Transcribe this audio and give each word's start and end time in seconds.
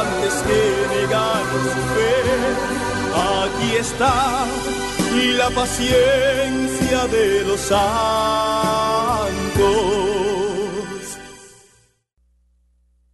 antes 0.00 0.34
que 0.46 0.60
su 1.74 1.82
fe. 1.94 2.16
Aquí 3.14 3.76
está 3.80 4.46
la 5.38 5.50
paciencia 5.50 7.06
de 7.06 7.44
los 7.44 7.60
santos. 7.60 7.86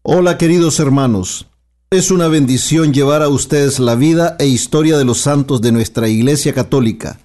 Hola 0.03 0.37
queridos 0.37 0.81
hermanos, 0.81 1.47
es 1.91 2.11
una 2.11 2.29
bendición 2.29 2.93
llevar 2.93 3.23
a 3.23 3.28
ustedes 3.28 3.78
la 3.78 3.95
vida 3.95 4.37
e 4.39 4.47
historia 4.47 4.99
de 4.99 5.05
los 5.05 5.19
santos 5.19 5.61
de 5.61 5.73
nuestra 5.73 6.09
Iglesia 6.09 6.53
Católica 6.53 7.21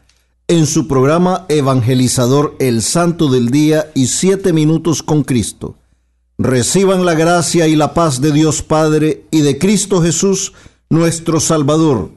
en 0.47 0.65
su 0.65 0.87
programa 0.87 1.45
evangelizador 1.49 2.55
El 2.59 2.81
Santo 2.81 3.29
del 3.29 3.49
Día 3.49 3.91
y 3.95 4.07
Siete 4.07 4.53
Minutos 4.53 5.03
con 5.03 5.23
Cristo. 5.23 5.75
Reciban 6.37 7.05
la 7.05 7.15
gracia 7.15 7.67
y 7.67 7.75
la 7.75 7.93
paz 7.93 8.21
de 8.21 8.31
Dios 8.31 8.61
Padre 8.61 9.25
y 9.31 9.41
de 9.41 9.57
Cristo 9.57 10.01
Jesús, 10.01 10.53
nuestro 10.89 11.39
Salvador, 11.39 12.11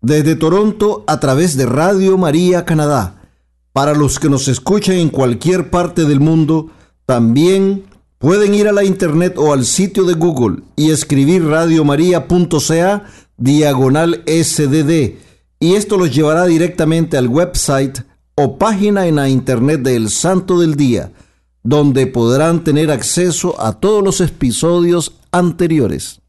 desde 0.00 0.36
Toronto 0.36 1.04
a 1.06 1.18
través 1.18 1.56
de 1.56 1.66
Radio 1.66 2.16
María 2.16 2.64
Canadá. 2.64 3.22
Para 3.72 3.94
los 3.94 4.20
que 4.20 4.30
nos 4.30 4.46
escuchan 4.46 4.96
en 4.96 5.08
cualquier 5.08 5.70
parte 5.70 6.04
del 6.04 6.20
mundo, 6.20 6.70
también 7.06 7.84
pueden 8.18 8.54
ir 8.54 8.68
a 8.68 8.72
la 8.72 8.84
internet 8.84 9.34
o 9.36 9.52
al 9.52 9.64
sitio 9.64 10.04
de 10.04 10.14
Google 10.14 10.62
y 10.76 10.90
escribir 10.90 11.44
radiomaria.ca 11.44 13.04
diagonal 13.36 14.22
SDD 14.26 15.24
y 15.58 15.74
esto 15.74 15.96
los 15.96 16.14
llevará 16.14 16.44
directamente 16.44 17.16
al 17.16 17.26
website 17.26 18.00
o 18.34 18.58
página 18.58 19.06
en 19.06 19.16
la 19.16 19.28
internet 19.28 19.80
del 19.80 20.10
Santo 20.10 20.60
del 20.60 20.74
Día, 20.74 21.10
donde 21.64 22.06
podrán 22.06 22.62
tener 22.62 22.90
acceso 22.90 23.60
a 23.60 23.80
todos 23.80 24.04
los 24.04 24.20
episodios 24.20 25.16
anteriores. 25.32 26.20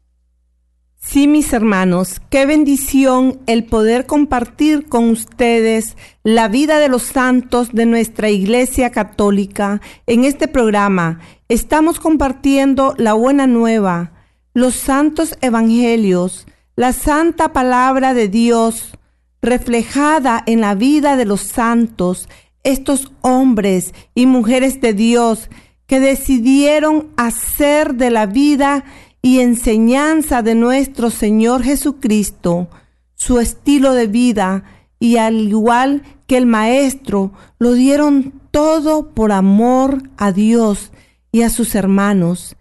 Sí, 0.98 1.28
mis 1.28 1.52
hermanos, 1.52 2.20
qué 2.30 2.46
bendición 2.46 3.38
el 3.46 3.64
poder 3.64 4.06
compartir 4.06 4.88
con 4.88 5.10
ustedes 5.10 5.96
la 6.24 6.48
vida 6.48 6.80
de 6.80 6.88
los 6.88 7.04
santos 7.04 7.68
de 7.72 7.86
nuestra 7.86 8.28
Iglesia 8.28 8.90
Católica. 8.90 9.80
En 10.06 10.24
este 10.24 10.48
programa 10.48 11.20
estamos 11.48 12.00
compartiendo 12.00 12.94
la 12.96 13.12
buena 13.12 13.46
nueva, 13.46 14.14
los 14.52 14.74
santos 14.74 15.38
evangelios, 15.42 16.46
la 16.74 16.92
santa 16.92 17.52
palabra 17.52 18.14
de 18.14 18.26
Dios 18.26 18.98
reflejada 19.42 20.42
en 20.46 20.60
la 20.60 20.74
vida 20.74 21.16
de 21.16 21.24
los 21.24 21.42
santos, 21.42 22.28
estos 22.66 23.12
hombres 23.20 23.94
y 24.14 24.26
mujeres 24.26 24.80
de 24.80 24.92
Dios 24.92 25.48
que 25.86 26.00
decidieron 26.00 27.08
hacer 27.16 27.94
de 27.94 28.10
la 28.10 28.26
vida 28.26 28.84
y 29.22 29.38
enseñanza 29.38 30.42
de 30.42 30.56
nuestro 30.56 31.10
Señor 31.10 31.62
Jesucristo 31.62 32.68
su 33.14 33.38
estilo 33.38 33.92
de 33.92 34.08
vida 34.08 34.64
y 34.98 35.16
al 35.16 35.48
igual 35.48 36.02
que 36.26 36.36
el 36.36 36.46
Maestro 36.46 37.32
lo 37.60 37.72
dieron 37.72 38.40
todo 38.50 39.14
por 39.14 39.30
amor 39.30 40.02
a 40.16 40.32
Dios 40.32 40.90
y 41.30 41.42
a 41.42 41.50
sus 41.50 41.76
hermanos. 41.76 42.56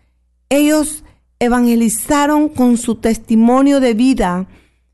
Ellos 0.50 1.04
evangelizaron 1.40 2.50
con 2.50 2.78
su 2.78 2.96
testimonio 2.96 3.80
de 3.80 3.96
vida 3.96 4.48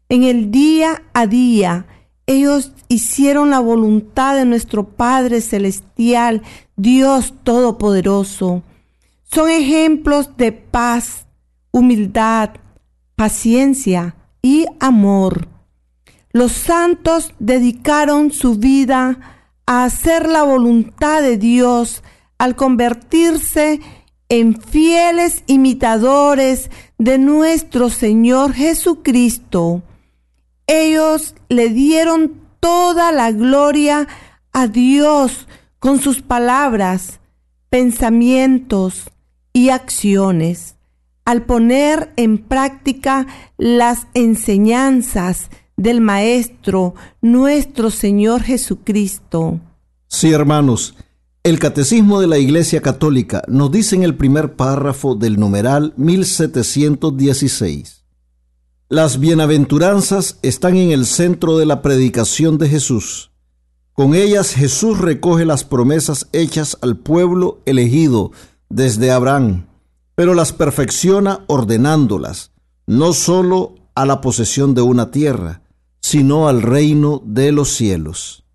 en 0.07 0.23
el 0.23 0.51
día 0.51 1.03
a 1.13 1.27
día. 1.27 1.85
Ellos 2.25 2.71
hicieron 2.87 3.49
la 3.49 3.59
voluntad 3.59 4.35
de 4.35 4.45
nuestro 4.45 4.85
Padre 4.85 5.41
Celestial, 5.41 6.41
Dios 6.75 7.33
Todopoderoso. 7.43 8.63
Son 9.23 9.49
ejemplos 9.49 10.35
de 10.37 10.51
paz, 10.51 11.25
humildad, 11.71 12.51
paciencia 13.15 14.15
y 14.41 14.65
amor. 14.79 15.47
Los 16.31 16.51
santos 16.53 17.33
dedicaron 17.39 18.31
su 18.31 18.55
vida 18.55 19.19
a 19.65 19.83
hacer 19.83 20.27
la 20.27 20.43
voluntad 20.43 21.21
de 21.21 21.37
Dios 21.37 22.03
al 22.37 22.55
convertirse 22.55 23.79
en 24.29 24.59
fieles 24.59 25.43
imitadores 25.47 26.71
de 26.97 27.17
nuestro 27.17 27.89
Señor 27.89 28.53
Jesucristo. 28.53 29.83
Ellos 30.73 31.35
le 31.49 31.67
dieron 31.67 32.31
toda 32.61 33.11
la 33.11 33.33
gloria 33.33 34.07
a 34.53 34.67
Dios 34.67 35.45
con 35.79 35.99
sus 35.99 36.21
palabras, 36.21 37.19
pensamientos 37.69 39.11
y 39.51 39.67
acciones 39.67 40.77
al 41.25 41.43
poner 41.43 42.13
en 42.15 42.37
práctica 42.37 43.27
las 43.57 44.07
enseñanzas 44.13 45.49
del 45.75 45.99
Maestro, 45.99 46.95
nuestro 47.21 47.91
Señor 47.91 48.41
Jesucristo. 48.41 49.59
Sí, 50.07 50.31
hermanos, 50.31 50.95
el 51.43 51.59
Catecismo 51.59 52.21
de 52.21 52.27
la 52.27 52.37
Iglesia 52.37 52.81
Católica 52.81 53.43
nos 53.49 53.73
dice 53.73 53.97
en 53.97 54.03
el 54.03 54.15
primer 54.15 54.55
párrafo 54.55 55.15
del 55.15 55.37
numeral 55.37 55.93
1716. 55.97 58.00
Las 58.91 59.19
bienaventuranzas 59.19 60.37
están 60.43 60.77
en 60.77 60.91
el 60.91 61.07
centro 61.07 61.57
de 61.57 61.65
la 61.65 61.81
predicación 61.81 62.59
de 62.59 62.69
Jesús. 62.69 63.31
Con 63.93 64.13
ellas 64.13 64.53
Jesús 64.53 64.99
recoge 64.99 65.45
las 65.45 65.63
promesas 65.63 66.27
hechas 66.31 66.77
al 66.81 66.97
pueblo 66.97 67.61
elegido 67.65 68.31
desde 68.69 69.09
Abraham 69.09 69.65
pero 70.21 70.35
las 70.35 70.53
perfecciona 70.53 71.45
ordenándolas, 71.47 72.51
no 72.85 73.11
sólo 73.13 73.73
a 73.95 74.05
la 74.05 74.21
posesión 74.21 74.75
de 74.75 74.83
una 74.83 75.09
tierra, 75.09 75.63
sino 75.99 76.47
al 76.47 76.61
reino 76.61 77.23
de 77.25 77.51
los 77.51 77.69
cielos. 77.69 78.45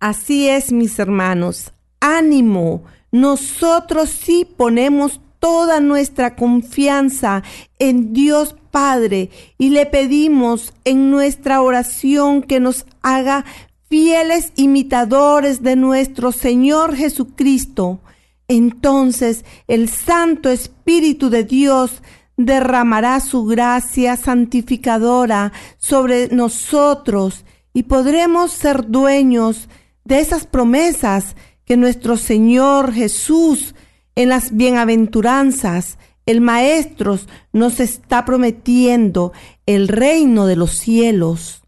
Así 0.00 0.48
es, 0.48 0.72
mis 0.72 0.98
hermanos, 0.98 1.72
ánimo, 2.00 2.82
nosotros 3.12 4.08
sí 4.10 4.44
ponemos 4.56 5.20
toda 5.40 5.80
nuestra 5.80 6.36
confianza 6.36 7.42
en 7.78 8.12
Dios 8.12 8.54
Padre 8.70 9.30
y 9.58 9.70
le 9.70 9.86
pedimos 9.86 10.72
en 10.84 11.10
nuestra 11.10 11.60
oración 11.60 12.42
que 12.42 12.60
nos 12.60 12.86
haga 13.02 13.44
fieles 13.88 14.52
imitadores 14.54 15.62
de 15.62 15.74
nuestro 15.74 16.30
Señor 16.30 16.94
Jesucristo. 16.94 18.00
Entonces 18.46 19.44
el 19.66 19.88
Santo 19.88 20.50
Espíritu 20.50 21.30
de 21.30 21.42
Dios 21.42 22.02
derramará 22.36 23.20
su 23.20 23.44
gracia 23.44 24.16
santificadora 24.16 25.52
sobre 25.78 26.28
nosotros 26.28 27.44
y 27.72 27.84
podremos 27.84 28.52
ser 28.52 28.88
dueños 28.88 29.68
de 30.04 30.20
esas 30.20 30.46
promesas 30.46 31.36
que 31.64 31.76
nuestro 31.76 32.16
Señor 32.16 32.92
Jesús 32.92 33.74
en 34.22 34.28
las 34.28 34.54
bienaventuranzas, 34.54 35.96
el 36.26 36.40
Maestro 36.40 37.18
nos 37.52 37.80
está 37.80 38.24
prometiendo 38.24 39.32
el 39.66 39.88
reino 39.88 40.46
de 40.46 40.56
los 40.56 40.72
cielos. 40.72 41.62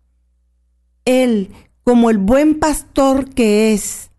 Él, 1.06 1.50
como 1.82 2.10
el 2.10 2.18
buen 2.18 2.58
pastor 2.58 3.30
que 3.30 3.72
es, 3.72 4.10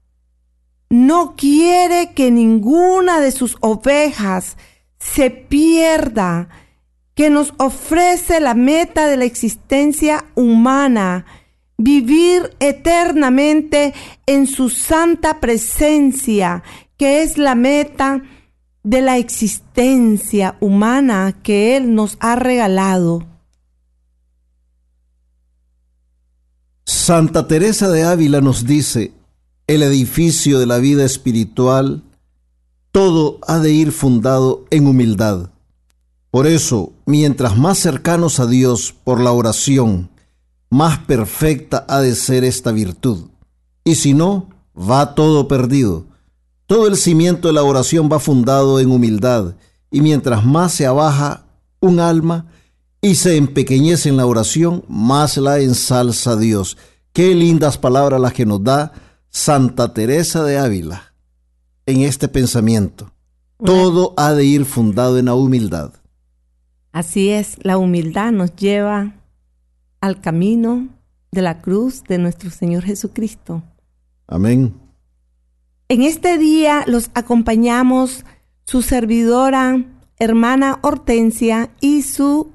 no 0.89 1.35
quiere 1.35 2.13
que 2.13 2.31
ninguna 2.31 3.19
de 3.19 3.31
sus 3.31 3.57
ovejas 3.61 4.57
se 4.97 5.29
pierda 5.29 6.49
que 7.13 7.29
nos 7.29 7.53
ofrece 7.57 8.39
la 8.39 8.55
meta 8.55 9.07
de 9.07 9.17
la 9.17 9.25
existencia 9.25 10.25
humana, 10.33 11.25
vivir 11.77 12.55
eternamente 12.59 13.93
en 14.25 14.47
su 14.47 14.69
santa 14.69 15.39
presencia, 15.39 16.63
es 17.05 17.37
la 17.37 17.55
meta 17.55 18.23
de 18.83 19.01
la 19.01 19.17
existencia 19.17 20.57
humana 20.59 21.39
que 21.43 21.77
Él 21.77 21.95
nos 21.95 22.17
ha 22.19 22.35
regalado. 22.35 23.25
Santa 26.85 27.47
Teresa 27.47 27.89
de 27.89 28.03
Ávila 28.03 28.41
nos 28.41 28.65
dice, 28.65 29.13
el 29.67 29.83
edificio 29.83 30.59
de 30.59 30.65
la 30.65 30.77
vida 30.77 31.05
espiritual, 31.05 32.03
todo 32.91 33.39
ha 33.47 33.59
de 33.59 33.71
ir 33.71 33.91
fundado 33.91 34.65
en 34.69 34.87
humildad. 34.87 35.49
Por 36.29 36.47
eso, 36.47 36.93
mientras 37.05 37.57
más 37.57 37.77
cercanos 37.77 38.39
a 38.39 38.47
Dios 38.47 38.93
por 39.03 39.19
la 39.19 39.31
oración, 39.31 40.09
más 40.69 40.97
perfecta 40.99 41.85
ha 41.87 42.01
de 42.01 42.15
ser 42.15 42.43
esta 42.43 42.71
virtud. 42.71 43.29
Y 43.83 43.95
si 43.95 44.13
no, 44.13 44.49
va 44.75 45.15
todo 45.15 45.47
perdido. 45.47 46.05
Todo 46.73 46.87
el 46.87 46.97
cimiento 46.97 47.49
de 47.49 47.53
la 47.53 47.61
oración 47.61 48.09
va 48.11 48.19
fundado 48.19 48.79
en 48.79 48.89
humildad, 48.89 49.53
y 49.91 50.01
mientras 50.01 50.43
más 50.43 50.73
se 50.73 50.87
abaja 50.87 51.45
un 51.79 51.99
alma 51.99 52.47
y 52.99 53.13
se 53.13 53.37
empequeñece 53.37 54.09
en 54.09 54.17
la 54.17 54.25
oración, 54.25 54.83
más 54.87 55.37
la 55.37 55.59
ensalza 55.59 56.35
Dios. 56.35 56.75
Qué 57.11 57.35
lindas 57.35 57.77
palabras 57.77 58.19
las 58.19 58.33
que 58.33 58.47
nos 58.47 58.63
da 58.63 58.91
Santa 59.29 59.93
Teresa 59.93 60.43
de 60.43 60.57
Ávila 60.57 61.13
en 61.85 62.01
este 62.01 62.27
pensamiento. 62.27 63.11
Todo 63.63 64.15
ha 64.17 64.33
de 64.33 64.43
ir 64.43 64.65
fundado 64.65 65.19
en 65.19 65.25
la 65.25 65.35
humildad. 65.35 65.91
Así 66.91 67.29
es, 67.29 67.57
la 67.61 67.77
humildad 67.77 68.31
nos 68.31 68.55
lleva 68.55 69.13
al 70.01 70.21
camino 70.21 70.87
de 71.31 71.43
la 71.43 71.61
cruz 71.61 72.03
de 72.05 72.17
nuestro 72.17 72.49
Señor 72.49 72.81
Jesucristo. 72.81 73.61
Amén. 74.25 74.82
En 75.89 76.01
este 76.01 76.37
día 76.37 76.83
los 76.87 77.11
acompañamos 77.13 78.25
su 78.65 78.81
servidora, 78.81 79.83
hermana 80.17 80.79
Hortensia 80.81 81.71
y 81.81 82.03
su 82.03 82.51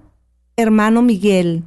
hermano 0.56 1.02
Miguel. 1.02 1.64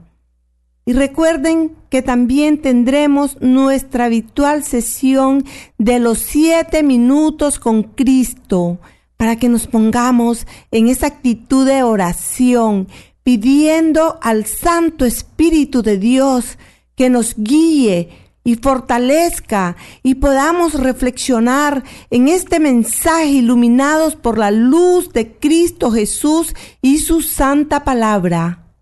Y 0.86 0.94
recuerden 0.94 1.76
que 1.90 2.02
también 2.02 2.62
tendremos 2.62 3.40
nuestra 3.40 4.06
habitual 4.06 4.64
sesión 4.64 5.46
de 5.78 6.00
los 6.00 6.18
siete 6.18 6.82
minutos 6.82 7.60
con 7.60 7.84
Cristo 7.84 8.80
para 9.16 9.36
que 9.36 9.48
nos 9.48 9.68
pongamos 9.68 10.48
en 10.72 10.88
esa 10.88 11.08
actitud 11.08 11.68
de 11.68 11.84
oración, 11.84 12.88
pidiendo 13.24 14.18
al 14.22 14.46
Santo 14.46 15.06
Espíritu 15.06 15.84
de 15.84 16.00
Dios 16.00 16.58
que 16.96 17.12
nos 17.12 17.36
guíe 17.38 18.10
y 18.44 18.56
fortalezca 18.56 19.76
y 20.04 20.16
podamos 20.16 20.74
reflexionar 20.74 21.84
en 22.10 22.28
este 22.28 22.60
mensaje 22.60 23.28
iluminados 23.28 24.16
por 24.16 24.38
la 24.38 24.52
luz 24.52 25.14
de 25.14 25.38
Cristo 25.38 25.92
Jesús 25.92 26.54
y 26.82 27.00
su 27.00 27.22
santa 27.22 27.84
palabra. 27.84 28.74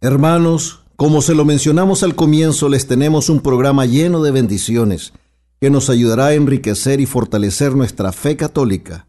Hermanos, 0.00 0.80
como 0.96 1.22
se 1.22 1.34
lo 1.34 1.44
mencionamos 1.44 2.02
al 2.02 2.14
comienzo, 2.14 2.68
les 2.68 2.86
tenemos 2.86 3.28
un 3.28 3.40
programa 3.40 3.86
lleno 3.86 4.22
de 4.22 4.30
bendiciones 4.30 5.12
que 5.60 5.70
nos 5.70 5.90
ayudará 5.90 6.26
a 6.26 6.34
enriquecer 6.34 7.00
y 7.00 7.06
fortalecer 7.06 7.74
nuestra 7.74 8.12
fe 8.12 8.36
católica. 8.36 9.06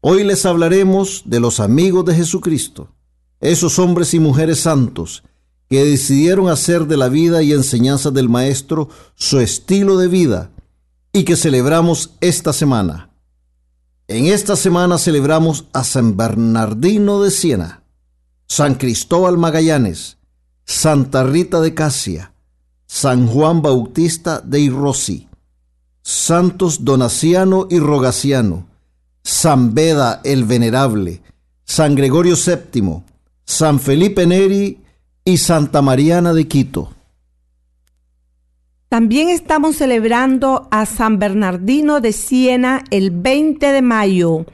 Hoy 0.00 0.24
les 0.24 0.46
hablaremos 0.46 1.22
de 1.24 1.40
los 1.40 1.58
amigos 1.58 2.04
de 2.04 2.14
Jesucristo, 2.14 2.90
esos 3.40 3.78
hombres 3.78 4.14
y 4.14 4.20
mujeres 4.20 4.60
santos 4.60 5.24
que 5.68 5.84
decidieron 5.84 6.48
hacer 6.48 6.86
de 6.86 6.96
la 6.96 7.08
vida 7.08 7.42
y 7.42 7.52
enseñanza 7.52 8.10
del 8.10 8.28
Maestro 8.28 8.88
su 9.14 9.40
estilo 9.40 9.96
de 9.98 10.08
vida 10.08 10.50
y 11.12 11.24
que 11.24 11.36
celebramos 11.36 12.10
esta 12.20 12.52
semana. 12.52 13.10
En 14.08 14.26
esta 14.26 14.54
semana 14.54 14.98
celebramos 14.98 15.64
a 15.72 15.82
San 15.82 16.16
Bernardino 16.16 17.22
de 17.22 17.30
Siena, 17.30 17.82
San 18.46 18.76
Cristóbal 18.76 19.36
Magallanes, 19.36 20.18
Santa 20.64 21.24
Rita 21.24 21.60
de 21.60 21.74
Casia, 21.74 22.32
San 22.86 23.26
Juan 23.26 23.62
Bautista 23.62 24.40
de 24.40 24.60
Irrosi, 24.60 25.28
Santos 26.02 26.84
Donaciano 26.84 27.66
y 27.68 27.80
Rogaciano, 27.80 28.68
San 29.24 29.74
Beda 29.74 30.20
el 30.22 30.44
Venerable, 30.44 31.20
San 31.64 31.96
Gregorio 31.96 32.36
VII, 32.36 33.02
San 33.44 33.80
Felipe 33.80 34.24
Neri 34.24 34.85
y 35.26 35.36
Santa 35.38 35.82
Mariana 35.82 36.32
de 36.32 36.46
Quito. 36.46 36.92
También 38.88 39.28
estamos 39.28 39.74
celebrando 39.76 40.68
a 40.70 40.86
San 40.86 41.18
Bernardino 41.18 42.00
de 42.00 42.12
Siena 42.12 42.84
el 42.90 43.10
20 43.10 43.72
de 43.72 43.82
mayo. 43.82 44.46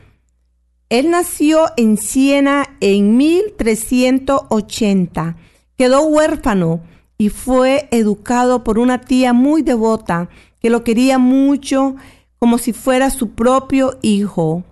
Él 0.89 1.11
nació 1.11 1.67
en 1.77 1.99
Siena 1.99 2.65
en 2.81 3.19
1380. 3.19 5.37
Quedó 5.77 6.07
huérfano 6.07 6.81
y 7.19 7.29
fue 7.29 7.87
educado 7.91 8.65
por 8.65 8.79
una 8.79 9.03
tía 9.03 9.35
muy 9.35 9.61
devota 9.61 10.31
que 10.59 10.71
lo 10.71 10.85
quería 10.85 11.19
mucho 11.19 11.97
como 12.39 12.57
si 12.57 12.73
fuera 12.73 13.11
su 13.11 13.33
propio 13.33 13.99
hijo. 14.01 14.65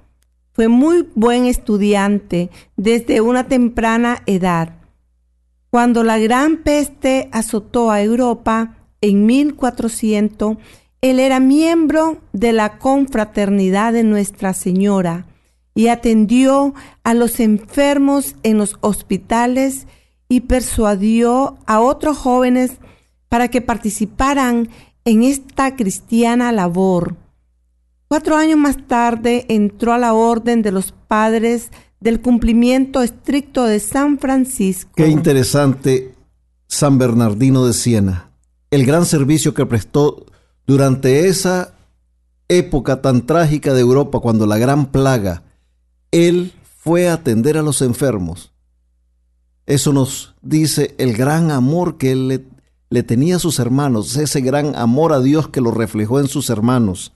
Fue 0.53 0.69
muy 0.69 1.07
buen 1.15 1.45
estudiante 1.45 2.49
desde 2.77 3.21
una 3.21 3.49
temprana 3.49 4.23
edad. 4.25 4.80
Cuando 5.71 6.03
la 6.03 6.19
gran 6.19 6.59
peste 6.59 7.29
azotó 7.31 7.93
a 7.93 8.03
Europa 8.03 8.77
en 9.01 9.25
1400, 9.25 10.57
él 11.01 11.21
era 11.21 11.39
miembro 11.39 12.19
de 12.33 12.53
la 12.53 12.79
confraternidad 12.79 13.93
de 13.93 14.03
Nuestra 14.03 14.53
Señora 14.53 15.27
y 15.75 15.87
atendió 15.87 16.75
a 17.05 17.15
los 17.15 17.39
enfermos 17.39 18.35
en 18.43 18.59
los 18.59 18.79
hospitales 18.81 19.87
y 20.29 20.41
persuadió 20.41 21.57
a 21.67 21.81
otros 21.81 22.19
jóvenes 22.19 22.73
para 23.29 23.47
que 23.47 23.61
participaran 23.61 24.69
en 25.05 25.23
esta 25.23 25.77
cristiana 25.77 26.51
labor. 26.51 27.17
Cuatro 28.09 28.37
años 28.37 28.59
más 28.59 28.77
tarde 28.89 29.47
entró 29.49 29.93
a 29.93 29.99
la 29.99 30.15
orden 30.15 30.63
de 30.63 30.73
los 30.73 30.91
padres 30.91 31.71
del 32.01 32.21
cumplimiento 32.21 33.03
estricto 33.03 33.65
de 33.65 33.79
San 33.79 34.19
Francisco. 34.19 34.91
Qué 34.97 35.09
interesante 35.09 36.15
San 36.67 36.99
Bernardino 36.99 37.67
de 37.67 37.75
Siena. 37.75 38.31
El 38.71 38.87
gran 38.87 39.05
servicio 39.05 39.53
que 39.55 39.67
prestó 39.67 40.25
durante 40.67 41.29
esa 41.29 41.75
época 42.49 43.03
tan 43.03 43.27
trágica 43.27 43.75
de 43.75 43.81
Europa, 43.81 44.21
cuando 44.21 44.47
la 44.47 44.59
gran 44.59 44.87
plaga, 44.87 45.43
él 46.11 46.53
fue 46.63 47.09
a 47.09 47.15
atender 47.15 47.59
a 47.59 47.63
los 47.63 47.83
enfermos. 47.83 48.53
Eso 49.67 49.93
nos 49.93 50.35
dice 50.43 50.95
el 50.99 51.17
gran 51.17 51.51
amor 51.51 51.99
que 51.99 52.13
él 52.13 52.47
le, 52.89 53.03
tenía 53.03 53.37
a 53.37 53.41
sus 53.41 53.59
hermanos, 53.59 54.17
ese 54.17 54.41
gran 54.41 54.75
amor 54.75 55.13
a 55.13 55.21
Dios 55.21 55.49
que 55.49 55.61
lo 55.61 55.71
reflejó 55.71 56.19
en 56.19 56.29
sus 56.29 56.51
hermanos 56.51 57.13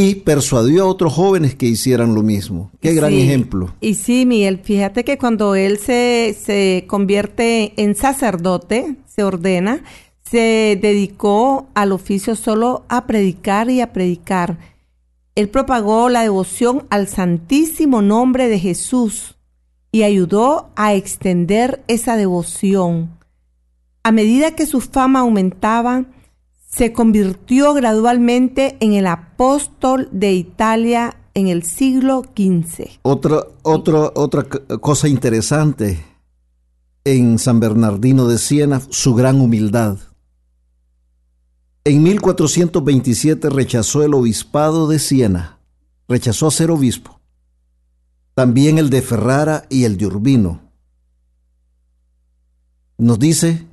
y 0.00 0.14
persuadió 0.14 0.84
a 0.84 0.86
otros 0.86 1.12
jóvenes 1.12 1.56
que 1.56 1.66
hicieran 1.66 2.14
lo 2.14 2.22
mismo. 2.22 2.70
Qué 2.80 2.94
gran 2.94 3.12
ejemplo. 3.12 3.74
Y 3.80 3.94
sí, 3.94 4.26
Miguel, 4.26 4.60
fíjate 4.62 5.02
que 5.02 5.18
cuando 5.18 5.56
él 5.56 5.78
se, 5.78 6.38
se 6.40 6.84
convierte 6.86 7.72
en 7.82 7.96
sacerdote, 7.96 8.94
se 9.08 9.24
ordena, 9.24 9.82
se 10.22 10.78
dedicó 10.80 11.66
al 11.74 11.90
oficio 11.90 12.36
solo 12.36 12.84
a 12.88 13.08
predicar 13.08 13.70
y 13.70 13.80
a 13.80 13.92
predicar. 13.92 14.60
Él 15.34 15.48
propagó 15.48 16.08
la 16.10 16.22
devoción 16.22 16.86
al 16.90 17.08
santísimo 17.08 18.00
nombre 18.00 18.48
de 18.48 18.60
Jesús 18.60 19.34
y 19.90 20.04
ayudó 20.04 20.70
a 20.76 20.94
extender 20.94 21.82
esa 21.88 22.16
devoción. 22.16 23.18
A 24.04 24.12
medida 24.12 24.54
que 24.54 24.66
su 24.66 24.80
fama 24.80 25.20
aumentaba, 25.20 26.04
se 26.78 26.92
convirtió 26.92 27.74
gradualmente 27.74 28.76
en 28.78 28.92
el 28.92 29.08
apóstol 29.08 30.08
de 30.12 30.34
Italia 30.34 31.16
en 31.34 31.48
el 31.48 31.64
siglo 31.64 32.22
XV. 32.36 33.00
Otra, 33.02 33.42
otra, 33.62 34.12
otra 34.14 34.44
cosa 34.44 35.08
interesante 35.08 36.04
en 37.02 37.40
San 37.40 37.58
Bernardino 37.58 38.28
de 38.28 38.38
Siena, 38.38 38.80
su 38.90 39.16
gran 39.16 39.40
humildad. 39.40 39.98
En 41.82 42.00
1427 42.00 43.50
rechazó 43.50 44.04
el 44.04 44.14
obispado 44.14 44.86
de 44.86 45.00
Siena, 45.00 45.58
rechazó 46.06 46.46
a 46.46 46.52
ser 46.52 46.70
obispo, 46.70 47.20
también 48.34 48.78
el 48.78 48.88
de 48.88 49.02
Ferrara 49.02 49.64
y 49.68 49.82
el 49.82 49.96
de 49.96 50.06
Urbino. 50.06 50.60
Nos 52.98 53.18
dice 53.18 53.67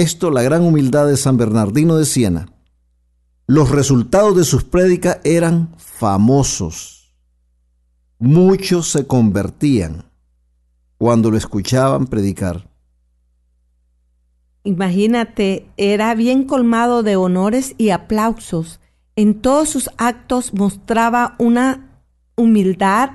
esto 0.00 0.30
la 0.30 0.42
gran 0.42 0.62
humildad 0.62 1.08
de 1.08 1.16
San 1.16 1.36
Bernardino 1.36 1.96
de 1.96 2.04
Siena. 2.04 2.46
Los 3.46 3.70
resultados 3.70 4.36
de 4.36 4.44
sus 4.44 4.62
prédicas 4.62 5.18
eran 5.24 5.74
famosos. 5.76 7.14
Muchos 8.18 8.90
se 8.90 9.06
convertían. 9.06 10.04
cuando 11.00 11.30
lo 11.30 11.36
escuchaban 11.36 12.08
predicar. 12.08 12.68
Imagínate, 14.64 15.68
era 15.76 16.12
bien 16.16 16.42
colmado 16.42 17.04
de 17.04 17.14
honores 17.14 17.76
y 17.78 17.90
aplausos. 17.90 18.80
En 19.14 19.40
todos 19.40 19.68
sus 19.68 19.90
actos 19.96 20.52
mostraba 20.54 21.36
una 21.38 22.02
humildad 22.34 23.10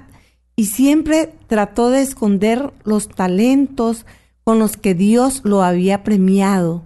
y 0.55 0.67
siempre 0.67 1.35
trató 1.47 1.89
de 1.89 2.01
esconder 2.01 2.71
los 2.85 3.09
talentos 3.09 4.05
con 4.43 4.59
los 4.59 4.77
que 4.77 4.93
Dios 4.93 5.41
lo 5.43 5.63
había 5.63 6.03
premiado. 6.03 6.83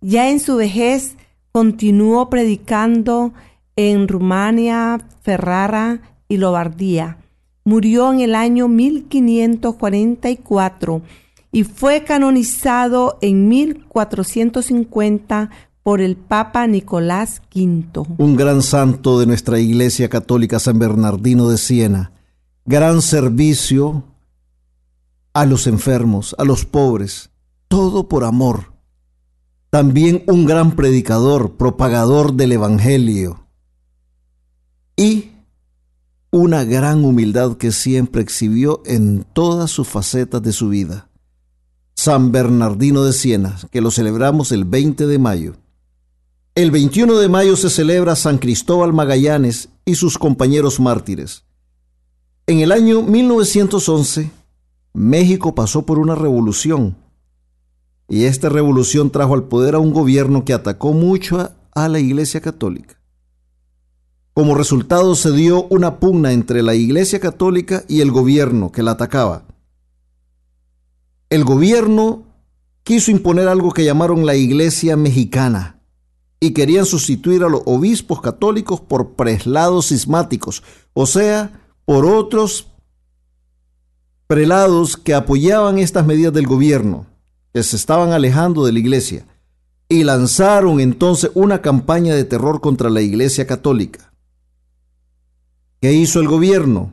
Ya 0.00 0.30
en 0.30 0.40
su 0.40 0.56
vejez 0.56 1.16
continuó 1.52 2.30
predicando 2.30 3.34
en 3.76 4.08
Rumania, 4.08 5.06
Ferrara 5.22 6.00
y 6.28 6.36
Lobardía. 6.36 7.18
Murió 7.64 8.12
en 8.12 8.20
el 8.20 8.34
año 8.34 8.68
1544 8.68 11.00
y 11.50 11.64
fue 11.64 12.04
canonizado 12.04 13.16
en 13.20 13.48
1450 13.48 15.50
por 15.82 16.00
el 16.00 16.16
Papa 16.16 16.66
Nicolás 16.66 17.42
V. 17.54 17.84
Un 18.18 18.36
gran 18.36 18.62
santo 18.62 19.20
de 19.20 19.26
nuestra 19.26 19.60
Iglesia 19.60 20.08
Católica 20.08 20.58
San 20.58 20.78
Bernardino 20.78 21.46
de 21.48 21.58
Siena. 21.58 22.12
Gran 22.64 23.02
servicio 23.02 24.04
a 25.34 25.44
los 25.44 25.66
enfermos, 25.66 26.34
a 26.38 26.44
los 26.44 26.64
pobres, 26.64 27.30
todo 27.68 28.08
por 28.08 28.24
amor. 28.24 28.72
También 29.68 30.22
un 30.28 30.46
gran 30.46 30.76
predicador, 30.76 31.56
propagador 31.56 32.34
del 32.34 32.52
Evangelio. 32.52 33.48
Y 34.96 35.32
una 36.30 36.64
gran 36.64 37.04
humildad 37.04 37.56
que 37.56 37.72
siempre 37.72 38.22
exhibió 38.22 38.82
en 38.86 39.24
todas 39.32 39.70
sus 39.70 39.88
facetas 39.88 40.40
de 40.42 40.52
su 40.52 40.68
vida. 40.68 41.10
San 41.96 42.32
Bernardino 42.32 43.04
de 43.04 43.12
Siena, 43.12 43.58
que 43.70 43.80
lo 43.80 43.90
celebramos 43.90 44.52
el 44.52 44.64
20 44.64 45.06
de 45.06 45.18
mayo. 45.18 45.56
El 46.54 46.70
21 46.70 47.18
de 47.18 47.28
mayo 47.28 47.56
se 47.56 47.70
celebra 47.70 48.14
San 48.14 48.38
Cristóbal 48.38 48.92
Magallanes 48.92 49.70
y 49.84 49.96
sus 49.96 50.18
compañeros 50.18 50.78
mártires. 50.78 51.44
En 52.46 52.60
el 52.60 52.70
año 52.70 53.02
1911, 53.02 54.30
México 54.94 55.56
pasó 55.56 55.84
por 55.84 55.98
una 55.98 56.14
revolución 56.14 56.96
y 58.08 58.24
esta 58.24 58.48
revolución 58.48 59.10
trajo 59.10 59.34
al 59.34 59.48
poder 59.48 59.74
a 59.74 59.80
un 59.80 59.92
gobierno 59.92 60.44
que 60.44 60.52
atacó 60.52 60.92
mucho 60.92 61.52
a, 61.74 61.88
la 61.88 61.98
Iglesia 61.98 62.40
Católica. 62.40 63.00
Como 64.34 64.54
resultado 64.54 65.16
se 65.16 65.32
dio 65.32 65.64
una 65.64 65.98
pugna 65.98 66.32
entre 66.32 66.62
la 66.62 66.76
Iglesia 66.76 67.18
Católica 67.18 67.84
y 67.88 68.02
el 68.02 68.12
gobierno 68.12 68.70
que 68.70 68.84
la 68.84 68.92
atacaba. 68.92 69.42
El 71.28 71.44
gobierno 71.44 72.22
quiso 72.84 73.10
imponer 73.10 73.48
algo 73.48 73.72
que 73.72 73.84
llamaron 73.84 74.24
la 74.24 74.36
Iglesia 74.36 74.96
Mexicana 74.96 75.80
y 76.38 76.52
querían 76.52 76.86
sustituir 76.86 77.42
a 77.42 77.48
los 77.48 77.62
obispos 77.64 78.20
católicos 78.20 78.80
por 78.80 79.14
preslados 79.14 79.88
cismáticos, 79.88 80.62
o 80.92 81.06
sea, 81.06 81.68
por 81.84 82.06
otros 82.06 82.73
prelados 84.26 84.96
que 84.96 85.14
apoyaban 85.14 85.78
estas 85.78 86.06
medidas 86.06 86.32
del 86.32 86.46
gobierno, 86.46 87.06
que 87.52 87.62
se 87.62 87.76
estaban 87.76 88.12
alejando 88.12 88.64
de 88.64 88.72
la 88.72 88.78
iglesia, 88.78 89.26
y 89.88 90.04
lanzaron 90.04 90.80
entonces 90.80 91.30
una 91.34 91.62
campaña 91.62 92.14
de 92.14 92.24
terror 92.24 92.60
contra 92.60 92.90
la 92.90 93.02
iglesia 93.02 93.46
católica. 93.46 94.12
¿Qué 95.80 95.92
hizo 95.92 96.20
el 96.20 96.28
gobierno? 96.28 96.92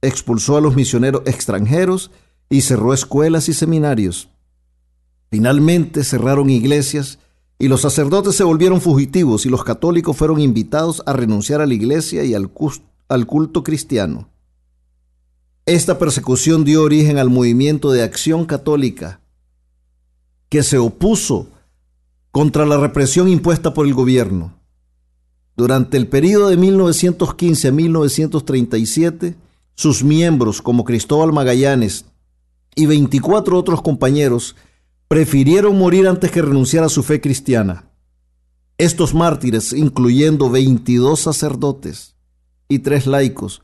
Expulsó 0.00 0.56
a 0.56 0.60
los 0.60 0.74
misioneros 0.74 1.22
extranjeros 1.26 2.10
y 2.50 2.62
cerró 2.62 2.92
escuelas 2.92 3.48
y 3.48 3.54
seminarios. 3.54 4.28
Finalmente 5.30 6.04
cerraron 6.04 6.50
iglesias 6.50 7.18
y 7.58 7.68
los 7.68 7.80
sacerdotes 7.80 8.34
se 8.34 8.42
volvieron 8.42 8.80
fugitivos 8.80 9.46
y 9.46 9.48
los 9.48 9.62
católicos 9.62 10.16
fueron 10.16 10.40
invitados 10.40 11.02
a 11.06 11.12
renunciar 11.12 11.60
a 11.60 11.66
la 11.66 11.74
iglesia 11.74 12.24
y 12.24 12.34
al, 12.34 12.50
culto 12.50 13.62
cristiano. 13.62 14.28
Esta 15.66 15.96
persecución 15.96 16.64
dio 16.64 16.82
origen 16.82 17.18
al 17.18 17.30
movimiento 17.30 17.92
de 17.92 18.02
acción 18.02 18.46
católica, 18.46 19.20
que 20.48 20.64
se 20.64 20.76
opuso 20.78 21.50
contra 22.32 22.66
la 22.66 22.78
represión 22.78 23.28
impuesta 23.28 23.72
por 23.72 23.86
el 23.86 23.94
gobierno. 23.94 24.58
Durante 25.56 25.98
el 25.98 26.08
periodo 26.08 26.48
de 26.48 26.56
1915 26.56 27.68
a 27.68 27.70
1937, 27.70 29.36
sus 29.76 30.02
miembros, 30.02 30.60
como 30.60 30.82
Cristóbal 30.82 31.32
Magallanes 31.32 32.06
y 32.74 32.86
24 32.86 33.56
otros 33.56 33.82
compañeros, 33.82 34.56
prefirieron 35.06 35.78
morir 35.78 36.08
antes 36.08 36.32
que 36.32 36.42
renunciar 36.42 36.82
a 36.82 36.88
su 36.88 37.04
fe 37.04 37.20
cristiana. 37.20 37.88
Estos 38.78 39.14
mártires, 39.14 39.72
incluyendo 39.72 40.50
22 40.50 41.20
sacerdotes 41.20 42.16
y 42.66 42.80
tres 42.80 43.06
laicos, 43.06 43.62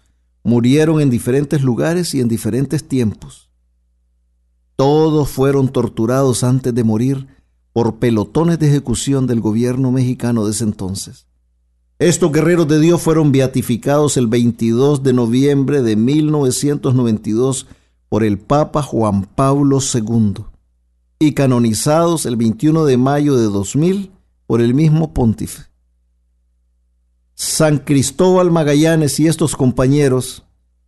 murieron 0.49 1.00
en 1.02 1.11
diferentes 1.11 1.62
lugares 1.62 2.14
y 2.14 2.21
en 2.21 2.28
diferentes 2.28 2.88
tiempos. 2.88 3.50
Todos 4.76 5.28
fueron 5.28 5.69
torturados 5.69 6.43
antes 6.43 6.75
de 6.75 6.85
morir 6.85 7.26
por 7.75 7.97
pelotones 7.97 8.59
de 8.59 8.69
ejecución 8.69 9.26
del 9.26 9.40
gobierno 9.40 9.93
mexicano 9.93 10.47
de 10.47 10.52
ese 10.52 10.64
entonces. 10.64 11.26
Estos 11.99 12.33
guerreros 12.33 12.67
de 12.67 12.81
Dios 12.81 13.02
fueron 13.02 13.31
beatificados 13.31 14.17
el 14.17 14.26
22 14.26 15.02
de 15.02 15.12
noviembre 15.12 15.83
de 15.83 15.97
1992 15.97 17.67
por 18.09 18.25
el 18.25 18.38
Papa 18.38 18.83
Juan 18.83 19.25
Pablo 19.26 19.81
II 19.81 20.45
y 21.19 21.35
canonizados 21.35 22.25
el 22.25 22.37
21 22.37 22.87
de 22.87 22.97
mayo 22.97 23.37
de 23.37 23.45
2000 23.45 24.12
por 24.47 24.62
el 24.62 24.73
mismo 24.73 25.12
pontífice. 25.12 25.67
San 27.40 27.78
Cristóbal 27.78 28.50
Magallanes 28.50 29.21
y 29.21 29.28
estos 29.28 29.54
compañeros 29.54 30.45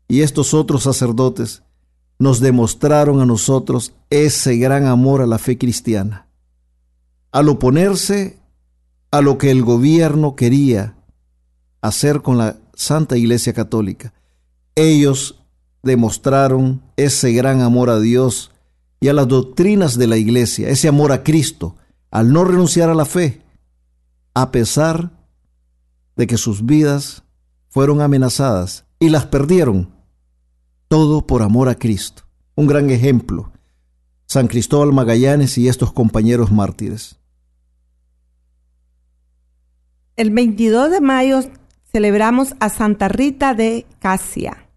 y 0.08 0.22
estos 0.22 0.52
otros 0.52 0.82
sacerdotes 0.82 1.62
nos 2.18 2.40
demostraron 2.40 3.20
a 3.20 3.24
nosotros 3.24 3.94
ese 4.10 4.56
gran 4.56 4.86
amor 4.86 5.22
a 5.22 5.28
la 5.28 5.38
fe 5.38 5.56
cristiana. 5.56 6.26
Al 7.30 7.48
oponerse 7.48 8.40
a 9.12 9.20
lo 9.20 9.38
que 9.38 9.52
el 9.52 9.62
gobierno 9.62 10.34
quería 10.34 10.96
hacer 11.82 12.20
con 12.20 12.36
la 12.36 12.56
Santa 12.74 13.16
Iglesia 13.16 13.52
Católica, 13.52 14.12
ellos 14.74 15.40
demostraron 15.84 16.82
ese 16.96 17.32
gran 17.32 17.60
amor 17.60 17.90
a 17.90 18.00
Dios 18.00 18.50
y 18.98 19.06
a 19.06 19.12
las 19.12 19.28
doctrinas 19.28 19.96
de 19.96 20.08
la 20.08 20.16
Iglesia, 20.16 20.68
ese 20.68 20.88
amor 20.88 21.12
a 21.12 21.22
Cristo, 21.22 21.76
al 22.10 22.32
no 22.32 22.42
renunciar 22.42 22.90
a 22.90 22.94
la 22.96 23.04
fe, 23.04 23.40
a 24.34 24.50
pesar 24.50 25.19
de 26.20 26.26
que 26.26 26.36
sus 26.36 26.66
vidas 26.66 27.24
fueron 27.70 28.02
amenazadas 28.02 28.84
y 28.98 29.08
las 29.08 29.24
perdieron, 29.24 29.94
todo 30.86 31.26
por 31.26 31.40
amor 31.40 31.70
a 31.70 31.76
Cristo. 31.76 32.24
Un 32.56 32.66
gran 32.66 32.90
ejemplo, 32.90 33.50
San 34.26 34.46
Cristóbal 34.46 34.92
Magallanes 34.92 35.56
y 35.56 35.66
estos 35.66 35.94
compañeros 35.94 36.52
mártires. 36.52 37.18
El 40.16 40.30
22 40.30 40.90
de 40.90 41.00
mayo 41.00 41.40
celebramos 41.90 42.54
a 42.60 42.68
Santa 42.68 43.08
Rita 43.08 43.54
de 43.54 43.86
Casia, 43.98 44.68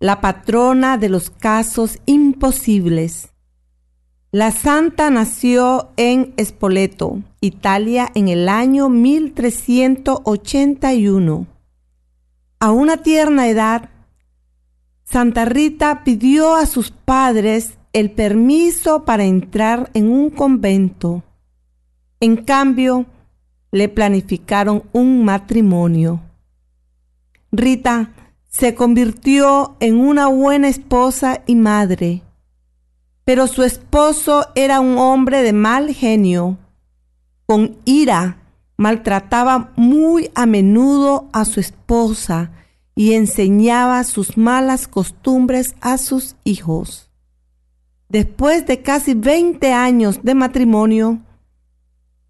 la 0.00 0.22
patrona 0.22 0.96
de 0.96 1.10
los 1.10 1.28
casos 1.28 1.98
imposibles. 2.06 3.28
La 4.30 4.50
santa 4.50 5.08
nació 5.08 5.88
en 5.96 6.34
Spoleto, 6.38 7.22
Italia, 7.40 8.10
en 8.14 8.28
el 8.28 8.50
año 8.50 8.90
1381. 8.90 11.46
A 12.60 12.70
una 12.70 12.98
tierna 12.98 13.48
edad, 13.48 13.88
Santa 15.04 15.46
Rita 15.46 16.04
pidió 16.04 16.56
a 16.56 16.66
sus 16.66 16.90
padres 16.90 17.78
el 17.94 18.10
permiso 18.10 19.06
para 19.06 19.24
entrar 19.24 19.90
en 19.94 20.10
un 20.10 20.28
convento. 20.28 21.22
En 22.20 22.36
cambio, 22.36 23.06
le 23.72 23.88
planificaron 23.88 24.82
un 24.92 25.24
matrimonio. 25.24 26.20
Rita 27.50 28.12
se 28.50 28.74
convirtió 28.74 29.78
en 29.80 29.98
una 29.98 30.26
buena 30.26 30.68
esposa 30.68 31.40
y 31.46 31.54
madre 31.54 32.24
pero 33.28 33.46
su 33.46 33.62
esposo 33.62 34.46
era 34.54 34.80
un 34.80 34.96
hombre 34.96 35.42
de 35.42 35.52
mal 35.52 35.92
genio. 35.92 36.56
Con 37.44 37.76
ira 37.84 38.38
maltrataba 38.78 39.70
muy 39.76 40.30
a 40.34 40.46
menudo 40.46 41.28
a 41.34 41.44
su 41.44 41.60
esposa 41.60 42.50
y 42.94 43.12
enseñaba 43.12 44.02
sus 44.04 44.38
malas 44.38 44.88
costumbres 44.88 45.74
a 45.82 45.98
sus 45.98 46.36
hijos. 46.42 47.10
Después 48.08 48.64
de 48.64 48.80
casi 48.80 49.12
20 49.12 49.74
años 49.74 50.20
de 50.22 50.34
matrimonio, 50.34 51.18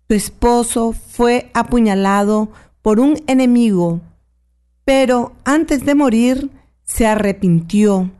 su 0.09 0.17
esposo 0.17 0.93
fue 0.95 1.53
apuñalado 1.55 2.49
por 2.83 2.99
un 2.99 3.23
enemigo, 3.29 4.01
pero 4.85 5.31
antes 5.45 5.87
de 5.87 5.95
morir 5.95 6.51
se 6.83 7.07
arrepintió 7.07 8.11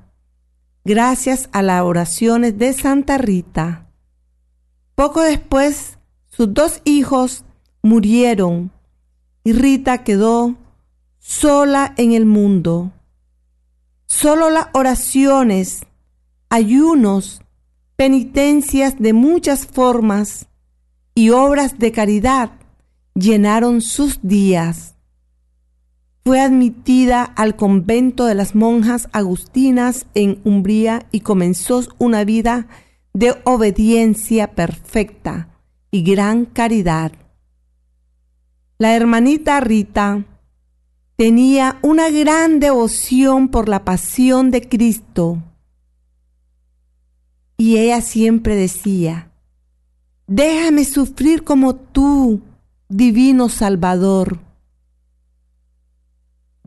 gracias 0.85 1.49
a 1.53 1.63
las 1.63 1.83
oraciones 1.83 2.59
de 2.59 2.73
Santa 2.73 3.19
Rita. 3.19 3.87
Poco 4.95 5.23
después, 5.23 5.99
sus 6.29 6.53
dos 6.53 6.81
hijos 6.85 7.45
murieron 7.83 8.73
y 9.45 9.53
Rita 9.53 10.05
quedó 10.05 10.57
sola 11.19 11.95
en 11.97 12.13
el 12.13 12.27
mundo. 12.27 12.93
Solo 14.07 14.51
las 14.51 14.69
oraciones, 14.73 15.87
ayunos, 16.49 17.43
penitencias 17.97 18.99
de 18.99 19.13
muchas 19.13 19.67
formas 19.67 20.49
y 21.15 21.31
obras 21.31 21.79
de 21.79 21.93
caridad 21.93 22.53
llenaron 23.15 23.81
sus 23.81 24.21
días. 24.23 24.98
Fue 26.29 26.43
admitida 26.43 27.25
al 27.25 27.57
convento 27.57 28.27
de 28.27 28.35
las 28.35 28.55
monjas 28.55 29.09
agustinas 29.13 30.05
en 30.13 30.43
Umbría 30.45 31.07
y 31.11 31.21
comenzó 31.21 31.83
una 31.97 32.23
vida 32.25 32.67
de 33.15 33.35
obediencia 33.45 34.55
perfecta 34.55 35.49
y 35.91 36.03
gran 36.03 36.45
caridad. 36.45 37.13
La 38.77 38.95
hermanita 38.95 39.59
Rita 39.61 40.27
tenía 41.17 41.79
una 41.81 42.11
gran 42.11 42.61
devoción 42.61 43.49
por 43.49 43.71
la 43.71 43.87
pasión 43.87 44.51
de 44.51 44.69
Cristo. 44.69 45.43
Y 47.57 47.79
ella 47.79 48.03
siempre 48.03 48.55
decía, 48.55 49.33
déjame 50.27 50.85
sufrir 50.85 51.43
como 51.43 51.75
tú, 51.75 52.43
divino 52.91 53.49
Salvador. 53.49 54.48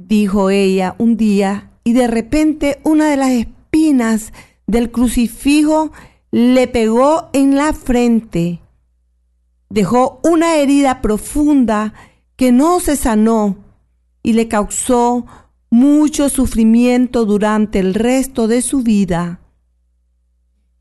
Dijo 0.07 0.49
ella 0.49 0.95
un 0.97 1.15
día, 1.15 1.71
y 1.83 1.93
de 1.93 2.07
repente 2.07 2.79
una 2.83 3.09
de 3.09 3.17
las 3.17 3.29
espinas 3.29 4.33
del 4.65 4.91
crucifijo 4.91 5.91
le 6.31 6.67
pegó 6.67 7.29
en 7.33 7.55
la 7.55 7.71
frente. 7.73 8.61
Dejó 9.69 10.19
una 10.23 10.55
herida 10.55 11.01
profunda 11.01 11.93
que 12.35 12.51
no 12.51 12.79
se 12.79 12.95
sanó 12.95 13.57
y 14.23 14.33
le 14.33 14.47
causó 14.47 15.27
mucho 15.69 16.29
sufrimiento 16.29 17.25
durante 17.25 17.79
el 17.79 17.93
resto 17.93 18.47
de 18.47 18.61
su 18.63 18.81
vida. 18.81 19.39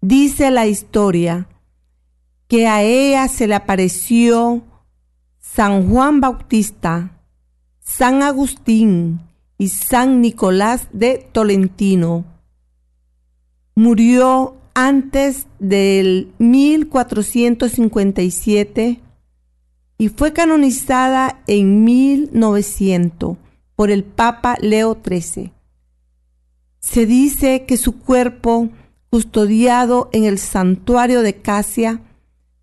Dice 0.00 0.50
la 0.50 0.66
historia 0.66 1.46
que 2.48 2.66
a 2.66 2.82
ella 2.82 3.28
se 3.28 3.46
le 3.46 3.54
apareció 3.54 4.62
San 5.38 5.90
Juan 5.90 6.20
Bautista, 6.20 7.19
San 7.96 8.22
Agustín 8.22 9.20
y 9.58 9.68
San 9.68 10.22
Nicolás 10.22 10.86
de 10.92 11.28
Tolentino. 11.32 12.24
Murió 13.74 14.54
antes 14.74 15.48
del 15.58 16.32
1457 16.38 19.00
y 19.98 20.08
fue 20.08 20.32
canonizada 20.32 21.42
en 21.46 21.84
1900 21.84 23.36
por 23.74 23.90
el 23.90 24.04
Papa 24.04 24.56
Leo 24.60 24.96
XIII. 25.04 25.52
Se 26.78 27.06
dice 27.06 27.66
que 27.66 27.76
su 27.76 27.98
cuerpo, 27.98 28.70
custodiado 29.10 30.08
en 30.12 30.22
el 30.24 30.38
santuario 30.38 31.22
de 31.22 31.42
Casia, 31.42 32.00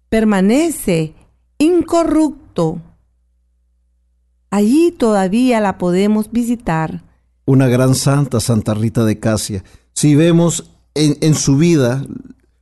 permanece 0.09 1.13
incorrupto. 1.59 2.81
Allí 4.49 4.91
todavía 4.91 5.59
la 5.59 5.77
podemos 5.77 6.31
visitar. 6.31 7.03
Una 7.45 7.67
gran 7.67 7.95
santa, 7.95 8.39
Santa 8.39 8.73
Rita 8.73 9.05
de 9.05 9.19
Casia. 9.19 9.63
Si 9.93 10.15
vemos 10.15 10.71
en, 10.95 11.17
en 11.21 11.35
su 11.35 11.57
vida 11.57 12.05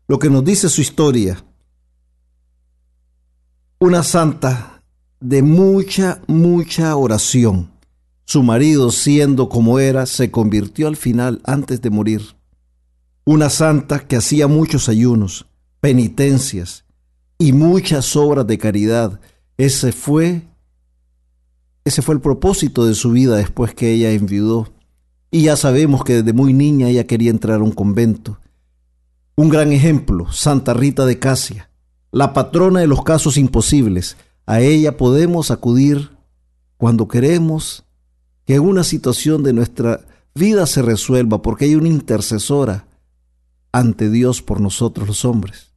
lo 0.07 0.19
que 0.19 0.29
nos 0.29 0.43
dice 0.43 0.69
su 0.69 0.81
historia, 0.81 1.43
una 3.79 4.03
santa 4.03 4.83
de 5.19 5.41
mucha, 5.41 6.21
mucha 6.27 6.95
oración. 6.95 7.71
Su 8.25 8.41
marido, 8.41 8.91
siendo 8.91 9.49
como 9.49 9.79
era, 9.79 10.05
se 10.05 10.31
convirtió 10.31 10.87
al 10.87 10.95
final 10.95 11.41
antes 11.43 11.81
de 11.81 11.89
morir. 11.89 12.21
Una 13.23 13.49
santa 13.49 13.99
que 13.99 14.15
hacía 14.15 14.47
muchos 14.47 14.89
ayunos, 14.89 15.45
penitencias 15.79 16.85
y 17.37 17.53
muchas 17.53 18.15
obras 18.15 18.47
de 18.47 18.57
caridad. 18.57 19.19
Ese 19.57 19.91
fue 19.91 20.43
ese 21.85 22.01
fue 22.01 22.15
el 22.15 22.21
propósito 22.21 22.85
de 22.85 22.95
su 22.95 23.11
vida 23.11 23.37
después 23.37 23.75
que 23.75 23.91
ella 23.91 24.11
enviudó. 24.11 24.67
Y 25.29 25.43
ya 25.43 25.55
sabemos 25.55 26.03
que 26.03 26.15
desde 26.15 26.33
muy 26.33 26.51
niña 26.51 26.89
ella 26.89 27.05
quería 27.05 27.29
entrar 27.29 27.59
a 27.59 27.63
un 27.63 27.71
convento. 27.71 28.39
Un 29.35 29.49
gran 29.49 29.71
ejemplo, 29.71 30.31
Santa 30.31 30.73
Rita 30.73 31.05
de 31.05 31.19
Casia, 31.19 31.69
la 32.11 32.33
patrona 32.33 32.79
de 32.79 32.87
los 32.87 33.03
casos 33.03 33.37
imposibles. 33.37 34.17
A 34.47 34.61
ella 34.61 34.97
podemos 34.97 35.51
acudir 35.51 36.09
cuando 36.77 37.07
queremos 37.07 37.85
que 38.45 38.59
una 38.59 38.83
situación 38.83 39.43
de 39.43 39.53
nuestra 39.53 40.01
vida 40.33 40.65
se 40.65 40.81
resuelva, 40.81 41.41
porque 41.41 41.65
hay 41.65 41.75
una 41.75 41.87
intercesora 41.87 42.87
ante 43.71 44.09
Dios 44.09 44.41
por 44.41 44.59
nosotros 44.59 45.07
los 45.07 45.23
hombres. 45.23 45.71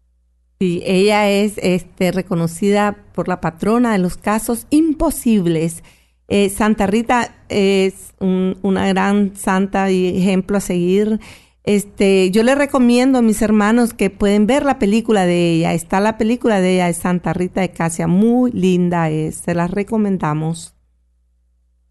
Sí, 0.61 0.83
ella 0.85 1.31
es 1.31 1.55
este, 1.59 2.13
reconocida 2.13 2.97
por 3.15 3.29
la 3.29 3.41
patrona 3.41 3.93
de 3.93 3.99
los 3.99 4.17
casos 4.17 4.67
imposibles. 4.71 5.83
Eh, 6.29 6.51
santa 6.51 6.87
Rita 6.87 7.35
es 7.49 8.15
una 8.21 8.87
gran 8.89 9.35
santa 9.35 9.91
y 9.91 10.19
ejemplo 10.19 10.59
a 10.59 10.61
seguir 10.61 11.21
este, 11.69 12.31
yo 12.31 12.45
le 12.45 12.55
recomiendo 12.55 13.19
a 13.19 13.23
mis 13.23 13.43
hermanos 13.43 13.93
que 13.93 14.09
pueden 14.09 14.47
ver 14.47 14.65
la 14.65 14.79
película 14.79 15.27
de 15.27 15.53
ella. 15.53 15.75
Está 15.75 16.01
la 16.01 16.17
película 16.17 16.63
de 16.63 16.77
ella 16.77 16.87
de 16.87 16.95
Santa 16.95 17.35
Rita 17.35 17.61
de 17.61 17.73
Casia, 17.73 18.07
muy 18.07 18.51
linda 18.53 19.11
es, 19.11 19.35
se 19.35 19.55
la 19.55 19.67
recomendamos. 19.67 20.73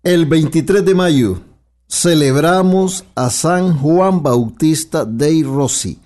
El 0.02 0.26
23 0.26 0.84
de 0.84 0.96
mayo 0.96 1.42
celebramos 1.88 3.06
a 3.14 3.30
San 3.30 3.78
Juan 3.78 4.24
Bautista 4.24 5.06
dei 5.06 5.44
Rossi, 5.44 6.00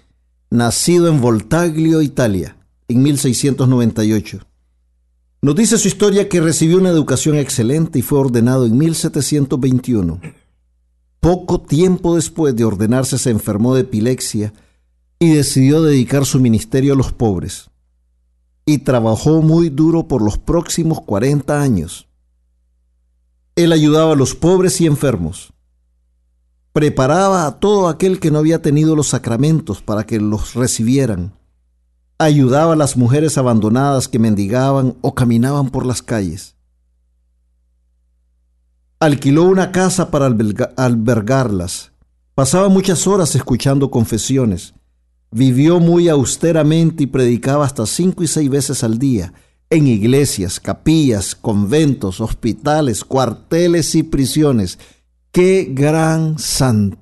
nacido 0.49 1.07
en 1.07 1.21
Voltaglio, 1.21 2.01
Italia, 2.01 2.57
en 2.89 3.01
1698. 3.01 4.39
Nos 5.43 5.55
dice 5.55 5.79
su 5.79 5.87
historia 5.87 6.29
que 6.29 6.39
recibió 6.39 6.77
una 6.77 6.89
educación 6.89 7.35
excelente 7.35 7.97
y 7.97 8.03
fue 8.03 8.19
ordenado 8.19 8.67
en 8.67 8.77
1721. 8.77 10.21
Poco 11.19 11.61
tiempo 11.61 12.15
después 12.15 12.55
de 12.55 12.63
ordenarse 12.63 13.17
se 13.17 13.31
enfermó 13.31 13.73
de 13.73 13.81
epilepsia 13.81 14.53
y 15.17 15.33
decidió 15.33 15.81
dedicar 15.81 16.27
su 16.27 16.39
ministerio 16.39 16.93
a 16.93 16.95
los 16.95 17.11
pobres. 17.11 17.71
Y 18.67 18.79
trabajó 18.79 19.41
muy 19.41 19.69
duro 19.69 20.07
por 20.07 20.21
los 20.21 20.37
próximos 20.37 21.01
40 21.01 21.59
años. 21.59 22.07
Él 23.55 23.71
ayudaba 23.71 24.13
a 24.13 24.15
los 24.15 24.35
pobres 24.35 24.79
y 24.79 24.85
enfermos. 24.85 25.53
Preparaba 26.71 27.47
a 27.47 27.59
todo 27.59 27.87
aquel 27.87 28.19
que 28.19 28.29
no 28.29 28.37
había 28.37 28.61
tenido 28.61 28.95
los 28.95 29.07
sacramentos 29.07 29.81
para 29.81 30.05
que 30.05 30.19
los 30.19 30.53
recibieran. 30.53 31.33
Ayudaba 32.21 32.73
a 32.73 32.75
las 32.75 32.97
mujeres 32.97 33.37
abandonadas 33.37 34.07
que 34.07 34.19
mendigaban 34.19 34.95
o 35.01 35.15
caminaban 35.15 35.69
por 35.69 35.85
las 35.85 36.01
calles 36.01 36.55
alquiló 39.01 39.45
una 39.45 39.71
casa 39.71 40.11
para 40.11 40.27
albergarlas. 40.27 41.91
Pasaba 42.35 42.69
muchas 42.69 43.07
horas 43.07 43.35
escuchando 43.35 43.89
confesiones. 43.89 44.75
Vivió 45.31 45.79
muy 45.79 46.07
austeramente 46.07 47.03
y 47.03 47.07
predicaba 47.07 47.65
hasta 47.65 47.87
cinco 47.87 48.23
y 48.23 48.27
seis 48.27 48.47
veces 48.47 48.83
al 48.83 48.99
día, 48.99 49.33
en 49.71 49.87
iglesias, 49.87 50.59
capillas, 50.59 51.33
conventos, 51.33 52.21
hospitales, 52.21 53.03
cuarteles 53.03 53.95
y 53.95 54.03
prisiones. 54.03 54.77
¡Qué 55.31 55.69
gran 55.73 56.37
santo! 56.37 57.00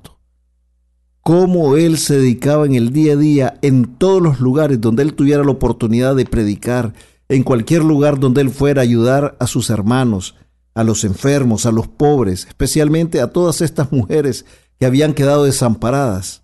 Cómo 1.30 1.78
él 1.78 2.00
se 2.00 2.18
dedicaba 2.18 2.66
en 2.66 2.74
el 2.74 2.92
día 2.92 3.14
a 3.14 3.16
día 3.16 3.60
en 3.62 3.86
todos 3.86 4.20
los 4.20 4.40
lugares 4.40 4.82
donde 4.82 5.04
él 5.04 5.14
tuviera 5.14 5.44
la 5.44 5.52
oportunidad 5.52 6.16
de 6.16 6.26
predicar, 6.26 6.96
en 7.28 7.44
cualquier 7.44 7.84
lugar 7.84 8.20
donde 8.20 8.42
él 8.42 8.50
fuera 8.50 8.82
a 8.82 8.84
ayudar 8.84 9.38
a 9.40 9.46
sus 9.46 9.70
hermanos, 9.70 10.34
a 10.74 10.84
los 10.84 11.04
enfermos, 11.04 11.68
a 11.68 11.72
los 11.72 11.88
pobres, 11.88 12.48
especialmente 12.48 13.22
a 13.22 13.28
todas 13.28 13.62
estas 13.62 13.92
mujeres 13.92 14.48
que 14.80 14.88
habían 14.88 15.14
quedado 15.14 15.44
desamparadas. 15.44 16.42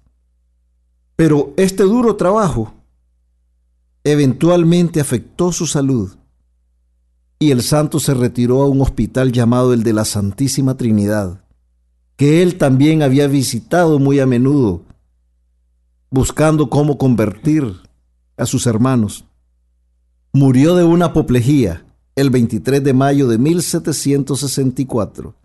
Pero 1.16 1.56
este 1.58 1.82
duro 1.82 2.16
trabajo 2.16 2.76
eventualmente 4.04 5.02
afectó 5.02 5.52
su 5.52 5.66
salud 5.66 6.16
y 7.40 7.50
el 7.50 7.64
santo 7.64 8.00
se 8.00 8.14
retiró 8.14 8.62
a 8.62 8.68
un 8.68 8.82
hospital 8.82 9.32
llamado 9.32 9.74
el 9.74 9.82
de 9.82 9.94
la 9.94 10.06
Santísima 10.06 10.78
Trinidad, 10.78 11.44
que 12.16 12.42
él 12.42 12.58
también 12.58 13.04
había 13.04 13.28
visitado 13.28 14.00
muy 14.00 14.20
a 14.20 14.26
menudo, 14.26 14.82
buscando 16.10 16.70
cómo 16.70 16.98
convertir 16.98 17.74
a 18.38 18.46
sus 18.46 18.68
hermanos. 18.68 19.26
Murió 20.34 20.76
de 20.76 20.84
una 20.84 21.06
apoplejía 21.08 21.86
el 22.16 22.30
23 22.30 22.84
de 22.84 22.94
mayo 22.94 23.28
de 23.28 23.38
1764. 23.38 25.36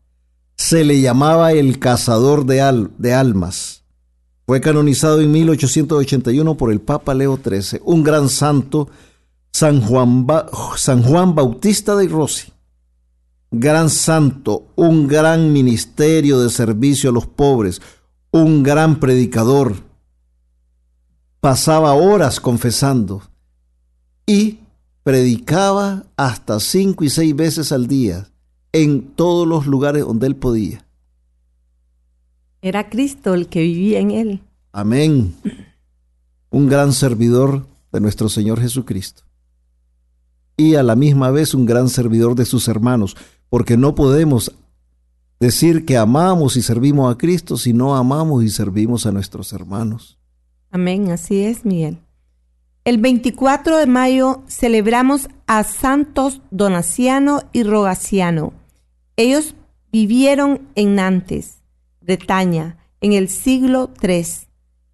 Se 0.56 0.84
le 0.84 1.00
llamaba 1.00 1.52
el 1.52 1.78
cazador 1.78 2.44
de, 2.46 2.88
de 2.98 3.14
almas, 3.14 3.82
Fue 4.46 4.60
canonizado 4.60 5.20
en 5.20 5.30
1881 5.32 6.56
por 6.56 6.70
el 6.70 6.80
Papa 6.80 7.14
Leo 7.14 7.38
XIII, 7.42 7.80
un 7.84 8.02
gran 8.02 8.28
santo, 8.28 8.88
San 9.52 9.80
Juan, 9.80 10.26
San 10.76 11.02
Juan 11.02 11.34
Bautista 11.34 11.96
de 11.96 12.08
Rossi. 12.08 12.52
Gran 13.50 13.90
santo, 13.90 14.68
un 14.76 15.08
gran 15.08 15.52
ministerio 15.52 16.40
de 16.40 16.50
servicio 16.50 17.10
a 17.10 17.12
los 17.12 17.26
pobres, 17.26 17.82
un 18.30 18.62
gran 18.62 19.00
predicador. 19.00 19.74
Pasaba 21.40 21.94
horas 21.94 22.38
confesando 22.38 23.22
y 24.26 24.60
predicaba 25.02 26.04
hasta 26.16 26.60
cinco 26.60 27.04
y 27.04 27.10
seis 27.10 27.34
veces 27.34 27.72
al 27.72 27.86
día 27.86 28.28
en 28.72 29.14
todos 29.16 29.48
los 29.48 29.66
lugares 29.66 30.04
donde 30.04 30.26
él 30.26 30.36
podía. 30.36 30.86
Era 32.62 32.90
Cristo 32.90 33.34
el 33.34 33.48
que 33.48 33.62
vivía 33.62 34.00
en 34.00 34.10
él. 34.10 34.42
Amén. 34.72 35.34
Un 36.50 36.68
gran 36.68 36.92
servidor 36.92 37.66
de 37.90 38.00
nuestro 38.00 38.28
Señor 38.28 38.60
Jesucristo. 38.60 39.22
Y 40.56 40.74
a 40.74 40.82
la 40.82 40.94
misma 40.94 41.30
vez 41.30 41.54
un 41.54 41.64
gran 41.64 41.88
servidor 41.88 42.34
de 42.34 42.44
sus 42.44 42.68
hermanos, 42.68 43.16
porque 43.50 43.76
no 43.76 43.94
podemos 43.94 44.56
decir 45.38 45.84
que 45.84 45.98
amamos 45.98 46.56
y 46.56 46.62
servimos 46.62 47.12
a 47.12 47.18
Cristo 47.18 47.56
si 47.56 47.72
no 47.72 47.96
amamos 47.96 48.42
y 48.44 48.48
servimos 48.48 49.04
a 49.04 49.12
nuestros 49.12 49.52
hermanos. 49.52 50.18
Amén, 50.70 51.10
así 51.10 51.42
es, 51.42 51.64
Miguel. 51.64 51.98
El 52.84 52.98
24 52.98 53.76
de 53.76 53.86
mayo 53.86 54.42
celebramos 54.46 55.28
a 55.46 55.64
Santos 55.64 56.40
Donaciano 56.50 57.42
y 57.52 57.64
Rogaciano. 57.64 58.54
Ellos 59.16 59.54
vivieron 59.92 60.62
en 60.76 60.94
Nantes. 60.94 61.56
Bretaña, 62.00 62.78
en 63.00 63.12
el 63.12 63.28
siglo 63.28 63.90
III. 64.02 64.24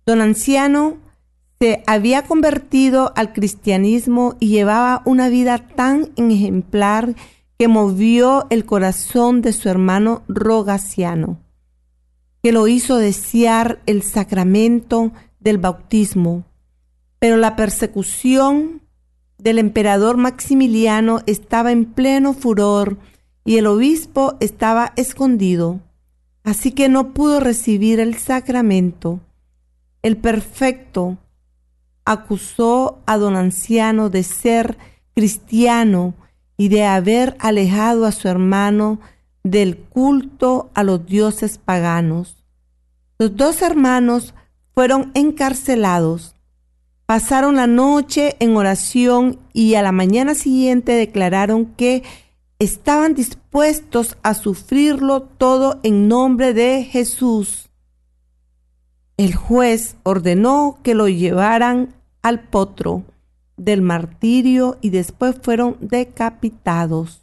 Don 0.05 0.21
Anciano 0.21 0.97
se 1.61 1.83
había 1.87 2.23
convertido 2.23 3.13
al 3.17 3.33
cristianismo 3.33 4.37
y 4.41 4.49
llevaba 4.49 5.03
una 5.05 5.29
vida 5.29 5.59
tan 5.59 6.11
ejemplar 6.17 7.15
que 7.59 7.69
movió 7.69 8.47
el 8.51 8.65
corazón 8.65 9.43
de 9.43 9.53
su 9.53 9.69
hermano 9.69 10.23
Rogaciano, 10.29 11.39
que 12.43 12.53
lo 12.53 12.69
hizo 12.69 12.97
desear 12.97 13.81
el 13.87 14.03
sacramento 14.03 15.13
del 15.41 15.59
bautismo. 15.59 16.45
Pero 17.19 17.37
la 17.37 17.57
persecución 17.57 18.83
del 19.39 19.59
emperador 19.59 20.17
Maximiliano 20.17 21.21
estaba 21.27 21.73
en 21.73 21.87
pleno 21.87 22.35
furor 22.35 22.99
y 23.45 23.57
el 23.57 23.67
obispo 23.67 24.37
estaba 24.41 24.93
escondido 24.97 25.81
así 26.47 26.71
que 26.71 26.89
no 26.89 27.13
pudo 27.13 27.41
recibir 27.41 27.99
el 27.99 28.17
sacramento. 28.17 29.19
El 30.01 30.17
perfecto 30.17 31.19
acusó 32.05 33.03
a 33.05 33.19
don 33.19 33.35
anciano 33.35 34.11
de 34.11 34.23
ser 34.23 34.79
cristiano 35.13 36.15
y 36.57 36.69
de 36.69 36.85
haber 36.85 37.37
alejado 37.39 38.07
a 38.07 38.13
su 38.13 38.29
hermano 38.29 39.01
del 39.43 39.77
culto 39.77 40.71
a 40.75 40.83
los 40.83 41.07
dioses 41.07 41.59
paganos. 41.59 42.37
Los 43.19 43.37
dos 43.37 43.63
hermanos 43.63 44.35
fueron 44.75 45.11
encarcelados. 45.15 46.35
Pasaron 47.07 47.57
la 47.57 47.67
noche 47.67 48.37
en 48.41 48.57
oración 48.57 49.39
y 49.53 49.75
a 49.75 49.83
la 49.83 49.93
mañana 49.93 50.35
siguiente 50.35 50.93
declararon 50.93 51.67
que 51.67 52.03
estaban 52.59 53.15
dispuestos 53.15 54.17
a 54.23 54.35
sufrirlo 54.35 55.23
todo 55.23 55.79
en 55.83 56.09
nombre 56.09 56.53
de 56.53 56.85
Jesús. 56.85 57.71
El 59.17 59.35
juez 59.35 59.97
ordenó 60.03 60.79
que 60.83 60.95
lo 60.95 61.09
llevaran 61.09 61.95
al 62.23 62.41
potro 62.41 63.05
del 63.57 63.83
martirio 63.83 64.77
y 64.81 64.91
después 64.91 65.37
fueron 65.43 65.77
decapitados. 65.81 67.23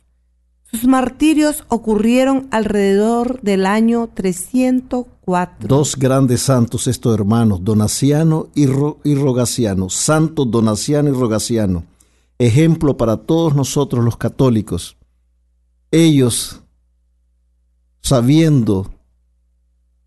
Sus 0.63 0.86
martirios 0.86 1.65
ocurrieron 1.67 2.48
alrededor 2.50 3.39
del 3.41 3.65
año 3.65 4.10
304. 4.13 5.67
Dos 5.67 5.96
grandes 5.96 6.41
santos 6.41 6.88
estos 6.88 7.13
hermanos, 7.13 7.63
Donaciano 7.63 8.48
y, 8.56 8.65
Rogaciano, 8.65 9.89
Santo 9.89 10.46
Donaciano 10.46 11.10
y 11.10 11.13
Rogaciano, 11.13 11.84
ejemplo 12.39 12.98
para 12.98 13.17
todos 13.17 13.54
nosotros 13.54 14.04
los 14.04 14.17
católicos 14.17 14.98
ellos, 15.93 16.60
sabiendo 18.02 18.91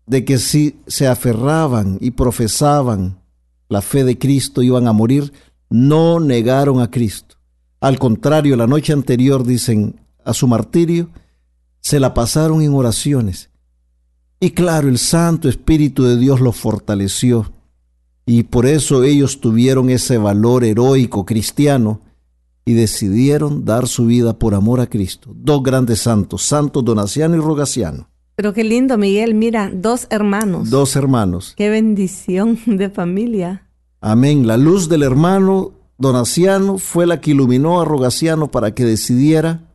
de 0.05 0.25
que 0.25 0.37
si 0.37 0.81
se 0.85 1.07
aferraban 1.07 1.97
y 2.01 2.11
profesaban 2.11 3.21
la 3.69 3.81
fe 3.81 4.03
de 4.03 4.17
Cristo 4.17 4.61
iban 4.61 4.87
a 4.87 4.93
morir, 4.93 5.31
no 5.69 6.19
negaron 6.19 6.81
a 6.81 6.89
Cristo. 6.89 7.35
Al 7.79 7.99
contrario, 7.99 8.55
la 8.55 8.67
noche 8.67 8.93
anterior, 8.93 9.45
dicen, 9.45 9.99
a 10.23 10.33
su 10.33 10.47
martirio, 10.47 11.09
se 11.79 11.99
la 11.99 12.13
pasaron 12.13 12.61
en 12.61 12.73
oraciones. 12.73 13.49
Y 14.39 14.51
claro, 14.51 14.87
el 14.87 14.97
Santo 14.97 15.49
Espíritu 15.49 16.03
de 16.03 16.17
Dios 16.17 16.41
los 16.41 16.55
fortaleció. 16.55 17.51
Y 18.25 18.43
por 18.43 18.65
eso 18.65 19.03
ellos 19.03 19.39
tuvieron 19.39 19.89
ese 19.89 20.17
valor 20.17 20.63
heroico 20.63 21.25
cristiano 21.25 22.01
y 22.65 22.73
decidieron 22.73 23.63
dar 23.63 23.87
su 23.87 24.05
vida 24.05 24.37
por 24.37 24.53
amor 24.53 24.81
a 24.81 24.87
Cristo. 24.87 25.31
Dos 25.33 25.63
grandes 25.63 25.99
santos, 25.99 26.43
Santo 26.43 26.81
Donaciano 26.81 27.37
y 27.37 27.39
Rogaciano. 27.39 28.09
Pero 28.35 28.53
qué 28.53 28.63
lindo, 28.63 28.97
Miguel, 28.97 29.33
mira, 29.33 29.71
dos 29.73 30.07
hermanos. 30.09 30.69
Dos 30.69 30.95
hermanos. 30.95 31.53
Qué 31.55 31.69
bendición 31.69 32.59
de 32.65 32.89
familia. 32.89 33.66
Amén. 34.09 34.47
La 34.47 34.55
luz 34.55 34.87
del 34.87 35.03
hermano 35.03 35.73
Donaciano 35.97 36.77
fue 36.77 37.05
la 37.05 37.19
que 37.19 37.31
iluminó 37.31 37.81
a 37.81 37.85
Rogaciano 37.85 38.49
para 38.49 38.73
que 38.73 38.85
decidiera 38.85 39.69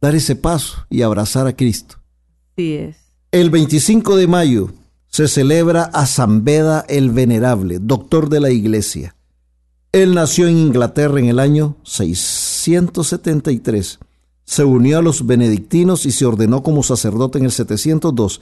dar 0.00 0.16
ese 0.16 0.34
paso 0.34 0.84
y 0.90 1.02
abrazar 1.02 1.46
a 1.46 1.54
Cristo. 1.54 2.00
Sí 2.56 2.72
es. 2.72 2.96
El 3.30 3.50
25 3.50 4.16
de 4.16 4.26
mayo 4.26 4.72
se 5.06 5.28
celebra 5.28 5.84
a 5.84 6.04
San 6.06 6.42
Beda 6.42 6.84
el 6.88 7.12
Venerable, 7.12 7.78
doctor 7.80 8.28
de 8.28 8.40
la 8.40 8.50
Iglesia. 8.50 9.14
Él 9.92 10.16
nació 10.16 10.48
en 10.48 10.58
Inglaterra 10.58 11.20
en 11.20 11.26
el 11.26 11.38
año 11.38 11.76
673. 11.84 14.00
Se 14.42 14.64
unió 14.64 14.98
a 14.98 15.02
los 15.02 15.24
benedictinos 15.24 16.06
y 16.06 16.10
se 16.10 16.26
ordenó 16.26 16.64
como 16.64 16.82
sacerdote 16.82 17.38
en 17.38 17.44
el 17.44 17.52
702. 17.52 18.40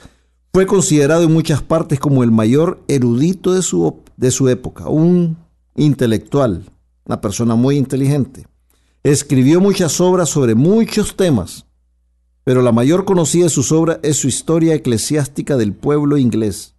Fue 0.52 0.66
considerado 0.66 1.24
en 1.24 1.32
muchas 1.32 1.62
partes 1.62 1.98
como 1.98 2.22
el 2.22 2.30
mayor 2.30 2.82
erudito 2.88 3.54
de 3.54 3.62
su, 3.62 4.00
de 4.16 4.30
su 4.30 4.48
época, 4.48 4.88
un 4.88 5.38
intelectual, 5.74 6.64
una 7.06 7.20
persona 7.20 7.54
muy 7.54 7.76
inteligente. 7.76 8.46
Escribió 9.02 9.60
muchas 9.60 10.00
obras 10.00 10.28
sobre 10.28 10.54
muchos 10.54 11.16
temas, 11.16 11.66
pero 12.44 12.62
la 12.62 12.72
mayor 12.72 13.04
conocida 13.04 13.44
de 13.44 13.50
sus 13.50 13.72
obras 13.72 13.98
es 14.02 14.16
su 14.16 14.28
historia 14.28 14.74
eclesiástica 14.74 15.56
del 15.56 15.72
pueblo 15.72 16.18
inglés, 16.18 16.74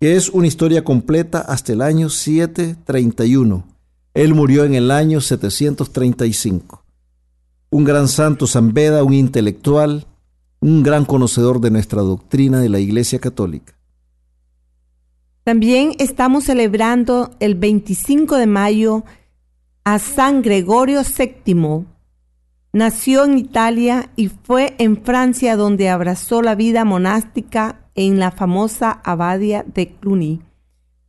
que 0.00 0.16
es 0.16 0.30
una 0.30 0.46
historia 0.46 0.82
completa 0.82 1.40
hasta 1.40 1.72
el 1.72 1.82
año 1.82 2.08
731 2.08 3.70
él 4.14 4.34
murió 4.34 4.64
en 4.64 4.74
el 4.74 4.90
año 4.90 5.20
735. 5.20 6.84
Un 7.70 7.84
gran 7.84 8.08
santo 8.08 8.48
San 8.48 8.74
Beda, 8.74 9.04
un 9.04 9.14
intelectual, 9.14 10.06
un 10.60 10.82
gran 10.82 11.04
conocedor 11.04 11.60
de 11.60 11.70
nuestra 11.70 12.02
doctrina 12.02 12.60
de 12.60 12.68
la 12.68 12.78
Iglesia 12.78 13.18
Católica. 13.18 13.74
También 15.42 15.94
estamos 15.98 16.44
celebrando 16.44 17.30
el 17.40 17.54
25 17.54 18.36
de 18.36 18.46
mayo 18.46 19.04
a 19.84 19.98
San 19.98 20.42
Gregorio 20.42 21.00
VII. 21.02 21.86
Nació 22.72 23.24
en 23.24 23.38
Italia 23.38 24.10
y 24.16 24.28
fue 24.28 24.76
en 24.78 25.02
Francia 25.02 25.56
donde 25.56 25.88
abrazó 25.88 26.42
la 26.42 26.54
vida 26.54 26.84
monástica 26.84 27.80
en 27.94 28.18
la 28.18 28.30
famosa 28.30 29.00
abadía 29.02 29.64
de 29.66 29.88
Cluny. 29.94 30.42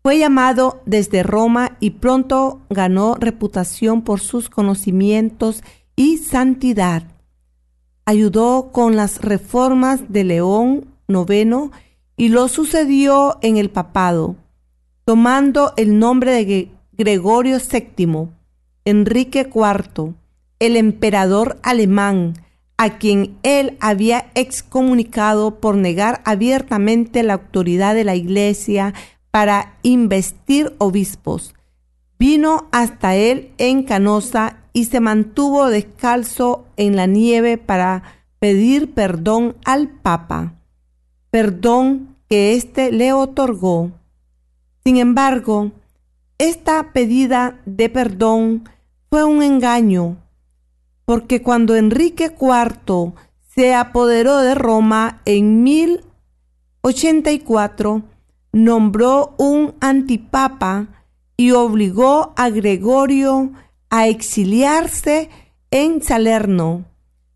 Fue 0.02 0.18
llamado 0.18 0.82
desde 0.86 1.22
Roma 1.22 1.78
y 1.80 1.92
pronto 1.92 2.62
ganó 2.70 3.16
reputación 3.16 4.02
por 4.02 4.22
sus 4.22 4.50
conocimientos 4.50 5.62
y 5.96 6.18
santidad. 6.18 7.11
Ayudó 8.06 8.72
con 8.72 8.96
las 8.96 9.22
reformas 9.22 10.02
de 10.10 10.24
León 10.24 10.88
IX 11.08 11.72
y 12.18 12.30
lo 12.30 12.48
sucedió 12.48 13.38
en 13.42 13.58
el 13.58 13.70
papado, 13.70 14.36
tomando 15.06 15.74
el 15.78 15.98
nombre 16.00 16.32
de 16.32 16.72
Gregorio 16.92 17.58
VII, 17.58 18.30
Enrique 18.86 19.50
IV, 19.54 20.14
el 20.60 20.78
emperador 20.78 21.60
alemán, 21.64 22.34
a 22.78 22.98
quien 22.98 23.38
él 23.44 23.78
había 23.80 24.32
excomunicado 24.34 25.60
por 25.60 25.76
negar 25.76 26.22
abiertamente 26.26 27.24
la 27.24 27.34
autoridad 27.34 27.94
de 27.94 28.04
la 28.04 28.16
Iglesia 28.16 28.94
para 29.30 29.78
investir 29.84 30.76
obispos. 30.78 31.54
Vino 32.18 32.68
hasta 32.72 33.16
él 33.16 33.52
en 33.58 33.84
Canosa 33.84 34.58
y 34.74 34.86
se 34.86 35.00
mantuvo 35.00 35.68
descalzo 35.68 36.66
en 36.78 36.96
la 36.96 37.06
nieve 37.06 37.58
para 37.58 38.04
pedir 38.40 38.94
perdón 38.94 39.56
al 39.66 39.90
Papa. 39.90 40.54
Perdón 41.30 42.16
que 42.30 42.54
éste 42.54 42.92
le 42.92 43.14
otorgó. 43.14 43.92
Sin 44.84 44.98
embargo, 44.98 45.72
esta 46.38 46.94
pedida 46.94 47.60
de 47.66 47.90
perdón 47.90 48.70
fue 49.10 49.24
un 49.24 49.42
engaño, 49.44 50.18
porque 51.06 51.44
cuando 51.44 51.76
Enrique 51.76 52.36
IV 52.40 53.14
se 53.54 53.76
apoderó 53.76 54.38
de 54.38 54.56
Roma 54.56 55.22
en 55.26 55.64
1084, 55.64 58.04
nombró 58.54 59.36
un 59.38 59.76
antipapa 59.82 60.88
y 61.38 61.52
obligó 61.52 62.34
a 62.38 62.50
Gregorio 62.50 63.52
a 63.92 64.08
exiliarse 64.08 65.30
en 65.70 66.02
Salerno, 66.02 66.86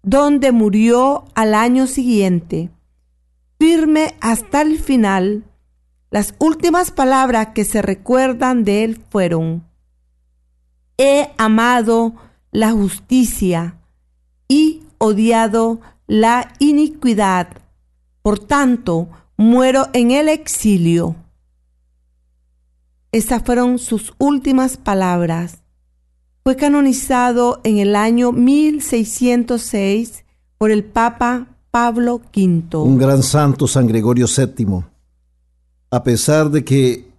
donde 0.02 0.52
murió 0.52 1.26
al 1.36 1.54
año 1.54 1.86
siguiente. 1.86 2.72
Firme 3.60 4.15
hasta 4.22 4.62
el 4.62 4.80
final, 4.80 5.44
las 6.10 6.34
últimas 6.39 6.91
palabras 6.91 7.50
que 7.54 7.65
se 7.65 7.82
recuerdan 7.82 8.63
de 8.63 8.86
él 8.86 9.04
fueron, 9.10 9.68
He 10.98 11.30
amado 11.38 12.15
la 12.52 12.72
justicia 12.72 13.78
y 14.48 14.84
odiado 14.98 15.82
la 16.08 16.54
iniquidad. 16.60 17.50
Por 18.22 18.39
tanto, 18.39 19.10
muero 19.36 19.89
en 19.91 20.12
el 20.12 20.30
exilio. 20.30 21.18
Esas 23.12 23.44
fueron 23.44 23.78
sus 23.78 24.13
últimas 24.20 24.78
palabras. 24.78 25.64
Fue 26.47 26.55
canonizado 26.55 27.60
en 27.63 27.79
el 27.79 27.95
año 27.95 28.31
1606 28.31 30.25
por 30.60 30.69
el 30.69 30.84
Papa 30.84 31.58
Pablo 31.71 32.17
V. 32.17 32.77
Un 32.77 32.99
gran 32.99 33.23
santo, 33.23 33.67
San 33.67 33.88
Gregorio 33.88 34.27
VII. 34.27 34.84
A 35.89 36.03
pesar 36.03 36.51
de 36.51 36.63
que 36.63 37.12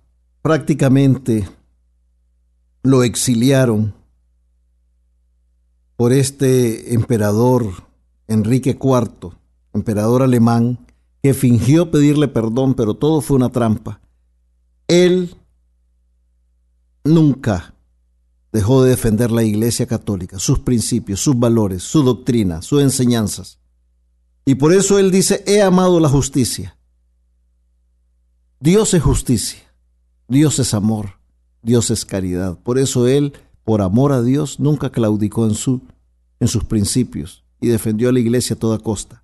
prácticamente 0.42 1.48
lo 2.84 3.02
exiliaron 3.02 3.94
por 5.96 6.12
este 6.12 6.94
emperador 6.94 7.66
Enrique 8.28 8.78
IV, 8.80 9.32
emperador 9.74 10.22
alemán, 10.22 10.86
que 11.20 11.34
fingió 11.34 11.90
pedirle 11.90 12.28
perdón, 12.28 12.74
pero 12.74 12.94
todo 12.94 13.20
fue 13.20 13.38
una 13.38 13.48
trampa. 13.48 14.00
Él 14.86 15.34
nunca 17.02 17.74
dejó 18.52 18.82
de 18.82 18.90
defender 18.90 19.30
la 19.30 19.42
Iglesia 19.42 19.86
Católica, 19.86 20.38
sus 20.38 20.60
principios, 20.60 21.20
sus 21.20 21.38
valores, 21.38 21.82
su 21.82 22.02
doctrina, 22.02 22.62
sus 22.62 22.82
enseñanzas. 22.82 23.58
Y 24.44 24.54
por 24.54 24.72
eso 24.72 24.98
él 24.98 25.10
dice, 25.10 25.42
he 25.46 25.60
amado 25.60 26.00
la 26.00 26.08
justicia. 26.08 26.76
Dios 28.60 28.94
es 28.94 29.02
justicia, 29.02 29.60
Dios 30.28 30.58
es 30.58 30.72
amor, 30.72 31.18
Dios 31.62 31.90
es 31.90 32.04
caridad. 32.04 32.58
Por 32.62 32.78
eso 32.78 33.06
él, 33.06 33.34
por 33.64 33.82
amor 33.82 34.12
a 34.12 34.22
Dios, 34.22 34.60
nunca 34.60 34.90
claudicó 34.90 35.46
en, 35.46 35.54
su, 35.54 35.82
en 36.40 36.48
sus 36.48 36.64
principios 36.64 37.44
y 37.60 37.68
defendió 37.68 38.08
a 38.08 38.12
la 38.12 38.20
iglesia 38.20 38.54
a 38.54 38.58
toda 38.58 38.78
costa. 38.78 39.22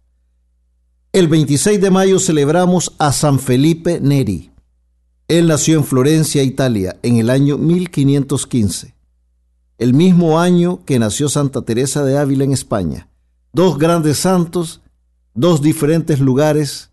El 1.13 1.29
26 1.29 1.81
de 1.81 1.91
mayo 1.91 2.19
celebramos 2.19 2.93
a 2.99 3.13
San 3.13 3.39
Felipe 3.39 4.01
Neri. 4.01 4.51
Él 5.29 5.47
nació 5.47 5.79
en 5.79 5.85
Florencia, 5.85 6.43
Italia, 6.43 6.99
en 7.03 7.17
el 7.17 7.31
año 7.31 7.59
1515, 7.59 8.95
el 9.79 9.95
mismo 9.95 10.41
año 10.41 10.85
que 10.85 10.99
nació 10.99 11.29
Santa 11.29 11.63
Teresa 11.63 12.05
de 12.05 12.19
Ávila 12.19 12.45
en 12.45 12.53
España. 12.53 13.09
Dos 13.53 13.79
grandes 13.79 14.19
santos, 14.19 14.81
dos 15.35 15.63
diferentes 15.63 16.21
lugares, 16.21 16.91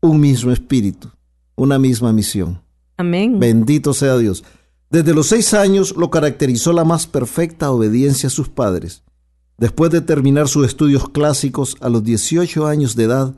un 0.00 0.20
mismo 0.20 0.50
espíritu, 0.50 1.10
una 1.54 1.78
misma 1.78 2.12
misión. 2.12 2.60
Amén. 2.96 3.38
Bendito 3.38 3.94
sea 3.94 4.16
Dios. 4.18 4.44
Desde 4.90 5.14
los 5.14 5.28
seis 5.28 5.54
años 5.54 5.96
lo 5.96 6.10
caracterizó 6.10 6.72
la 6.72 6.84
más 6.84 7.06
perfecta 7.06 7.70
obediencia 7.70 8.26
a 8.26 8.30
sus 8.30 8.48
padres. 8.48 9.02
Después 9.56 9.90
de 9.90 10.00
terminar 10.00 10.48
sus 10.48 10.66
estudios 10.66 11.08
clásicos 11.08 11.76
a 11.80 11.88
los 11.88 12.04
18 12.04 12.66
años 12.66 12.96
de 12.96 13.04
edad, 13.04 13.34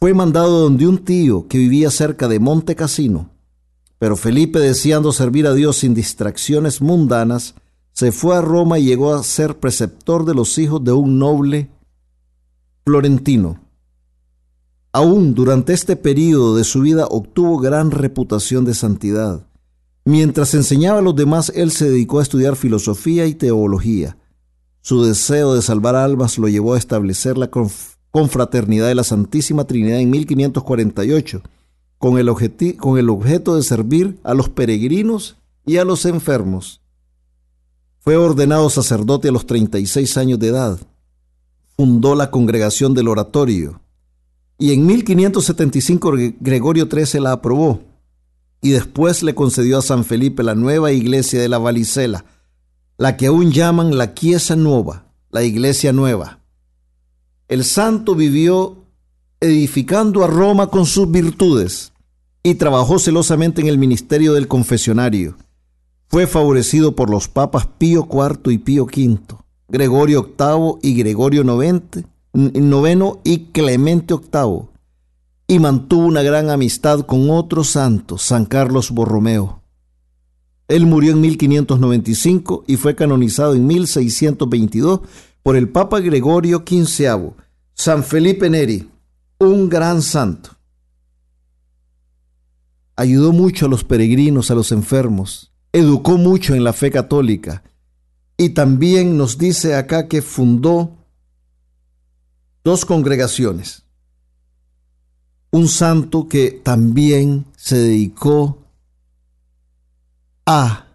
fue 0.00 0.14
mandado 0.14 0.60
donde 0.60 0.86
un 0.86 0.98
tío 0.98 1.48
que 1.48 1.58
vivía 1.58 1.90
cerca 1.90 2.28
de 2.28 2.38
Monte 2.38 2.76
Cassino. 2.76 3.30
Pero 3.98 4.16
Felipe, 4.16 4.58
deseando 4.58 5.12
servir 5.12 5.46
a 5.46 5.54
Dios 5.54 5.78
sin 5.78 5.94
distracciones 5.94 6.82
mundanas, 6.82 7.54
se 7.92 8.12
fue 8.12 8.36
a 8.36 8.42
Roma 8.42 8.78
y 8.78 8.84
llegó 8.84 9.14
a 9.14 9.22
ser 9.22 9.58
preceptor 9.58 10.24
de 10.26 10.34
los 10.34 10.58
hijos 10.58 10.84
de 10.84 10.92
un 10.92 11.18
noble 11.18 11.70
florentino. 12.84 13.58
Aún 14.92 15.34
durante 15.34 15.72
este 15.72 15.96
periodo 15.96 16.56
de 16.56 16.64
su 16.64 16.82
vida 16.82 17.06
obtuvo 17.06 17.58
gran 17.58 17.90
reputación 17.90 18.64
de 18.64 18.74
santidad. 18.74 19.46
Mientras 20.04 20.54
enseñaba 20.54 21.00
a 21.00 21.02
los 21.02 21.16
demás, 21.16 21.50
él 21.54 21.70
se 21.70 21.90
dedicó 21.90 22.20
a 22.20 22.22
estudiar 22.22 22.54
filosofía 22.54 23.26
y 23.26 23.34
teología. 23.34 24.16
Su 24.80 25.02
deseo 25.02 25.54
de 25.54 25.62
salvar 25.62 25.96
almas 25.96 26.38
lo 26.38 26.48
llevó 26.48 26.74
a 26.74 26.78
establecer 26.78 27.36
la 27.36 27.50
confraternidad 28.10 28.86
de 28.86 28.94
la 28.94 29.04
Santísima 29.04 29.66
Trinidad 29.66 29.98
en 29.98 30.10
1548, 30.10 31.42
con 31.98 32.18
el, 32.18 32.28
objeto 32.28 33.56
de 33.56 33.62
servir 33.62 34.18
a 34.22 34.34
los 34.34 34.48
peregrinos 34.48 35.36
y 35.64 35.78
a 35.78 35.84
los 35.84 36.04
enfermos. 36.04 36.80
Fue 38.00 38.16
ordenado 38.16 38.70
sacerdote 38.70 39.28
a 39.28 39.32
los 39.32 39.46
36 39.46 40.16
años 40.16 40.38
de 40.38 40.48
edad. 40.48 40.78
Fundó 41.76 42.14
la 42.14 42.30
congregación 42.30 42.94
del 42.94 43.08
oratorio 43.08 43.80
y 44.58 44.72
en 44.72 44.86
1575 44.86 46.12
Gregorio 46.40 46.88
XIII 46.90 47.20
la 47.20 47.32
aprobó 47.32 47.82
y 48.62 48.70
después 48.70 49.22
le 49.22 49.34
concedió 49.34 49.78
a 49.78 49.82
San 49.82 50.04
Felipe 50.04 50.42
la 50.42 50.54
nueva 50.54 50.92
iglesia 50.92 51.40
de 51.40 51.48
la 51.48 51.58
Valicela, 51.58 52.24
la 52.96 53.16
que 53.16 53.26
aún 53.26 53.52
llaman 53.52 53.98
la 53.98 54.14
Chiesa 54.14 54.56
Nueva, 54.56 55.12
la 55.30 55.42
Iglesia 55.42 55.92
Nueva. 55.92 56.40
El 57.48 57.64
santo 57.64 58.14
vivió 58.14 58.85
edificando 59.40 60.24
a 60.24 60.26
Roma 60.26 60.68
con 60.68 60.86
sus 60.86 61.10
virtudes 61.10 61.92
y 62.42 62.54
trabajó 62.54 62.98
celosamente 62.98 63.60
en 63.60 63.68
el 63.68 63.78
ministerio 63.78 64.32
del 64.34 64.48
confesionario. 64.48 65.36
Fue 66.08 66.26
favorecido 66.26 66.94
por 66.94 67.10
los 67.10 67.28
papas 67.28 67.66
Pío 67.66 68.08
IV 68.10 68.52
y 68.52 68.58
Pío 68.58 68.84
V, 68.84 69.18
Gregorio 69.68 70.34
VIII 70.38 70.78
y 70.82 70.94
Gregorio 70.94 71.42
IX, 71.42 72.04
noveno 72.32 73.20
y 73.24 73.46
Clemente 73.46 74.14
VIII, 74.14 74.68
y 75.48 75.58
mantuvo 75.58 76.06
una 76.06 76.22
gran 76.22 76.50
amistad 76.50 77.00
con 77.00 77.30
otros 77.30 77.70
santos, 77.70 78.22
San 78.22 78.46
Carlos 78.46 78.90
Borromeo. 78.90 79.60
Él 80.68 80.86
murió 80.86 81.12
en 81.12 81.20
1595 81.20 82.64
y 82.66 82.76
fue 82.76 82.94
canonizado 82.94 83.54
en 83.54 83.66
1622 83.66 85.00
por 85.42 85.56
el 85.56 85.68
Papa 85.68 86.00
Gregorio 86.00 86.64
XV. 86.66 87.32
San 87.74 88.02
Felipe 88.02 88.50
Neri, 88.50 88.88
un 89.38 89.68
gran 89.68 90.02
santo. 90.02 90.50
Ayudó 92.96 93.32
mucho 93.32 93.66
a 93.66 93.68
los 93.68 93.84
peregrinos, 93.84 94.50
a 94.50 94.54
los 94.54 94.72
enfermos, 94.72 95.52
educó 95.72 96.16
mucho 96.16 96.54
en 96.54 96.64
la 96.64 96.72
fe 96.72 96.90
católica 96.90 97.62
y 98.38 98.50
también 98.50 99.16
nos 99.16 99.38
dice 99.38 99.74
acá 99.74 100.08
que 100.08 100.22
fundó 100.22 100.96
dos 102.64 102.84
congregaciones. 102.84 103.84
Un 105.50 105.68
santo 105.68 106.28
que 106.28 106.50
también 106.50 107.46
se 107.56 107.78
dedicó 107.78 108.58
a 110.44 110.86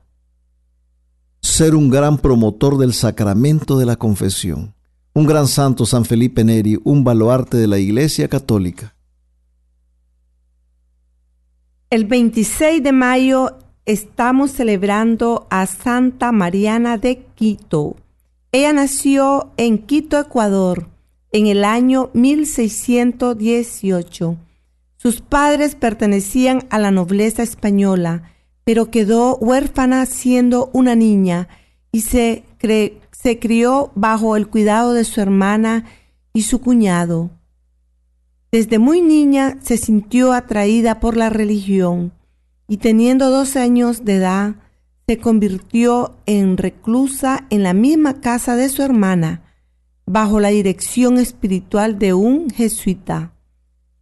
ser 1.42 1.76
un 1.76 1.90
gran 1.90 2.18
promotor 2.18 2.78
del 2.78 2.94
sacramento 2.94 3.78
de 3.78 3.86
la 3.86 3.96
confesión, 3.96 4.74
un 5.14 5.26
gran 5.26 5.48
santo 5.48 5.86
San 5.86 6.06
Felipe 6.06 6.44
Neri, 6.44 6.80
un 6.84 7.04
baluarte 7.04 7.58
de 7.58 7.68
la 7.68 7.78
Iglesia 7.78 8.28
Católica. 8.28 8.96
El 11.90 12.06
26 12.06 12.82
de 12.82 12.92
mayo 12.92 13.58
estamos 13.86 14.52
celebrando 14.52 15.48
a 15.50 15.66
Santa 15.66 16.32
Mariana 16.32 16.98
de 16.98 17.26
Quito. 17.36 17.98
Ella 18.52 18.74
nació 18.74 19.52
en 19.58 19.80
Quito, 19.80 20.20
Ecuador, 20.20 20.88
en 21.32 21.48
el 21.48 21.66
año 21.66 22.10
1618. 22.14 24.38
Sus 24.98 25.22
padres 25.22 25.76
pertenecían 25.76 26.66
a 26.70 26.80
la 26.80 26.92
nobleza 26.92 27.44
española 27.44 28.32
pero 28.64 28.92
quedó 28.92 29.38
huérfana 29.38 30.06
siendo 30.06 30.70
una 30.74 30.96
niña 30.96 31.48
y 31.92 32.02
se, 32.02 32.44
se 33.22 33.40
crió 33.40 33.92
bajo 33.96 34.36
el 34.36 34.48
cuidado 34.48 34.94
de 34.94 35.04
su 35.04 35.22
hermana 35.22 35.86
y 36.34 36.44
su 36.44 36.60
cuñado. 36.60 37.30
Desde 38.52 38.80
muy 38.80 39.02
niña 39.02 39.58
se 39.62 39.78
sintió 39.78 40.34
atraída 40.34 41.00
por 41.00 41.16
la 41.16 41.30
religión 41.30 42.14
y 42.68 42.78
teniendo 42.78 43.30
dos 43.30 43.56
años 43.56 44.06
de 44.06 44.16
edad 44.16 44.56
se 45.08 45.20
convirtió 45.20 46.18
en 46.26 46.58
reclusa 46.58 47.46
en 47.50 47.64
la 47.64 47.74
misma 47.74 48.22
casa 48.22 48.56
de 48.56 48.70
su 48.70 48.82
hermana, 48.82 49.44
bajo 50.06 50.40
la 50.40 50.50
dirección 50.50 51.18
espiritual 51.18 52.00
de 52.00 52.14
un 52.14 52.50
jesuita. 52.50 53.34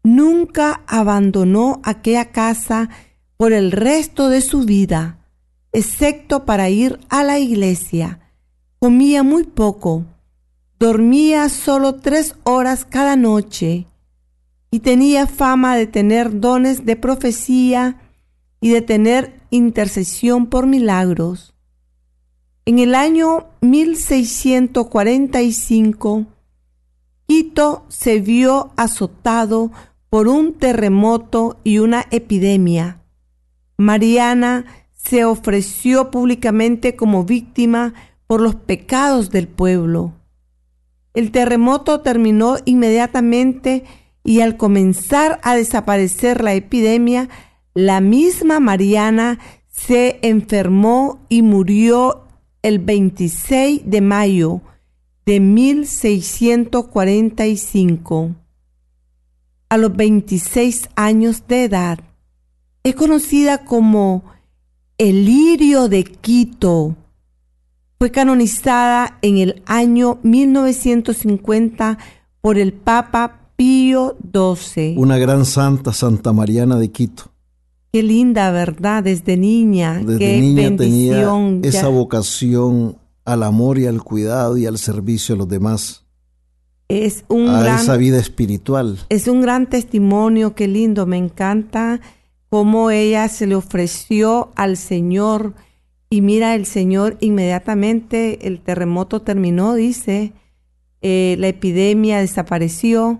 nunca 0.01 0.81
abandonó 0.87 1.81
aquella 1.83 2.31
casa 2.31 2.89
por 3.37 3.53
el 3.53 3.71
resto 3.71 4.29
de 4.29 4.41
su 4.41 4.61
vida, 4.61 5.19
excepto 5.71 6.45
para 6.45 6.69
ir 6.69 6.99
a 7.09 7.23
la 7.23 7.37
iglesia. 7.37 8.28
Comía 8.79 9.23
muy 9.23 9.43
poco, 9.43 10.05
dormía 10.79 11.49
solo 11.49 11.95
tres 11.95 12.35
horas 12.45 12.85
cada 12.85 13.17
noche 13.17 13.87
y 14.71 14.79
tenía 14.79 15.27
fama 15.27 15.75
de 15.75 15.85
tener 15.85 16.39
dones 16.39 16.85
de 16.85 16.95
profecía 16.95 17.99
y 18.61 18.69
de 18.69 18.81
tener 18.81 19.41
intercesión 19.49 20.47
por 20.47 20.65
milagros. 20.65 21.53
En 22.63 22.79
el 22.79 22.95
año 22.95 23.47
1645, 23.59 26.25
Quito 27.27 27.83
se 27.89 28.21
vio 28.21 28.71
azotado 28.77 29.73
por 30.09 30.29
un 30.29 30.53
terremoto 30.53 31.59
y 31.65 31.79
una 31.79 32.05
epidemia. 32.11 33.01
Mariana 33.77 34.63
se 34.93 35.25
ofreció 35.25 36.11
públicamente 36.11 36.95
como 36.95 37.25
víctima 37.25 37.93
por 38.29 38.39
los 38.41 38.53
pecados 38.53 39.31
del 39.31 39.47
pueblo. 39.47 40.13
El 41.15 41.31
terremoto 41.31 42.01
terminó 42.01 42.57
inmediatamente 42.65 43.85
y 44.23 44.41
al 44.41 44.55
comenzar 44.55 45.39
a 45.41 45.55
desaparecer 45.55 46.43
la 46.43 46.53
epidemia, 46.53 47.27
la 47.73 48.01
misma 48.01 48.59
Mariana 48.59 49.39
se 49.67 50.19
enfermó 50.21 51.25
y 51.27 51.41
murió 51.41 52.27
el 52.61 52.77
26 52.77 53.89
de 53.89 54.01
mayo 54.01 54.61
de 55.25 55.39
1645. 55.39 58.35
A 59.69 59.77
los 59.77 59.95
26 59.95 60.89
años 60.95 61.47
de 61.47 61.63
edad, 61.63 61.99
es 62.83 62.93
conocida 62.93 63.65
como 63.65 64.23
el 64.99 65.25
lirio 65.25 65.89
de 65.89 66.03
Quito. 66.03 66.95
Fue 67.99 68.11
canonizada 68.11 69.17
en 69.21 69.39
el 69.39 69.61
año 69.65 70.19
1950 70.23 71.97
por 72.39 72.57
el 72.57 72.71
Papa 72.71 73.51
Pío 73.57 74.15
XII. 74.33 74.95
Una 74.97 75.17
gran 75.17 75.43
santa, 75.43 75.91
Santa 75.91 76.31
Mariana 76.31 76.77
de 76.77 76.91
Quito. 76.91 77.23
Qué 77.91 78.01
linda, 78.01 78.51
¿verdad? 78.51 79.03
Desde 79.03 79.35
niña. 79.35 79.99
Desde 80.01 80.17
qué 80.17 80.39
niña 80.39 80.77
tenía 80.77 81.29
bendición. 81.29 81.61
esa 81.65 81.81
Ya- 81.81 81.87
vocación 81.89 82.95
al 83.25 83.43
amor 83.43 83.77
y 83.77 83.85
al 83.85 84.01
cuidado 84.01 84.55
y 84.55 84.65
al 84.65 84.77
servicio 84.77 85.35
a 85.35 85.37
los 85.39 85.49
demás, 85.49 86.05
es 86.87 87.25
un 87.27 87.49
a 87.49 87.61
gran 87.61 87.79
esa 87.81 87.97
vida 87.97 88.17
espiritual. 88.17 88.97
Es 89.09 89.27
un 89.27 89.41
gran 89.41 89.67
testimonio, 89.69 90.55
qué 90.55 90.69
lindo, 90.69 91.05
me 91.05 91.17
encanta 91.17 91.99
cómo 92.47 92.91
ella 92.91 93.27
se 93.27 93.45
le 93.45 93.55
ofreció 93.55 94.51
al 94.55 94.77
Señor 94.77 95.53
y 96.09 96.21
mira, 96.21 96.55
el 96.55 96.65
Señor 96.65 97.17
inmediatamente, 97.19 98.47
el 98.47 98.59
terremoto 98.61 99.21
terminó, 99.21 99.75
dice, 99.75 100.33
eh, 101.01 101.35
la 101.39 101.47
epidemia 101.47 102.19
desapareció, 102.19 103.19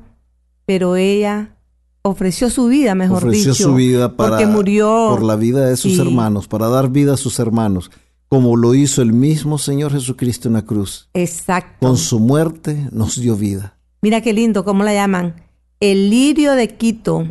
pero 0.66 0.96
ella 0.96 1.56
ofreció 2.02 2.50
su 2.50 2.68
vida, 2.68 2.96
mejor 2.96 3.18
Ofreció 3.18 3.52
dicho, 3.52 3.64
su 3.66 3.76
vida 3.76 4.16
para, 4.16 4.32
porque 4.32 4.46
murió 4.48 5.08
por 5.12 5.24
la 5.24 5.36
vida 5.36 5.68
de 5.68 5.78
sus 5.78 5.94
Sí. 5.94 6.02
hermanos, 6.02 6.48
para 6.48 6.68
dar 6.68 6.90
vida 6.90 7.14
a 7.14 7.18
sus 7.18 7.40
hermanos, 7.40 7.92
como 8.28 8.56
lo 8.56 8.74
hizo 8.76 9.02
el 9.02 9.14
mismo 9.14 9.58
Señor 9.58 9.92
Jesucristo 9.92 10.48
en 10.48 10.56
la 10.56 10.66
cruz. 10.66 11.10
Exacto. 11.14 11.86
Con 11.86 11.98
su 11.98 12.20
muerte 12.20 12.88
nos 12.92 13.20
dio 13.20 13.36
vida. 13.36 13.78
Mira 14.02 14.22
qué 14.22 14.34
lindo, 14.34 14.64
¿cómo 14.64 14.84
la 14.84 14.94
llaman? 14.94 15.36
El 15.80 16.10
lirio 16.10 16.54
de 16.54 16.70
Quito. 16.76 17.28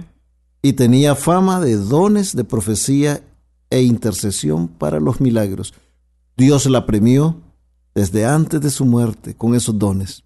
Y 0.63 0.73
tenía 0.75 1.15
fama 1.15 1.61
de 1.61 1.77
dones 1.77 2.35
de 2.35 2.45
profecía 2.45 3.23
e 3.71 3.83
intercesión 3.83 4.69
para 4.69 5.01
los 5.01 5.21
milagros. 5.21 5.75
Dios 6.37 6.67
la 6.67 6.87
premió 6.87 7.37
desde 7.95 8.25
antes 8.25 8.61
de 8.61 8.71
su 8.71 8.85
muerte 8.85 9.35
con 9.35 9.55
esos 9.55 9.79
dones. 9.79 10.25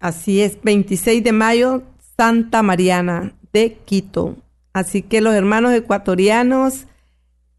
Así 0.00 0.40
es, 0.40 0.58
26 0.62 1.24
de 1.24 1.32
mayo, 1.32 1.82
Santa 2.16 2.62
Mariana 2.62 3.34
de 3.52 3.78
Quito. 3.84 4.36
Así 4.72 5.02
que 5.02 5.20
los 5.20 5.34
hermanos 5.34 5.72
ecuatorianos 5.72 6.86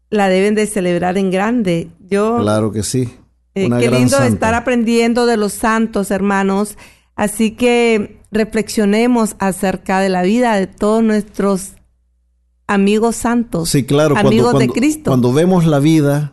la 0.08 0.28
deben 0.28 0.54
de 0.54 0.66
celebrar 0.66 1.18
en 1.18 1.30
grande. 1.30 1.90
Yo, 2.08 2.38
Claro 2.38 2.72
que 2.72 2.82
sí. 2.82 3.08
eh, 3.54 3.68
qué 3.78 3.90
lindo 3.90 4.16
santa. 4.16 4.26
estar 4.26 4.54
aprendiendo 4.54 5.26
de 5.26 5.36
los 5.36 5.52
santos, 5.52 6.10
hermanos. 6.10 6.76
Así 7.14 7.50
que 7.52 8.20
reflexionemos 8.32 9.36
acerca 9.38 10.00
de 10.00 10.08
la 10.08 10.22
vida 10.22 10.54
de 10.56 10.66
todos 10.66 11.02
nuestros 11.02 11.72
amigos 12.70 13.16
santos. 13.16 13.68
Sí, 13.68 13.84
claro, 13.84 14.16
amigos 14.16 14.52
cuando- 14.52 14.72
de 14.72 14.78
Cristo. 14.78 15.10
cuando 15.10 15.32
vemos 15.32 15.66
la 15.66 15.80
vida, 15.80 16.32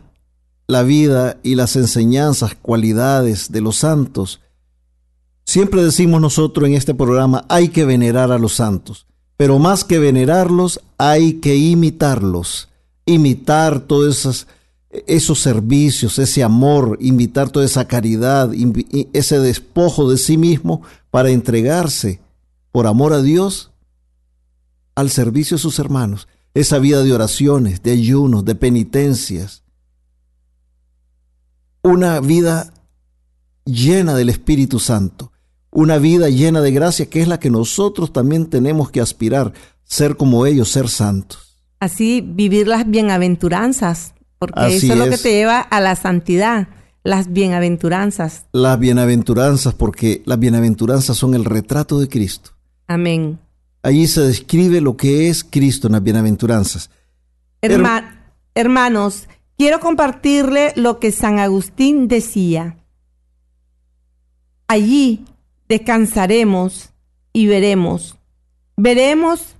la 0.68 0.82
vida 0.82 1.38
y 1.42 1.56
las 1.56 1.74
enseñanzas, 1.76 2.54
cualidades 2.54 3.50
de 3.50 3.60
los 3.60 3.76
santos, 3.76 4.40
siempre 5.44 5.82
decimos 5.82 6.20
nosotros 6.20 6.68
en 6.68 6.74
este 6.74 6.94
programa, 6.94 7.44
hay 7.48 7.70
que 7.70 7.84
venerar 7.84 8.30
a 8.30 8.38
los 8.38 8.54
santos, 8.54 9.06
pero 9.36 9.58
más 9.58 9.82
que 9.82 9.98
venerarlos, 9.98 10.80
hay 10.96 11.34
que 11.34 11.56
imitarlos, 11.56 12.68
imitar 13.04 13.80
todos 13.80 14.18
esos, 14.18 14.46
esos 15.06 15.40
servicios, 15.40 16.18
ese 16.18 16.44
amor, 16.44 16.98
imitar 17.00 17.50
toda 17.50 17.64
esa 17.66 17.86
caridad, 17.88 18.52
ese 19.12 19.38
despojo 19.40 20.10
de 20.10 20.18
sí 20.18 20.36
mismo 20.36 20.82
para 21.10 21.30
entregarse 21.30 22.20
por 22.70 22.86
amor 22.86 23.12
a 23.12 23.22
Dios 23.22 23.70
al 24.98 25.10
servicio 25.10 25.56
de 25.56 25.60
sus 25.60 25.78
hermanos. 25.78 26.26
Esa 26.54 26.80
vida 26.80 27.04
de 27.04 27.12
oraciones, 27.12 27.84
de 27.84 27.92
ayunos, 27.92 28.44
de 28.44 28.56
penitencias. 28.56 29.62
Una 31.84 32.18
vida 32.18 32.72
llena 33.64 34.16
del 34.16 34.28
Espíritu 34.28 34.80
Santo. 34.80 35.30
Una 35.70 35.98
vida 35.98 36.30
llena 36.30 36.60
de 36.62 36.72
gracia 36.72 37.06
que 37.06 37.22
es 37.22 37.28
la 37.28 37.38
que 37.38 37.48
nosotros 37.48 38.12
también 38.12 38.46
tenemos 38.46 38.90
que 38.90 39.00
aspirar, 39.00 39.52
ser 39.84 40.16
como 40.16 40.46
ellos, 40.46 40.68
ser 40.68 40.88
santos. 40.88 41.62
Así 41.78 42.20
vivir 42.20 42.66
las 42.66 42.90
bienaventuranzas, 42.90 44.14
porque 44.40 44.60
Así 44.62 44.86
eso 44.88 44.94
es 44.94 44.98
lo 44.98 45.04
que 45.04 45.14
es. 45.14 45.22
te 45.22 45.30
lleva 45.30 45.60
a 45.60 45.80
la 45.80 45.94
santidad, 45.94 46.70
las 47.04 47.32
bienaventuranzas. 47.32 48.46
Las 48.50 48.80
bienaventuranzas, 48.80 49.74
porque 49.74 50.24
las 50.26 50.40
bienaventuranzas 50.40 51.16
son 51.16 51.34
el 51.34 51.44
retrato 51.44 52.00
de 52.00 52.08
Cristo. 52.08 52.50
Amén. 52.88 53.38
Allí 53.82 54.06
se 54.06 54.22
describe 54.22 54.80
lo 54.80 54.96
que 54.96 55.28
es 55.28 55.44
Cristo 55.44 55.86
en 55.86 55.92
las 55.94 56.02
bienaventuranzas. 56.02 56.90
Herma- 57.62 58.32
hermanos, 58.54 59.28
quiero 59.56 59.80
compartirle 59.80 60.72
lo 60.76 60.98
que 60.98 61.12
San 61.12 61.38
Agustín 61.38 62.08
decía. 62.08 62.76
Allí 64.66 65.24
descansaremos 65.68 66.90
y 67.32 67.46
veremos. 67.46 68.16
Veremos 68.76 69.56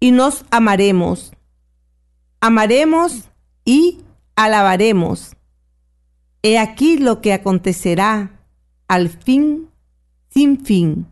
y 0.00 0.12
nos 0.12 0.44
amaremos. 0.50 1.32
Amaremos 2.40 3.24
y 3.64 4.00
alabaremos. 4.36 5.36
He 6.42 6.58
aquí 6.58 6.98
lo 6.98 7.20
que 7.20 7.32
acontecerá 7.32 8.40
al 8.88 9.08
fin 9.08 9.68
sin 10.30 10.64
fin. 10.64 11.06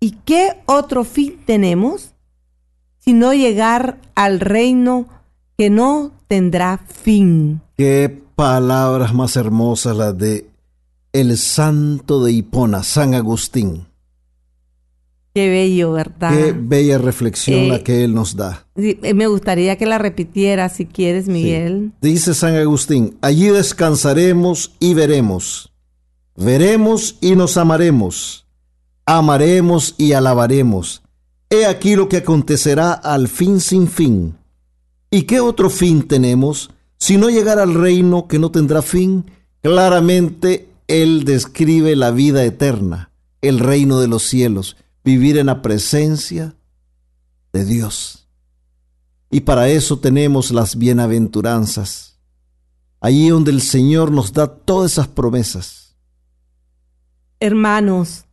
¿Y 0.00 0.12
qué 0.24 0.62
otro 0.66 1.04
fin 1.04 1.38
tenemos? 1.46 2.12
sino 3.06 3.32
llegar 3.32 3.98
al 4.16 4.40
reino 4.40 5.06
que 5.56 5.70
no 5.70 6.10
tendrá 6.26 6.78
fin. 6.78 7.60
Qué 7.76 8.22
palabras 8.34 9.14
más 9.14 9.36
hermosas 9.36 9.96
las 9.96 10.18
de 10.18 10.50
el 11.12 11.38
santo 11.38 12.22
de 12.24 12.32
Hipona, 12.32 12.82
San 12.82 13.14
Agustín. 13.14 13.86
Qué 15.34 15.48
bello, 15.48 15.92
¿verdad? 15.92 16.30
Qué 16.30 16.52
bella 16.52 16.98
reflexión 16.98 17.60
Eh, 17.60 17.68
la 17.68 17.84
que 17.84 18.02
él 18.02 18.12
nos 18.12 18.34
da. 18.34 18.66
Eh, 18.74 19.14
me 19.14 19.28
gustaría 19.28 19.76
que 19.76 19.86
la 19.86 19.98
repitiera 19.98 20.68
si 20.68 20.86
quieres, 20.86 21.28
Miguel. 21.28 21.92
Dice 22.00 22.34
San 22.34 22.56
Agustín, 22.56 23.16
allí 23.20 23.48
descansaremos 23.48 24.74
y 24.80 24.94
veremos. 24.94 25.72
Veremos 26.34 27.18
y 27.20 27.36
nos 27.36 27.56
amaremos. 27.56 28.45
Amaremos 29.06 29.94
y 29.98 30.12
alabaremos. 30.12 31.02
He 31.48 31.64
aquí 31.64 31.94
lo 31.94 32.08
que 32.08 32.18
acontecerá 32.18 32.92
al 32.92 33.28
fin 33.28 33.60
sin 33.60 33.86
fin. 33.86 34.36
¿Y 35.10 35.22
qué 35.22 35.38
otro 35.38 35.70
fin 35.70 36.06
tenemos? 36.08 36.70
Si 36.98 37.16
no 37.16 37.30
llegar 37.30 37.60
al 37.60 37.74
reino 37.74 38.26
que 38.26 38.40
no 38.40 38.50
tendrá 38.50 38.82
fin, 38.82 39.30
claramente 39.62 40.68
Él 40.88 41.24
describe 41.24 41.94
la 41.94 42.10
vida 42.10 42.44
eterna, 42.44 43.12
el 43.42 43.60
reino 43.60 44.00
de 44.00 44.08
los 44.08 44.24
cielos, 44.24 44.76
vivir 45.04 45.38
en 45.38 45.46
la 45.46 45.62
presencia 45.62 46.56
de 47.52 47.64
Dios. 47.64 48.28
Y 49.30 49.40
para 49.40 49.68
eso 49.68 50.00
tenemos 50.00 50.50
las 50.50 50.76
bienaventuranzas, 50.76 52.18
allí 53.00 53.28
donde 53.28 53.52
el 53.52 53.60
Señor 53.60 54.10
nos 54.10 54.32
da 54.32 54.48
todas 54.48 54.92
esas 54.92 55.08
promesas. 55.08 55.96
Hermanos, 57.38 58.25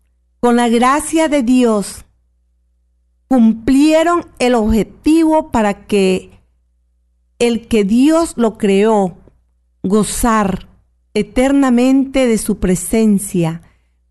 con 0.44 0.58
la 0.58 0.68
gracia 0.68 1.30
de 1.30 1.42
Dios, 1.42 2.04
cumplieron 3.30 4.26
el 4.40 4.56
objetivo 4.56 5.52
para 5.52 5.86
que 5.86 6.32
el 7.40 7.70
que 7.70 7.86
Dios 7.86 8.34
lo 8.36 8.58
creó, 8.58 9.16
gozar 9.84 10.68
eternamente 11.14 12.28
de 12.28 12.38
su 12.38 12.60
presencia, 12.60 13.62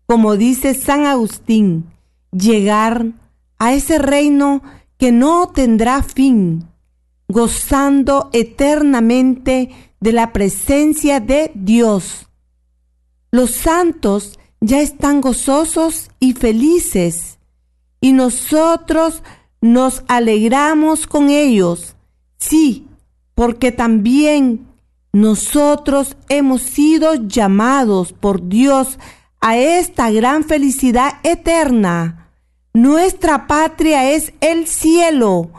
como 0.07 0.35
dice 0.35 0.73
San 0.73 1.05
Agustín, 1.05 1.85
llegar 2.31 3.11
a 3.59 3.73
ese 3.73 3.99
reino 3.99 4.63
que 4.97 5.11
no 5.11 5.49
tendrá 5.49 6.01
fin, 6.01 6.67
gozando 7.27 8.31
eternamente 8.33 9.69
de 9.99 10.11
la 10.11 10.33
presencia 10.33 11.19
de 11.19 11.51
Dios. 11.53 12.27
Los 13.29 13.51
santos 13.51 14.39
ya 14.63 14.79
están 14.79 15.19
gozosos 15.19 16.09
y 16.21 16.33
felices, 16.33 17.37
y 17.99 18.13
nosotros 18.13 19.21
nos 19.59 20.03
alegramos 20.07 21.05
con 21.05 21.29
ellos, 21.29 21.97
sí, 22.37 22.87
porque 23.35 23.73
también 23.73 24.65
nosotros 25.11 26.15
hemos 26.29 26.61
sido 26.61 27.15
llamados 27.15 28.13
por 28.13 28.47
Dios 28.47 28.99
a 29.41 29.57
esta 29.57 30.09
gran 30.11 30.45
felicidad 30.45 31.15
eterna. 31.23 32.29
Nuestra 32.73 33.47
patria 33.47 34.11
es 34.11 34.31
el 34.39 34.67
cielo 34.67 35.51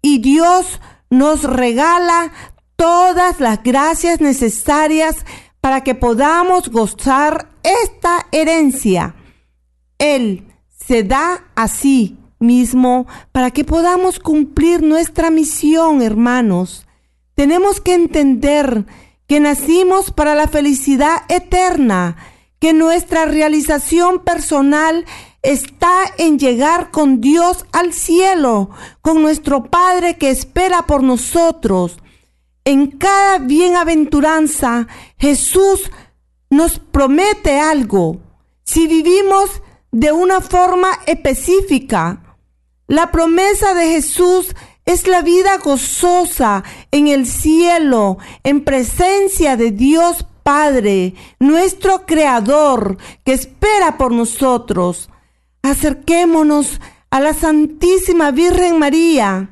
y 0.00 0.18
Dios 0.18 0.80
nos 1.10 1.42
regala 1.42 2.32
todas 2.76 3.40
las 3.40 3.60
gracias 3.64 4.20
necesarias 4.20 5.16
para 5.62 5.84
que 5.84 5.94
podamos 5.94 6.68
gozar 6.70 7.48
esta 7.62 8.26
herencia. 8.32 9.14
Él 9.96 10.48
se 10.68 11.04
da 11.04 11.52
a 11.54 11.68
sí 11.68 12.18
mismo 12.40 13.06
para 13.30 13.52
que 13.52 13.64
podamos 13.64 14.18
cumplir 14.18 14.82
nuestra 14.82 15.30
misión, 15.30 16.02
hermanos. 16.02 16.84
Tenemos 17.36 17.80
que 17.80 17.94
entender 17.94 18.86
que 19.28 19.38
nacimos 19.38 20.10
para 20.10 20.34
la 20.34 20.48
felicidad 20.48 21.22
eterna, 21.28 22.16
que 22.58 22.72
nuestra 22.72 23.24
realización 23.24 24.24
personal 24.24 25.04
está 25.42 26.02
en 26.18 26.40
llegar 26.40 26.90
con 26.90 27.20
Dios 27.20 27.66
al 27.70 27.92
cielo, 27.92 28.70
con 29.00 29.22
nuestro 29.22 29.70
Padre 29.70 30.18
que 30.18 30.30
espera 30.30 30.86
por 30.88 31.04
nosotros. 31.04 31.98
En 32.64 32.92
cada 32.92 33.38
bienaventuranza 33.38 34.86
Jesús 35.18 35.90
nos 36.50 36.78
promete 36.78 37.58
algo. 37.58 38.20
Si 38.62 38.86
vivimos 38.86 39.62
de 39.90 40.12
una 40.12 40.40
forma 40.40 40.90
específica, 41.06 42.36
la 42.86 43.10
promesa 43.10 43.74
de 43.74 43.86
Jesús 43.86 44.54
es 44.84 45.06
la 45.06 45.22
vida 45.22 45.58
gozosa 45.58 46.62
en 46.90 47.08
el 47.08 47.26
cielo, 47.26 48.18
en 48.42 48.64
presencia 48.64 49.56
de 49.56 49.70
Dios 49.70 50.26
Padre, 50.42 51.14
nuestro 51.38 52.04
Creador, 52.04 52.96
que 53.24 53.32
espera 53.32 53.96
por 53.96 54.12
nosotros. 54.12 55.08
Acerquémonos 55.62 56.80
a 57.10 57.20
la 57.20 57.32
Santísima 57.32 58.30
Virgen 58.32 58.78
María. 58.78 59.51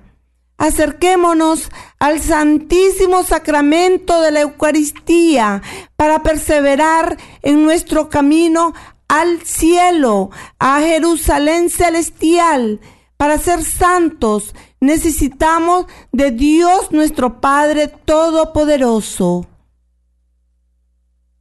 Acerquémonos 0.60 1.70
al 1.98 2.20
Santísimo 2.20 3.24
Sacramento 3.24 4.20
de 4.20 4.30
la 4.30 4.40
Eucaristía 4.42 5.62
para 5.96 6.22
perseverar 6.22 7.16
en 7.40 7.64
nuestro 7.64 8.10
camino 8.10 8.74
al 9.08 9.40
cielo, 9.40 10.28
a 10.58 10.80
Jerusalén 10.80 11.70
celestial. 11.70 12.78
Para 13.16 13.38
ser 13.38 13.64
santos 13.64 14.54
necesitamos 14.80 15.86
de 16.12 16.30
Dios 16.30 16.92
nuestro 16.92 17.40
Padre 17.40 17.88
Todopoderoso. 17.88 19.46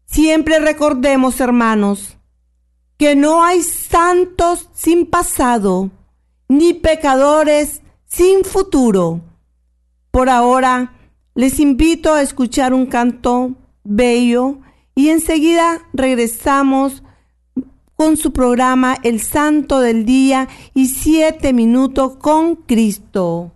Siempre 0.06 0.60
recordemos, 0.60 1.42
hermanos, 1.42 2.16
que 2.98 3.18
no 3.18 3.44
hay 3.44 3.64
santos 3.64 4.70
sin 4.74 5.06
pasado, 5.06 5.92
ni 6.48 6.74
pecadores 6.74 7.82
sin 8.10 8.44
futuro. 8.44 9.22
Por 10.12 10.30
ahora, 10.30 10.94
les 11.36 11.60
invito 11.60 12.14
a 12.14 12.22
escuchar 12.22 12.74
un 12.74 12.88
canto 12.88 13.56
bello 13.84 14.58
y 14.96 15.10
enseguida 15.10 15.88
regresamos 15.94 17.04
con 17.96 18.18
su 18.18 18.34
programa 18.34 18.98
El 19.04 19.22
Santo 19.22 19.80
del 19.80 20.06
Día 20.06 20.50
y 20.74 20.88
Siete 20.88 21.54
Minutos 21.54 22.18
con 22.18 22.56
Cristo. 22.56 23.54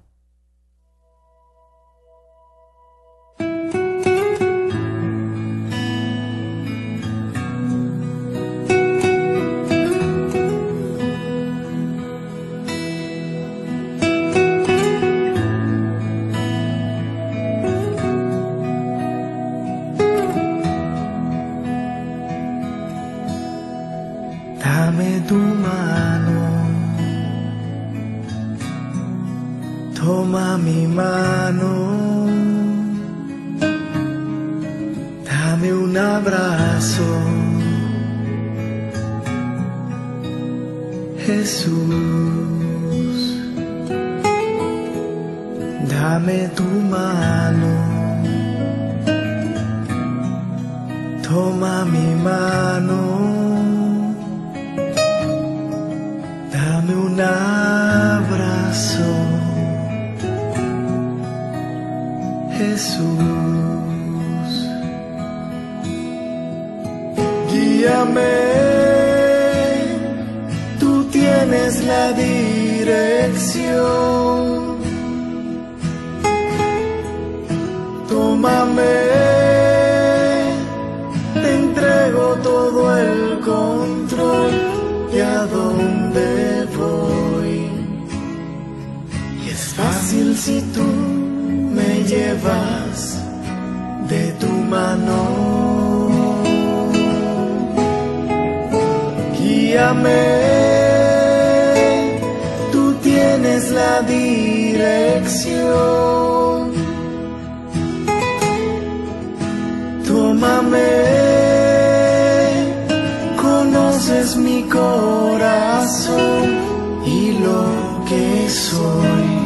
Y 117.05 117.39
lo 117.39 118.05
que 118.07 118.49
soy 118.49 119.43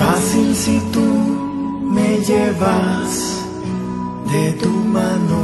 fácil 0.00 0.54
si 0.54 0.80
tú 0.92 1.06
me 1.96 2.18
llevas 2.18 3.44
de 4.32 4.52
tu 4.52 4.70
mano. 4.70 5.40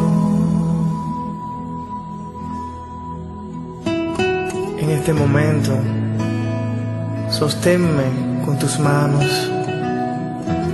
En 4.79 4.91
este 4.91 5.13
momento, 5.13 5.73
sosténme 7.31 8.09
con 8.45 8.59
tus 8.59 8.79
manos, 8.79 9.27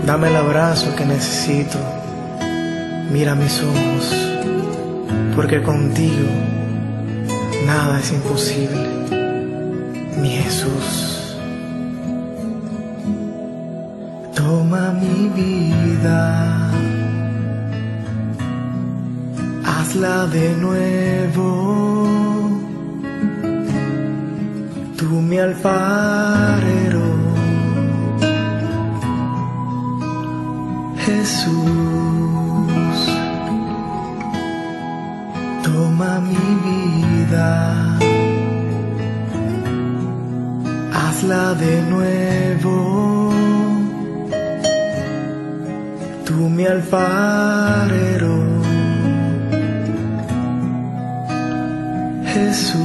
dame 0.07 0.29
el 0.29 0.37
abrazo 0.37 0.95
que 0.95 1.05
necesito, 1.05 1.79
mira 3.11 3.35
mis 3.35 3.63
ojos, 3.63 4.05
porque 5.35 5.61
contigo 5.63 6.29
nada 7.67 7.99
es 8.01 8.13
imposible. 8.13 8.92
Mi 10.21 10.31
Jesús. 10.31 11.37
Toma 14.35 14.93
mi 14.93 15.29
vida, 15.29 16.71
hazla 19.65 20.27
de 20.27 20.57
nuevo. 20.57 22.09
Tú 24.97 25.09
mi 25.29 25.39
alfarero, 25.39 27.07
Jesús. 31.07 31.53
Toma 35.63 36.21
mi 36.21 36.37
vida 36.65 37.82
hazla 41.23 41.55
de 41.55 41.83
nuevo. 41.83 43.31
Tú 46.25 46.35
mi 46.49 46.65
alfarero, 46.67 48.35
Jesús. 52.35 52.81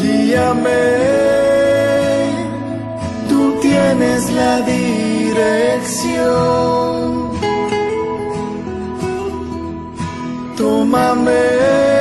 Guíame, 0.00 0.84
tú 3.28 3.54
tienes 3.62 4.30
la 4.32 4.60
dirección. 4.60 5.96
Tómame 10.56 11.95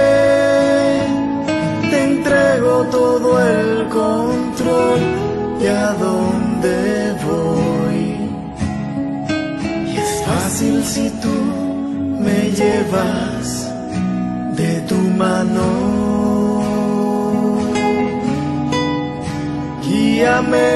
de 5.65 5.71
a 5.71 5.93
dónde 5.93 6.77
voy. 7.25 8.01
Y 9.91 9.93
es 9.97 10.11
fácil 10.27 10.75
si 10.83 11.05
tú 11.23 11.35
me 12.25 12.39
llevas 12.59 13.47
de 14.59 14.71
tu 14.89 14.99
mano. 15.23 15.67
Guíame, 19.83 20.73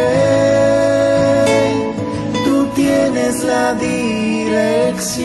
tú 2.46 2.56
tienes 2.76 3.36
la 3.44 3.66
dirección. 3.76 5.20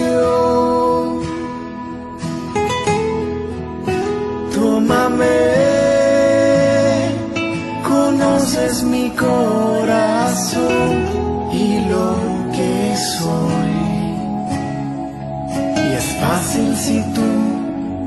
Si 16.84 17.00
tú 17.14 17.30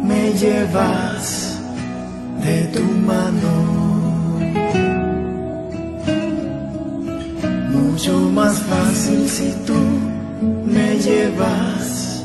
me 0.03 0.33
llevas 0.33 1.59
de 2.43 2.57
tu 2.65 2.83
mano. 3.11 3.53
Mucho 7.71 8.19
más 8.37 8.59
fácil 8.59 9.27
si 9.27 9.51
tú 9.65 9.79
me 10.75 10.95
llevas 10.99 12.23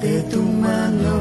de 0.00 0.22
tu 0.22 0.42
mano. 0.42 1.16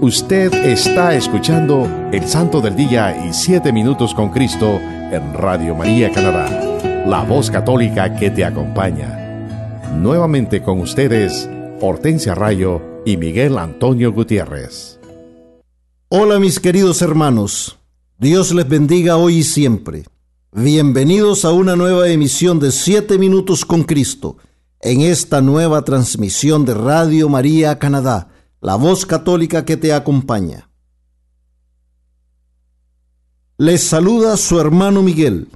Usted 0.00 0.54
está 0.54 1.14
escuchando 1.14 1.88
El 2.12 2.24
Santo 2.28 2.60
del 2.60 2.76
Día 2.76 3.26
y 3.26 3.32
Siete 3.32 3.72
Minutos 3.72 4.14
con 4.14 4.30
Cristo 4.30 4.80
en 5.10 5.34
Radio 5.34 5.74
María 5.74 6.10
Canadá, 6.12 7.04
la 7.06 7.22
voz 7.22 7.50
católica 7.50 8.16
que 8.16 8.30
te 8.30 8.44
acompaña. 8.44 9.88
Nuevamente 9.96 10.62
con 10.62 10.80
ustedes, 10.80 11.48
Hortensia 11.80 12.34
Rayo 12.34 12.80
y 13.04 13.16
Miguel 13.16 13.58
Antonio 13.58 14.12
Gutiérrez. 14.12 15.00
Hola 16.08 16.38
mis 16.38 16.60
queridos 16.60 17.02
hermanos, 17.02 17.78
Dios 18.18 18.52
les 18.52 18.68
bendiga 18.68 19.16
hoy 19.16 19.38
y 19.38 19.42
siempre. 19.42 20.04
Bienvenidos 20.52 21.44
a 21.44 21.52
una 21.52 21.76
nueva 21.76 22.08
emisión 22.08 22.60
de 22.60 22.72
Siete 22.72 23.18
Minutos 23.18 23.64
con 23.64 23.84
Cristo 23.84 24.36
en 24.80 25.02
esta 25.02 25.40
nueva 25.40 25.82
transmisión 25.82 26.64
de 26.64 26.74
Radio 26.74 27.28
María 27.28 27.78
Canadá 27.78 28.28
la 28.60 28.76
voz 28.76 29.06
católica 29.06 29.64
que 29.64 29.76
te 29.76 29.92
acompaña. 29.92 30.69
Les 33.60 33.82
saluda 33.82 34.38
su 34.38 34.58
hermano 34.58 35.02
Miguel 35.02 35.48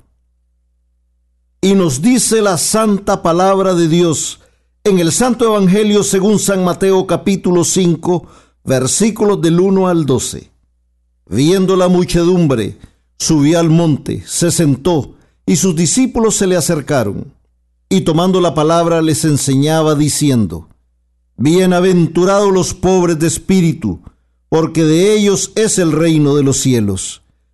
y 1.63 1.73
nos 1.73 2.03
dice 2.03 2.43
la 2.43 2.59
santa 2.59 3.23
palabra 3.23 3.73
de 3.73 3.89
Dios 3.89 4.41
en 4.85 4.99
el 4.99 5.11
Santo 5.11 5.47
Evangelio 5.47 6.03
según 6.03 6.39
San 6.39 6.63
Mateo 6.65 7.07
capítulo 7.07 7.65
5 7.65 8.27
versículos 8.63 9.41
del 9.41 9.59
1 9.59 9.89
al 9.89 10.05
12. 10.05 10.51
Viendo 11.31 11.77
la 11.77 11.89
muchedumbre, 11.89 12.77
subió 13.17 13.59
al 13.59 13.71
monte, 13.71 14.23
se 14.27 14.51
sentó 14.51 15.15
y 15.47 15.57
sus 15.57 15.75
discípulos 15.75 16.37
se 16.37 16.47
le 16.47 16.57
acercaron 16.57 17.33
y 17.89 18.03
tomando 18.03 18.43
la 18.43 18.53
palabra 18.53 19.01
les 19.01 19.25
enseñaba 19.25 19.95
diciendo, 19.95 20.69
Bienaventurados 21.39 22.53
los 22.53 22.75
pobres 22.75 23.19
de 23.19 23.29
espíritu, 23.29 24.03
porque 24.51 24.85
de 24.85 25.15
ellos 25.15 25.53
es 25.55 25.79
el 25.79 25.91
reino 25.91 26.37
de 26.37 26.43
los 26.43 26.59
cielos. 26.59 27.24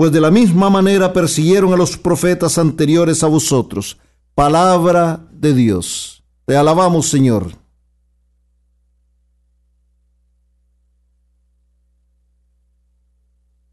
pues 0.00 0.12
de 0.12 0.20
la 0.22 0.30
misma 0.30 0.70
manera 0.70 1.12
persiguieron 1.12 1.74
a 1.74 1.76
los 1.76 1.98
profetas 1.98 2.56
anteriores 2.56 3.22
a 3.22 3.26
vosotros. 3.26 3.98
Palabra 4.34 5.28
de 5.30 5.52
Dios. 5.52 6.24
Te 6.46 6.56
alabamos, 6.56 7.10
Señor. 7.10 7.52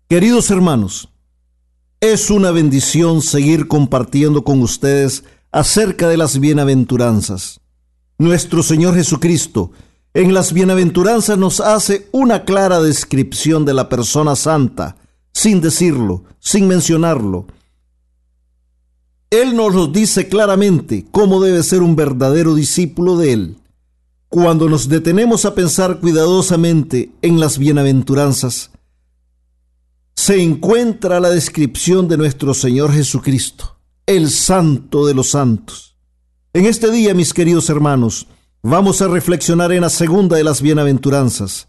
Queridos 0.09 0.51
hermanos, 0.51 1.07
es 2.01 2.29
una 2.29 2.51
bendición 2.51 3.21
seguir 3.21 3.69
compartiendo 3.69 4.43
con 4.43 4.61
ustedes 4.61 5.23
acerca 5.53 6.09
de 6.09 6.17
las 6.17 6.41
bienaventuranzas. 6.41 7.61
Nuestro 8.17 8.63
Señor 8.63 8.95
Jesucristo, 8.95 9.71
en 10.13 10.33
las 10.33 10.51
bienaventuranzas 10.51 11.37
nos 11.37 11.61
hace 11.61 12.09
una 12.11 12.43
clara 12.43 12.81
descripción 12.81 13.63
de 13.63 13.73
la 13.73 13.87
persona 13.87 14.35
santa, 14.35 14.97
sin 15.37 15.61
decirlo, 15.61 16.23
sin 16.39 16.67
mencionarlo. 16.67 17.45
Él 19.29 19.55
nos 19.55 19.75
lo 19.75 19.85
dice 19.85 20.27
claramente 20.27 21.05
cómo 21.11 21.39
debe 21.39 21.61
ser 21.61 21.83
un 21.83 21.95
verdadero 21.95 22.55
discípulo 22.55 23.17
de 23.17 23.33
Él. 23.33 23.57
Cuando 24.29 24.67
nos 24.67 24.89
detenemos 24.89 25.45
a 25.45 25.53
pensar 25.53 25.99
cuidadosamente 25.99 27.11
en 27.21 27.39
las 27.39 27.59
bienaventuranzas, 27.59 28.71
se 30.15 30.41
encuentra 30.41 31.19
la 31.19 31.29
descripción 31.29 32.07
de 32.07 32.17
nuestro 32.17 32.55
Señor 32.55 32.91
Jesucristo, 32.91 33.77
el 34.07 34.31
santo 34.31 35.05
de 35.05 35.13
los 35.13 35.29
santos. 35.29 35.97
En 36.51 36.65
este 36.65 36.89
día, 36.89 37.13
mis 37.13 37.31
queridos 37.31 37.69
hermanos, 37.69 38.25
Vamos 38.63 39.01
a 39.01 39.07
reflexionar 39.07 39.71
en 39.71 39.81
la 39.81 39.89
segunda 39.89 40.35
de 40.35 40.43
las 40.43 40.61
bienaventuranzas. 40.61 41.67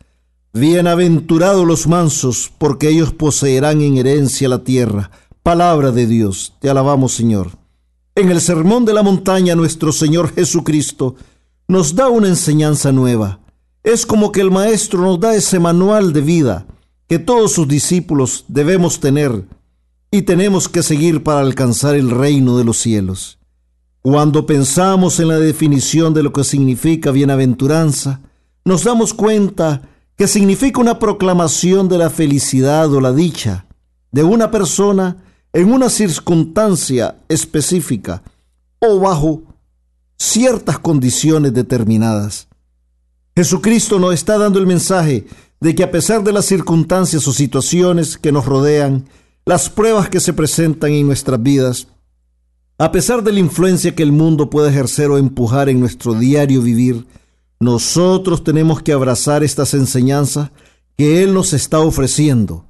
Bienaventurados 0.54 1.66
los 1.66 1.86
mansos, 1.86 2.50
porque 2.56 2.88
ellos 2.88 3.12
poseerán 3.12 3.82
en 3.82 3.98
herencia 3.98 4.48
la 4.48 4.64
tierra. 4.64 5.10
Palabra 5.42 5.92
de 5.92 6.06
Dios, 6.06 6.54
te 6.58 6.70
alabamos 6.70 7.12
Señor. 7.12 7.50
En 8.14 8.30
el 8.30 8.40
Sermón 8.40 8.86
de 8.86 8.94
la 8.94 9.02
Montaña 9.02 9.54
nuestro 9.54 9.92
Señor 9.92 10.32
Jesucristo 10.32 11.16
nos 11.68 11.94
da 11.94 12.08
una 12.08 12.28
enseñanza 12.28 12.92
nueva. 12.92 13.40
Es 13.82 14.06
como 14.06 14.32
que 14.32 14.40
el 14.40 14.50
Maestro 14.50 15.02
nos 15.02 15.20
da 15.20 15.34
ese 15.34 15.58
manual 15.58 16.14
de 16.14 16.22
vida 16.22 16.66
que 17.08 17.18
todos 17.18 17.52
sus 17.52 17.68
discípulos 17.68 18.46
debemos 18.48 19.00
tener 19.00 19.44
y 20.10 20.22
tenemos 20.22 20.66
que 20.66 20.82
seguir 20.82 21.22
para 21.22 21.40
alcanzar 21.40 21.94
el 21.94 22.10
reino 22.10 22.56
de 22.56 22.64
los 22.64 22.78
cielos. 22.78 23.38
Cuando 24.00 24.46
pensamos 24.46 25.20
en 25.20 25.28
la 25.28 25.38
definición 25.38 26.14
de 26.14 26.22
lo 26.22 26.32
que 26.32 26.42
significa 26.42 27.10
bienaventuranza, 27.10 28.22
nos 28.64 28.84
damos 28.84 29.12
cuenta 29.12 29.82
que 30.18 30.26
significa 30.26 30.80
una 30.80 30.98
proclamación 30.98 31.88
de 31.88 31.96
la 31.96 32.10
felicidad 32.10 32.92
o 32.92 33.00
la 33.00 33.12
dicha 33.12 33.66
de 34.10 34.24
una 34.24 34.50
persona 34.50 35.16
en 35.52 35.72
una 35.72 35.88
circunstancia 35.88 37.16
específica 37.28 38.22
o 38.80 38.98
bajo 38.98 39.42
ciertas 40.18 40.80
condiciones 40.80 41.54
determinadas. 41.54 42.48
Jesucristo 43.36 44.00
nos 44.00 44.12
está 44.12 44.36
dando 44.36 44.58
el 44.58 44.66
mensaje 44.66 45.28
de 45.60 45.74
que 45.76 45.84
a 45.84 45.90
pesar 45.92 46.24
de 46.24 46.32
las 46.32 46.46
circunstancias 46.46 47.26
o 47.28 47.32
situaciones 47.32 48.18
que 48.18 48.32
nos 48.32 48.44
rodean, 48.44 49.04
las 49.46 49.70
pruebas 49.70 50.08
que 50.08 50.18
se 50.18 50.32
presentan 50.32 50.90
en 50.90 51.06
nuestras 51.06 51.40
vidas, 51.40 51.86
a 52.76 52.90
pesar 52.90 53.22
de 53.22 53.32
la 53.32 53.38
influencia 53.38 53.94
que 53.94 54.02
el 54.02 54.10
mundo 54.10 54.50
puede 54.50 54.70
ejercer 54.70 55.10
o 55.10 55.18
empujar 55.18 55.68
en 55.68 55.78
nuestro 55.78 56.14
diario 56.14 56.60
vivir, 56.60 57.06
nosotros 57.60 58.44
tenemos 58.44 58.82
que 58.82 58.92
abrazar 58.92 59.42
estas 59.42 59.74
enseñanzas 59.74 60.50
que 60.96 61.22
Él 61.22 61.34
nos 61.34 61.52
está 61.52 61.80
ofreciendo 61.80 62.64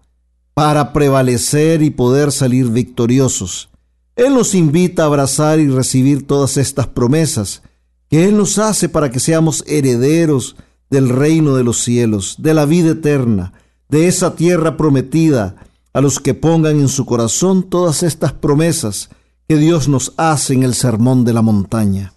para 0.54 0.92
prevalecer 0.92 1.82
y 1.82 1.90
poder 1.90 2.32
salir 2.32 2.68
victoriosos. 2.68 3.68
Él 4.16 4.34
nos 4.34 4.54
invita 4.54 5.02
a 5.02 5.06
abrazar 5.06 5.60
y 5.60 5.68
recibir 5.68 6.26
todas 6.26 6.56
estas 6.56 6.86
promesas 6.86 7.62
que 8.08 8.24
Él 8.24 8.36
nos 8.36 8.58
hace 8.58 8.88
para 8.88 9.10
que 9.10 9.20
seamos 9.20 9.62
herederos 9.66 10.56
del 10.90 11.10
reino 11.10 11.54
de 11.54 11.64
los 11.64 11.82
cielos, 11.82 12.36
de 12.38 12.54
la 12.54 12.64
vida 12.64 12.90
eterna, 12.90 13.52
de 13.88 14.08
esa 14.08 14.34
tierra 14.34 14.76
prometida, 14.76 15.56
a 15.92 16.00
los 16.00 16.20
que 16.20 16.34
pongan 16.34 16.80
en 16.80 16.88
su 16.88 17.06
corazón 17.06 17.62
todas 17.62 18.02
estas 18.02 18.32
promesas 18.32 19.10
que 19.48 19.56
Dios 19.56 19.88
nos 19.88 20.12
hace 20.16 20.54
en 20.54 20.62
el 20.62 20.74
sermón 20.74 21.24
de 21.24 21.32
la 21.32 21.42
montaña. 21.42 22.12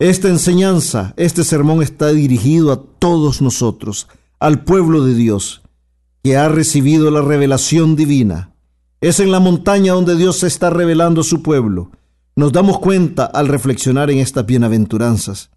Esta 0.00 0.28
enseñanza, 0.28 1.12
este 1.16 1.42
sermón 1.42 1.82
está 1.82 2.12
dirigido 2.12 2.70
a 2.70 2.80
todos 3.00 3.42
nosotros, 3.42 4.06
al 4.38 4.62
pueblo 4.62 5.04
de 5.04 5.14
Dios, 5.14 5.62
que 6.22 6.36
ha 6.36 6.48
recibido 6.48 7.10
la 7.10 7.20
revelación 7.20 7.96
divina. 7.96 8.54
Es 9.00 9.18
en 9.18 9.32
la 9.32 9.40
montaña 9.40 9.94
donde 9.94 10.16
Dios 10.16 10.38
se 10.38 10.46
está 10.46 10.70
revelando 10.70 11.22
a 11.22 11.24
su 11.24 11.42
pueblo. 11.42 11.90
Nos 12.36 12.52
damos 12.52 12.78
cuenta 12.78 13.24
al 13.24 13.48
reflexionar 13.48 14.08
en 14.12 14.18
estas 14.18 14.46
bienaventuranzas, 14.46 15.50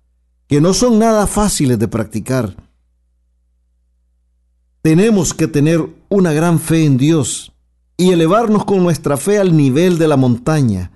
que 0.48 0.60
no 0.60 0.74
son 0.74 0.98
nada 0.98 1.28
fáciles 1.28 1.78
de 1.78 1.88
practicar. 1.88 2.56
Tenemos 4.82 5.36
que 5.36 5.48
tener 5.48 5.88
una 6.10 6.34
gran 6.34 6.60
fe 6.60 6.84
en 6.84 6.98
Dios 6.98 7.54
y 7.96 8.10
elevarnos 8.10 8.66
con 8.66 8.82
nuestra 8.82 9.18
fe 9.18 9.38
al 9.38 9.56
nivel 9.56 10.00
de 10.00 10.08
la 10.08 10.18
montaña, 10.18 10.94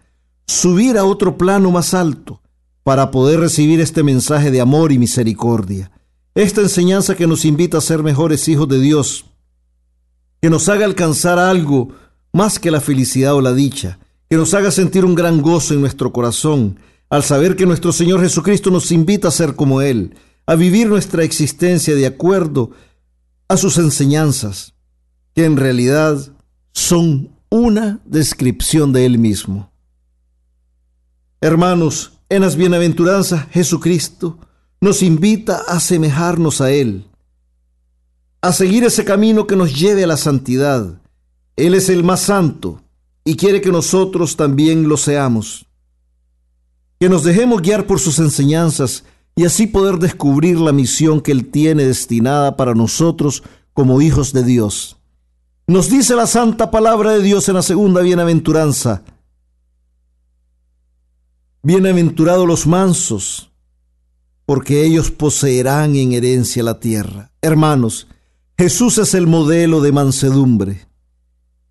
subir 0.47 0.97
a 0.97 1.05
otro 1.05 1.37
plano 1.37 1.69
más 1.69 1.93
alto 1.93 2.41
para 2.85 3.09
poder 3.09 3.39
recibir 3.39 3.81
este 3.81 4.03
mensaje 4.03 4.51
de 4.51 4.61
amor 4.61 4.91
y 4.91 4.99
misericordia. 4.99 5.89
Esta 6.35 6.61
enseñanza 6.61 7.15
que 7.15 7.25
nos 7.25 7.43
invita 7.43 7.79
a 7.79 7.81
ser 7.81 8.03
mejores 8.03 8.47
hijos 8.47 8.67
de 8.67 8.79
Dios, 8.79 9.25
que 10.39 10.51
nos 10.51 10.69
haga 10.69 10.85
alcanzar 10.85 11.39
algo 11.39 11.89
más 12.31 12.59
que 12.59 12.69
la 12.69 12.81
felicidad 12.81 13.33
o 13.33 13.41
la 13.41 13.53
dicha, 13.53 13.97
que 14.29 14.37
nos 14.37 14.53
haga 14.53 14.69
sentir 14.69 15.03
un 15.03 15.15
gran 15.15 15.41
gozo 15.41 15.73
en 15.73 15.81
nuestro 15.81 16.13
corazón 16.13 16.79
al 17.09 17.23
saber 17.23 17.55
que 17.55 17.65
nuestro 17.65 17.91
Señor 17.91 18.21
Jesucristo 18.21 18.69
nos 18.69 18.91
invita 18.91 19.29
a 19.29 19.31
ser 19.31 19.55
como 19.55 19.81
Él, 19.81 20.13
a 20.45 20.53
vivir 20.53 20.87
nuestra 20.87 21.23
existencia 21.23 21.95
de 21.95 22.05
acuerdo 22.05 22.69
a 23.47 23.57
sus 23.57 23.79
enseñanzas, 23.79 24.75
que 25.33 25.45
en 25.45 25.57
realidad 25.57 26.19
son 26.71 27.31
una 27.49 27.99
descripción 28.05 28.93
de 28.93 29.07
Él 29.07 29.17
mismo. 29.17 29.71
Hermanos, 31.41 32.14
en 32.29 32.41
las 32.41 32.55
bienaventuranzas 32.55 33.47
Jesucristo 33.51 34.39
nos 34.81 35.01
invita 35.01 35.61
a 35.67 35.77
asemejarnos 35.77 36.61
a 36.61 36.71
Él, 36.71 37.07
a 38.41 38.51
seguir 38.51 38.83
ese 38.83 39.05
camino 39.05 39.47
que 39.47 39.55
nos 39.55 39.77
lleve 39.77 40.03
a 40.03 40.07
la 40.07 40.17
santidad. 40.17 41.01
Él 41.55 41.73
es 41.73 41.89
el 41.89 42.03
más 42.03 42.21
santo 42.21 42.81
y 43.23 43.35
quiere 43.35 43.61
que 43.61 43.71
nosotros 43.71 44.35
también 44.35 44.87
lo 44.87 44.97
seamos. 44.97 45.65
Que 46.99 47.09
nos 47.09 47.23
dejemos 47.23 47.61
guiar 47.61 47.87
por 47.87 47.99
sus 47.99 48.19
enseñanzas 48.19 49.03
y 49.35 49.45
así 49.45 49.67
poder 49.67 49.97
descubrir 49.97 50.59
la 50.59 50.71
misión 50.71 51.21
que 51.21 51.31
Él 51.31 51.49
tiene 51.49 51.85
destinada 51.85 52.55
para 52.55 52.73
nosotros 52.73 53.43
como 53.73 54.01
hijos 54.01 54.31
de 54.31 54.43
Dios. 54.43 54.97
Nos 55.67 55.89
dice 55.89 56.15
la 56.15 56.27
santa 56.27 56.69
palabra 56.71 57.11
de 57.11 57.21
Dios 57.21 57.49
en 57.49 57.55
la 57.55 57.61
segunda 57.61 58.01
bienaventuranza. 58.01 59.03
Bienaventurados 61.67 62.47
los 62.47 62.67
mansos, 62.67 63.49
porque 64.45 64.85
ellos 64.85 65.09
poseerán 65.09 65.95
en 65.95 66.13
herencia 66.13 66.61
la 66.61 66.79
tierra. 66.79 67.31
Hermanos, 67.41 68.05
Jesús 68.55 68.99
es 68.99 69.15
el 69.15 69.25
modelo 69.25 69.81
de 69.81 69.91
mansedumbre. 69.91 70.85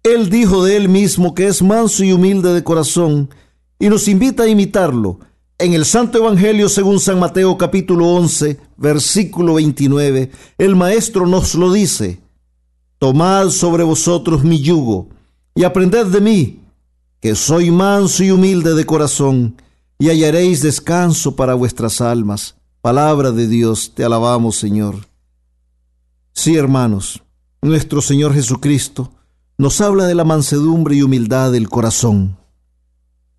Él 0.02 0.30
dijo 0.30 0.64
de 0.64 0.78
él 0.78 0.88
mismo 0.88 1.32
que 1.32 1.46
es 1.46 1.62
manso 1.62 2.02
y 2.02 2.12
humilde 2.12 2.52
de 2.52 2.64
corazón 2.64 3.30
y 3.78 3.88
nos 3.88 4.08
invita 4.08 4.42
a 4.42 4.48
imitarlo. 4.48 5.20
En 5.58 5.74
el 5.74 5.84
Santo 5.84 6.18
Evangelio 6.18 6.68
según 6.68 6.98
San 6.98 7.20
Mateo 7.20 7.56
capítulo 7.56 8.08
11, 8.14 8.58
versículo 8.76 9.54
29, 9.54 10.32
el 10.58 10.74
Maestro 10.74 11.24
nos 11.24 11.54
lo 11.54 11.72
dice, 11.72 12.18
Tomad 12.98 13.50
sobre 13.50 13.84
vosotros 13.84 14.42
mi 14.42 14.60
yugo 14.60 15.10
y 15.54 15.62
aprended 15.62 16.06
de 16.06 16.20
mí, 16.20 16.62
que 17.20 17.36
soy 17.36 17.70
manso 17.70 18.24
y 18.24 18.32
humilde 18.32 18.74
de 18.74 18.84
corazón, 18.84 19.54
y 19.98 20.08
hallaréis 20.08 20.62
descanso 20.62 21.36
para 21.36 21.54
vuestras 21.54 22.00
almas. 22.00 22.56
Palabra 22.80 23.30
de 23.30 23.48
Dios, 23.48 23.92
te 23.94 24.04
alabamos 24.04 24.56
Señor. 24.56 25.06
Sí, 26.32 26.56
hermanos, 26.56 27.22
nuestro 27.62 28.02
Señor 28.02 28.34
Jesucristo 28.34 29.12
nos 29.56 29.80
habla 29.80 30.06
de 30.06 30.14
la 30.14 30.24
mansedumbre 30.24 30.96
y 30.96 31.02
humildad 31.02 31.52
del 31.52 31.68
corazón. 31.68 32.36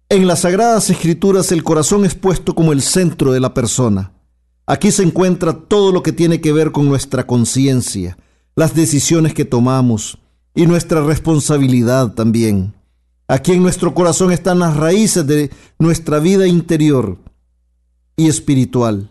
En 0.07 0.27
las 0.27 0.41
Sagradas 0.41 0.89
Escrituras 0.89 1.51
el 1.51 1.63
corazón 1.63 2.05
es 2.05 2.15
puesto 2.15 2.55
como 2.55 2.71
el 2.71 2.81
centro 2.81 3.31
de 3.31 3.39
la 3.39 3.53
persona. 3.53 4.13
Aquí 4.65 4.91
se 4.91 5.03
encuentra 5.03 5.53
todo 5.53 5.91
lo 5.91 6.03
que 6.03 6.11
tiene 6.11 6.41
que 6.41 6.53
ver 6.53 6.71
con 6.71 6.87
nuestra 6.87 7.27
conciencia, 7.27 8.17
las 8.55 8.73
decisiones 8.73 9.33
que 9.33 9.45
tomamos 9.45 10.17
y 10.55 10.65
nuestra 10.65 11.03
responsabilidad 11.03 12.13
también. 12.13 12.73
Aquí 13.27 13.53
en 13.53 13.63
nuestro 13.63 13.93
corazón 13.93 14.31
están 14.31 14.59
las 14.59 14.77
raíces 14.77 15.25
de 15.25 15.49
nuestra 15.79 16.19
vida 16.19 16.45
interior 16.45 17.17
y 18.15 18.27
espiritual. 18.27 19.09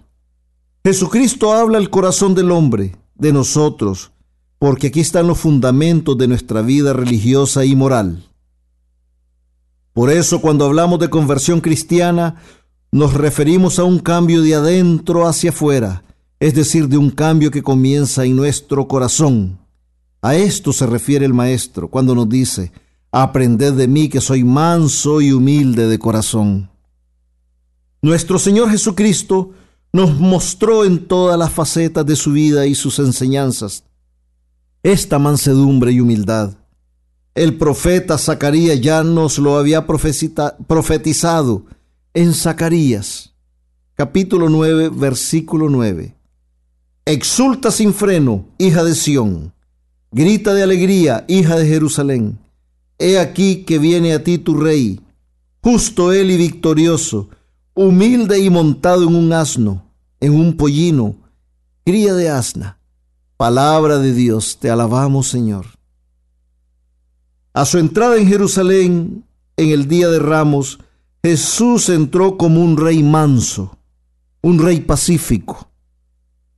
Jesucristo 0.84 1.52
habla 1.52 1.78
al 1.78 1.90
corazón 1.90 2.34
del 2.34 2.52
hombre 2.52 2.94
de 3.16 3.32
nosotros, 3.32 4.12
porque 4.58 4.88
aquí 4.88 5.00
están 5.00 5.26
los 5.26 5.38
fundamentos 5.38 6.16
de 6.16 6.28
nuestra 6.28 6.62
vida 6.62 6.92
religiosa 6.92 7.64
y 7.64 7.74
moral. 7.74 8.24
Por 9.92 10.10
eso 10.10 10.40
cuando 10.40 10.64
hablamos 10.64 10.98
de 11.00 11.10
conversión 11.10 11.60
cristiana, 11.60 12.36
nos 12.92 13.14
referimos 13.14 13.78
a 13.78 13.84
un 13.84 13.98
cambio 13.98 14.42
de 14.42 14.54
adentro 14.54 15.26
hacia 15.26 15.50
afuera, 15.50 16.04
es 16.38 16.54
decir, 16.54 16.88
de 16.88 16.98
un 16.98 17.10
cambio 17.10 17.50
que 17.50 17.62
comienza 17.62 18.24
en 18.24 18.36
nuestro 18.36 18.86
corazón. 18.86 19.58
A 20.22 20.36
esto 20.36 20.72
se 20.72 20.86
refiere 20.86 21.26
el 21.26 21.34
Maestro 21.34 21.88
cuando 21.88 22.14
nos 22.14 22.28
dice, 22.28 22.70
aprended 23.22 23.74
de 23.74 23.86
mí 23.86 24.08
que 24.08 24.20
soy 24.20 24.42
manso 24.42 25.20
y 25.20 25.30
humilde 25.30 25.86
de 25.86 25.98
corazón. 26.00 26.68
Nuestro 28.02 28.40
Señor 28.40 28.70
Jesucristo 28.70 29.52
nos 29.92 30.18
mostró 30.18 30.84
en 30.84 31.06
todas 31.06 31.38
las 31.38 31.52
facetas 31.52 32.04
de 32.04 32.16
su 32.16 32.32
vida 32.32 32.66
y 32.66 32.74
sus 32.74 32.98
enseñanzas 32.98 33.84
esta 34.82 35.18
mansedumbre 35.18 35.92
y 35.92 36.00
humildad. 36.00 36.54
El 37.34 37.56
profeta 37.56 38.18
Zacarías 38.18 38.80
ya 38.80 39.02
nos 39.02 39.38
lo 39.38 39.56
había 39.56 39.86
profetizado 39.86 41.64
en 42.12 42.34
Zacarías, 42.34 43.32
capítulo 43.94 44.48
9, 44.50 44.90
versículo 44.90 45.70
9. 45.70 46.14
Exulta 47.06 47.70
sin 47.70 47.94
freno, 47.94 48.46
hija 48.58 48.84
de 48.84 48.94
Sión, 48.94 49.54
grita 50.12 50.52
de 50.52 50.64
alegría, 50.64 51.24
hija 51.28 51.56
de 51.56 51.66
Jerusalén. 51.66 52.43
He 52.99 53.18
aquí 53.18 53.64
que 53.64 53.78
viene 53.78 54.12
a 54.12 54.22
ti 54.22 54.38
tu 54.38 54.57
rey, 54.57 55.01
justo 55.62 56.12
él 56.12 56.30
y 56.30 56.36
victorioso, 56.36 57.28
humilde 57.74 58.38
y 58.38 58.51
montado 58.51 59.05
en 59.09 59.14
un 59.14 59.32
asno, 59.32 59.90
en 60.20 60.34
un 60.34 60.57
pollino, 60.57 61.16
cría 61.84 62.14
de 62.14 62.30
asna. 62.30 62.78
Palabra 63.36 63.99
de 63.99 64.12
Dios, 64.14 64.59
te 64.61 64.70
alabamos 64.70 65.28
Señor. 65.28 65.66
A 67.53 67.64
su 67.64 67.78
entrada 67.78 68.16
en 68.16 68.28
Jerusalén, 68.28 69.24
en 69.57 69.70
el 69.70 69.88
día 69.88 70.09
de 70.09 70.18
Ramos, 70.18 70.78
Jesús 71.22 71.88
entró 71.88 72.36
como 72.36 72.62
un 72.62 72.76
rey 72.76 73.03
manso, 73.03 73.78
un 74.42 74.59
rey 74.59 74.80
pacífico, 74.80 75.70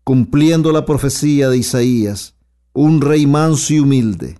cumpliendo 0.04 0.72
la 0.72 0.84
profecía 0.84 1.48
de 1.48 1.58
Isaías, 1.58 2.34
un 2.72 3.00
rey 3.00 3.26
manso 3.26 3.74
y 3.74 3.80
humilde, 3.80 4.38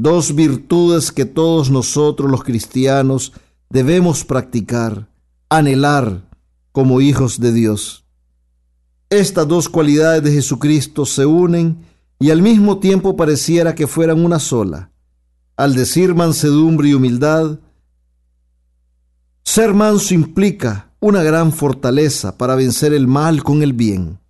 dos 0.00 0.34
virtudes 0.34 1.12
que 1.12 1.24
todos 1.24 1.70
nosotros 1.70 2.30
los 2.30 2.42
cristianos 2.42 3.32
debemos 3.68 4.24
practicar, 4.24 5.08
anhelar 5.48 6.28
como 6.72 7.00
hijos 7.00 7.40
de 7.40 7.52
Dios. 7.52 8.04
Estas 9.10 9.46
dos 9.46 9.68
cualidades 9.68 10.22
de 10.22 10.32
Jesucristo 10.32 11.04
se 11.04 11.26
unen 11.26 11.84
y 12.18 12.30
al 12.30 12.42
mismo 12.42 12.78
tiempo 12.78 13.16
pareciera 13.16 13.74
que 13.74 13.86
fueran 13.86 14.24
una 14.24 14.38
sola. 14.38 14.90
Al 15.56 15.74
decir 15.74 16.14
mansedumbre 16.14 16.88
y 16.88 16.94
humildad, 16.94 17.58
ser 19.42 19.74
manso 19.74 20.14
implica 20.14 20.92
una 21.00 21.22
gran 21.22 21.52
fortaleza 21.52 22.38
para 22.38 22.54
vencer 22.54 22.92
el 22.92 23.06
mal 23.06 23.42
con 23.42 23.62
el 23.62 23.72
bien, 23.72 24.20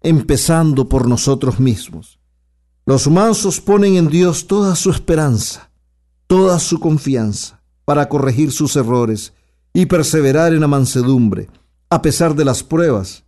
empezando 0.00 0.88
por 0.88 1.08
nosotros 1.08 1.60
mismos. 1.60 2.21
Los 2.84 3.08
mansos 3.08 3.60
ponen 3.60 3.94
en 3.94 4.08
Dios 4.08 4.48
toda 4.48 4.74
su 4.74 4.90
esperanza, 4.90 5.70
toda 6.26 6.58
su 6.58 6.80
confianza 6.80 7.62
para 7.84 8.08
corregir 8.08 8.50
sus 8.50 8.74
errores 8.74 9.32
y 9.72 9.86
perseverar 9.86 10.52
en 10.52 10.60
la 10.60 10.66
mansedumbre, 10.66 11.48
a 11.90 12.02
pesar 12.02 12.34
de 12.34 12.44
las 12.44 12.62
pruebas. 12.64 13.24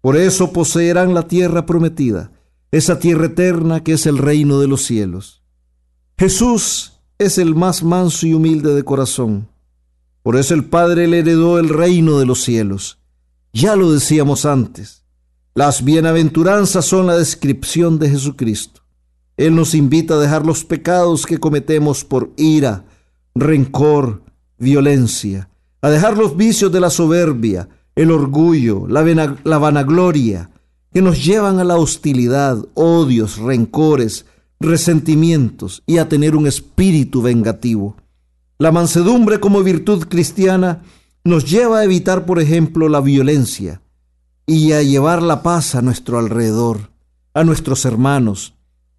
Por 0.00 0.16
eso 0.16 0.52
poseerán 0.52 1.14
la 1.14 1.28
tierra 1.28 1.66
prometida, 1.66 2.32
esa 2.72 2.98
tierra 2.98 3.26
eterna 3.26 3.84
que 3.84 3.92
es 3.92 4.06
el 4.06 4.18
reino 4.18 4.58
de 4.60 4.66
los 4.66 4.82
cielos. 4.82 5.42
Jesús 6.18 7.00
es 7.18 7.38
el 7.38 7.54
más 7.54 7.82
manso 7.84 8.26
y 8.26 8.34
humilde 8.34 8.74
de 8.74 8.82
corazón. 8.82 9.48
Por 10.22 10.36
eso 10.36 10.54
el 10.54 10.64
Padre 10.64 11.06
le 11.06 11.20
heredó 11.20 11.58
el 11.60 11.68
reino 11.68 12.18
de 12.18 12.26
los 12.26 12.42
cielos. 12.42 12.98
Ya 13.52 13.76
lo 13.76 13.92
decíamos 13.92 14.44
antes. 14.44 15.04
Las 15.58 15.82
bienaventuranzas 15.82 16.84
son 16.84 17.08
la 17.08 17.16
descripción 17.16 17.98
de 17.98 18.08
Jesucristo. 18.08 18.82
Él 19.36 19.56
nos 19.56 19.74
invita 19.74 20.14
a 20.14 20.18
dejar 20.20 20.46
los 20.46 20.64
pecados 20.64 21.26
que 21.26 21.38
cometemos 21.38 22.04
por 22.04 22.30
ira, 22.36 22.84
rencor, 23.34 24.22
violencia, 24.56 25.50
a 25.82 25.90
dejar 25.90 26.16
los 26.16 26.36
vicios 26.36 26.70
de 26.70 26.78
la 26.78 26.90
soberbia, 26.90 27.68
el 27.96 28.12
orgullo, 28.12 28.86
la, 28.86 29.58
vanagloria, 29.58 30.48
que 30.92 31.02
nos 31.02 31.24
llevan 31.24 31.58
a 31.58 31.64
la 31.64 31.74
hostilidad, 31.74 32.64
odios, 32.74 33.38
rencores, 33.38 34.26
resentimientos 34.60 35.82
y 35.86 35.98
a 35.98 36.08
tener 36.08 36.36
un 36.36 36.46
espíritu 36.46 37.20
vengativo. 37.20 37.96
La 38.58 38.70
mansedumbre 38.70 39.40
como 39.40 39.64
virtud 39.64 40.06
cristiana 40.08 40.82
nos 41.24 41.50
lleva 41.50 41.80
a 41.80 41.84
evitar, 41.84 42.26
por 42.26 42.38
ejemplo, 42.38 42.88
la 42.88 43.00
violencia 43.00 43.80
y 44.48 44.72
a 44.72 44.82
llevar 44.82 45.22
la 45.22 45.42
paz 45.42 45.74
a 45.74 45.82
nuestro 45.82 46.18
alrededor, 46.18 46.90
a 47.34 47.44
nuestros 47.44 47.84
hermanos, 47.84 48.54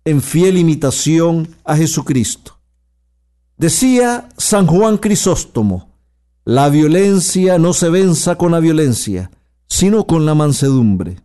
en 0.06 0.22
fiel 0.22 0.60
imitación 0.60 1.56
a 1.66 1.76
Jesucristo. 1.76 2.60
Decía 3.58 4.30
San 4.38 4.68
Juan 4.68 4.98
Crisóstomo, 4.98 5.90
la 6.46 6.70
violencia 6.70 7.58
no 7.58 7.74
se 7.74 7.90
venza 7.90 8.38
con 8.38 8.52
la 8.52 8.60
violencia, 8.60 9.32
sino 9.66 10.06
con 10.06 10.28
la 10.28 10.36
mansedumbre. 10.36 11.18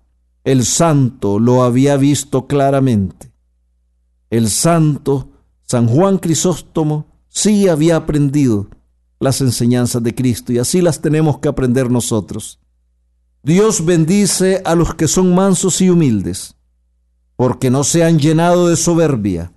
El 0.42 0.64
santo 0.64 1.38
lo 1.38 1.62
había 1.62 1.98
visto 1.98 2.46
claramente. 2.46 3.30
El 4.30 4.48
santo 4.48 5.28
San 5.64 5.86
Juan 5.86 6.16
Crisóstomo 6.16 7.08
sí 7.28 7.68
había 7.68 7.96
aprendido 7.96 8.68
las 9.20 9.42
enseñanzas 9.42 10.02
de 10.02 10.14
Cristo 10.14 10.50
y 10.50 10.58
así 10.58 10.80
las 10.80 11.02
tenemos 11.02 11.40
que 11.40 11.48
aprender 11.48 11.90
nosotros. 11.90 12.58
Dios 13.44 13.84
bendice 13.84 14.62
a 14.64 14.74
los 14.74 14.94
que 14.94 15.06
son 15.06 15.34
mansos 15.34 15.82
y 15.82 15.90
humildes, 15.90 16.56
porque 17.36 17.68
no 17.68 17.84
se 17.84 18.02
han 18.02 18.18
llenado 18.18 18.68
de 18.68 18.76
soberbia, 18.76 19.52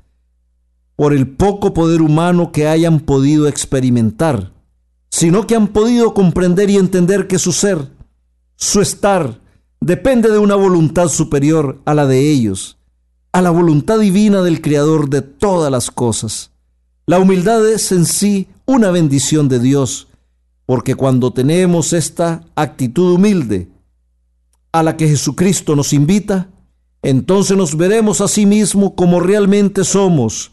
por 0.97 1.13
el 1.13 1.25
poco 1.25 1.73
poder 1.73 2.01
humano 2.01 2.51
que 2.51 2.67
hayan 2.67 2.99
podido 2.99 3.47
experimentar, 3.47 4.51
sino 5.09 5.47
que 5.47 5.55
han 5.55 5.69
podido 5.69 6.13
comprender 6.13 6.69
y 6.69 6.75
entender 6.75 7.27
que 7.27 7.39
su 7.39 7.53
ser, 7.53 7.89
su 8.57 8.81
estar, 8.81 9.39
depende 9.79 10.31
de 10.31 10.39
una 10.39 10.55
voluntad 10.55 11.07
superior 11.07 11.79
a 11.85 11.93
la 11.93 12.05
de 12.05 12.29
ellos, 12.29 12.77
a 13.31 13.41
la 13.41 13.51
voluntad 13.51 13.99
divina 13.99 14.41
del 14.41 14.59
Creador 14.59 15.09
de 15.09 15.21
todas 15.21 15.71
las 15.71 15.91
cosas. 15.91 16.51
La 17.05 17.19
humildad 17.19 17.65
es 17.65 17.93
en 17.93 18.03
sí 18.03 18.49
una 18.65 18.91
bendición 18.91 19.47
de 19.47 19.59
Dios, 19.59 20.09
porque 20.65 20.95
cuando 20.95 21.31
tenemos 21.31 21.93
esta 21.93 22.43
actitud 22.53 23.13
humilde 23.13 23.69
a 24.79 24.83
la 24.83 24.97
que 24.97 25.07
Jesucristo 25.07 25.75
nos 25.75 25.93
invita, 25.93 26.49
entonces 27.01 27.55
nos 27.55 27.77
veremos 27.77 28.21
a 28.21 28.27
sí 28.27 28.45
mismo 28.45 28.95
como 28.95 29.19
realmente 29.19 29.83
somos, 29.83 30.51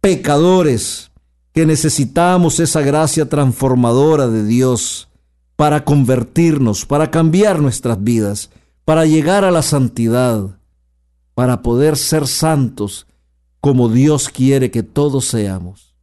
pecadores 0.00 1.10
que 1.52 1.66
necesitamos 1.66 2.60
esa 2.60 2.82
gracia 2.82 3.28
transformadora 3.28 4.28
de 4.28 4.44
Dios 4.44 5.08
para 5.56 5.84
convertirnos, 5.84 6.84
para 6.84 7.10
cambiar 7.10 7.60
nuestras 7.60 8.02
vidas, 8.02 8.50
para 8.84 9.06
llegar 9.06 9.42
a 9.44 9.50
la 9.50 9.62
santidad, 9.62 10.58
para 11.34 11.62
poder 11.62 11.96
ser 11.96 12.26
santos 12.26 13.06
como 13.60 13.88
Dios 13.88 14.28
quiere 14.28 14.70
que 14.70 14.82
todos 14.82 15.24
seamos. 15.24 15.96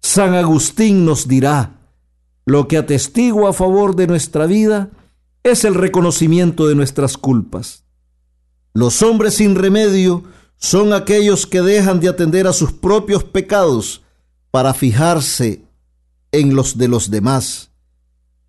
San 0.00 0.34
Agustín 0.34 1.04
nos 1.04 1.28
dirá, 1.28 1.76
lo 2.44 2.68
que 2.68 2.78
atestigua 2.78 3.50
a 3.50 3.52
favor 3.52 3.94
de 3.94 4.06
nuestra 4.06 4.46
vida 4.46 4.90
es 5.50 5.64
el 5.64 5.74
reconocimiento 5.74 6.66
de 6.66 6.74
nuestras 6.74 7.16
culpas. 7.16 7.84
Los 8.74 9.02
hombres 9.02 9.34
sin 9.34 9.54
remedio 9.54 10.24
son 10.56 10.92
aquellos 10.92 11.46
que 11.46 11.62
dejan 11.62 12.00
de 12.00 12.08
atender 12.08 12.46
a 12.46 12.52
sus 12.52 12.72
propios 12.72 13.24
pecados 13.24 14.02
para 14.50 14.74
fijarse 14.74 15.62
en 16.32 16.54
los 16.54 16.76
de 16.78 16.88
los 16.88 17.10
demás. 17.10 17.70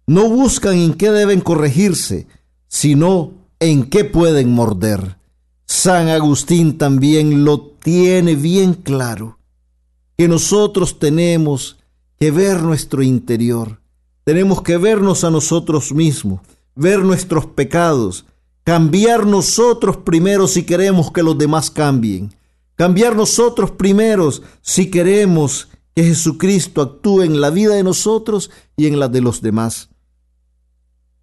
No 0.05 0.29
buscan 0.29 0.77
en 0.77 0.93
qué 0.93 1.11
deben 1.11 1.41
corregirse, 1.41 2.27
sino 2.67 3.33
en 3.59 3.89
qué 3.89 4.05
pueden 4.05 4.49
morder. 4.51 5.17
San 5.65 6.07
Agustín 6.07 6.77
también 6.77 7.43
lo 7.43 7.59
tiene 7.61 8.35
bien 8.35 8.73
claro, 8.73 9.37
que 10.17 10.27
nosotros 10.27 10.99
tenemos 10.99 11.77
que 12.19 12.31
ver 12.31 12.61
nuestro 12.61 13.03
interior, 13.03 13.81
tenemos 14.23 14.61
que 14.61 14.77
vernos 14.77 15.23
a 15.23 15.29
nosotros 15.29 15.93
mismos, 15.93 16.41
ver 16.77 16.99
nuestros 16.99 17.45
pecados, 17.45 18.25
Cambiar 18.67 19.25
nosotros 19.25 19.95
primero 19.95 20.45
si 20.45 20.63
queremos 20.63 21.09
que 21.09 21.23
los 21.23 21.37
demás 21.37 21.71
cambien. 21.71 22.35
Cambiar 22.75 23.15
nosotros 23.15 23.71
primeros 23.71 24.41
si 24.61 24.91
queremos 24.91 25.69
que 25.95 26.03
Jesucristo 26.03 26.81
actúe 26.81 27.21
en 27.21 27.39
la 27.39 27.49
vida 27.49 27.75
de 27.75 27.83
nosotros 27.83 28.51
y 28.75 28.87
en 28.87 28.99
la 28.99 29.07
de 29.07 29.21
los 29.21 29.41
demás. 29.41 29.87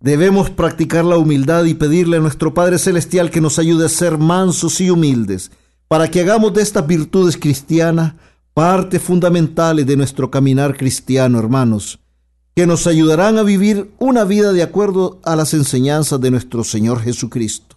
Debemos 0.01 0.49
practicar 0.49 1.05
la 1.05 1.19
humildad 1.19 1.65
y 1.65 1.75
pedirle 1.75 2.17
a 2.17 2.21
nuestro 2.21 2.55
Padre 2.55 2.79
Celestial 2.79 3.31
que 3.31 3.43
nos 3.43 3.59
ayude 3.59 3.85
a 3.85 3.91
ser 3.91 4.17
mansos 4.17 4.81
y 4.81 4.89
humildes, 4.89 5.51
para 5.87 6.11
que 6.11 6.23
hagamos 6.23 6.55
de 6.55 6.63
estas 6.63 6.87
virtudes 6.87 7.37
cristianas 7.37 8.15
parte 8.55 8.99
fundamentales 8.99 9.87
de 9.87 9.99
nuestro 9.99 10.31
caminar 10.31 10.79
cristiano, 10.79 11.39
hermanos 11.39 12.01
que 12.55 12.67
nos 12.67 12.87
ayudarán 12.87 13.39
a 13.39 13.43
vivir 13.43 13.93
una 13.99 14.25
vida 14.25 14.53
de 14.53 14.63
acuerdo 14.63 15.19
a 15.25 15.35
las 15.35 15.55
enseñanzas 15.55 16.21
de 16.21 16.31
nuestro 16.31 16.63
Señor 16.63 17.01
Jesucristo. 17.01 17.77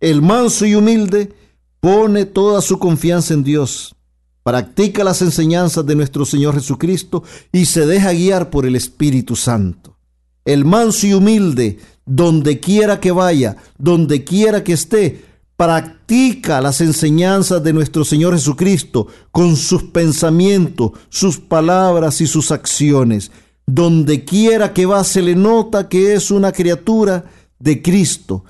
El 0.00 0.22
manso 0.22 0.66
y 0.66 0.74
humilde 0.74 1.32
pone 1.80 2.26
toda 2.26 2.60
su 2.60 2.78
confianza 2.78 3.34
en 3.34 3.44
Dios, 3.44 3.94
practica 4.42 5.04
las 5.04 5.22
enseñanzas 5.22 5.86
de 5.86 5.94
nuestro 5.94 6.24
Señor 6.24 6.54
Jesucristo 6.54 7.22
y 7.52 7.66
se 7.66 7.86
deja 7.86 8.12
guiar 8.12 8.50
por 8.50 8.66
el 8.66 8.74
Espíritu 8.74 9.36
Santo. 9.36 9.96
El 10.44 10.64
manso 10.64 11.06
y 11.06 11.12
humilde, 11.12 11.78
donde 12.04 12.58
quiera 12.58 12.98
que 12.98 13.12
vaya, 13.12 13.56
donde 13.78 14.24
quiera 14.24 14.64
que 14.64 14.72
esté, 14.72 15.24
practica 15.56 16.60
las 16.60 16.80
enseñanzas 16.80 17.62
de 17.62 17.72
nuestro 17.72 18.04
Señor 18.04 18.34
Jesucristo 18.34 19.06
con 19.30 19.56
sus 19.56 19.84
pensamientos, 19.84 20.90
sus 21.08 21.38
palabras 21.38 22.20
y 22.20 22.26
sus 22.26 22.50
acciones. 22.50 23.30
Donde 23.74 24.22
quiera 24.24 24.74
que 24.74 24.84
va 24.84 25.02
se 25.02 25.22
le 25.22 25.34
nota 25.34 25.88
que 25.88 26.12
es 26.12 26.30
una 26.30 26.52
criatura 26.52 27.24
de 27.58 27.80
Cristo. 27.80 28.44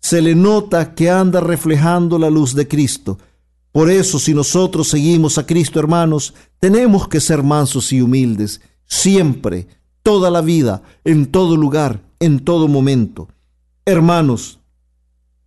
Se 0.00 0.20
le 0.20 0.34
nota 0.34 0.94
que 0.94 1.08
anda 1.08 1.40
reflejando 1.40 2.18
la 2.18 2.28
luz 2.28 2.54
de 2.54 2.68
Cristo. 2.68 3.18
Por 3.72 3.90
eso 3.90 4.18
si 4.18 4.34
nosotros 4.34 4.88
seguimos 4.88 5.38
a 5.38 5.46
Cristo, 5.46 5.80
hermanos, 5.80 6.34
tenemos 6.60 7.08
que 7.08 7.20
ser 7.20 7.42
mansos 7.42 7.90
y 7.90 8.02
humildes, 8.02 8.60
siempre, 8.84 9.66
toda 10.02 10.30
la 10.30 10.42
vida, 10.42 10.82
en 11.04 11.24
todo 11.24 11.56
lugar, 11.56 12.02
en 12.20 12.40
todo 12.40 12.68
momento. 12.68 13.28
Hermanos, 13.86 14.60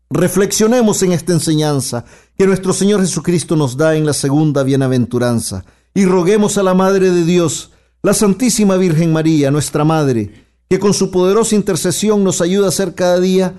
reflexionemos 0.10 1.04
en 1.04 1.12
esta 1.12 1.34
enseñanza 1.34 2.04
que 2.36 2.48
nuestro 2.48 2.74
Señor 2.74 3.02
Jesucristo 3.02 3.56
nos 3.56 3.78
da 3.78 3.96
en 3.96 4.08
la 4.08 4.14
segunda 4.14 4.64
bienaventuranza 4.64 5.66
y 5.94 6.06
roguemos 6.06 6.58
a 6.58 6.64
la 6.64 6.74
Madre 6.74 7.12
de 7.12 7.26
Dios, 7.26 7.72
la 8.02 8.14
Santísima 8.14 8.78
Virgen 8.78 9.12
María, 9.12 9.52
nuestra 9.52 9.84
Madre, 9.84 10.32
que 10.70 10.80
con 10.80 10.94
su 10.94 11.12
poderosa 11.12 11.56
intercesión 11.56 12.24
nos 12.24 12.42
ayuda 12.42 12.70
a 12.70 12.72
ser 12.72 12.96
cada 12.96 13.20
día 13.20 13.56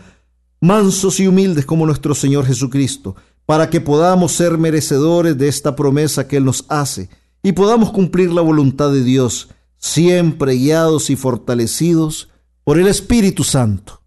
mansos 0.60 1.20
y 1.20 1.26
humildes 1.26 1.66
como 1.66 1.86
nuestro 1.86 2.14
Señor 2.14 2.46
Jesucristo, 2.46 3.16
para 3.44 3.68
que 3.68 3.80
podamos 3.80 4.32
ser 4.32 4.58
merecedores 4.58 5.36
de 5.36 5.48
esta 5.48 5.76
promesa 5.76 6.26
que 6.26 6.36
Él 6.36 6.44
nos 6.44 6.64
hace 6.68 7.10
y 7.42 7.52
podamos 7.52 7.90
cumplir 7.90 8.30
la 8.32 8.42
voluntad 8.42 8.92
de 8.92 9.02
Dios, 9.02 9.48
siempre 9.76 10.54
guiados 10.54 11.10
y 11.10 11.16
fortalecidos 11.16 12.28
por 12.64 12.78
el 12.78 12.86
Espíritu 12.86 13.44
Santo. 13.44 14.02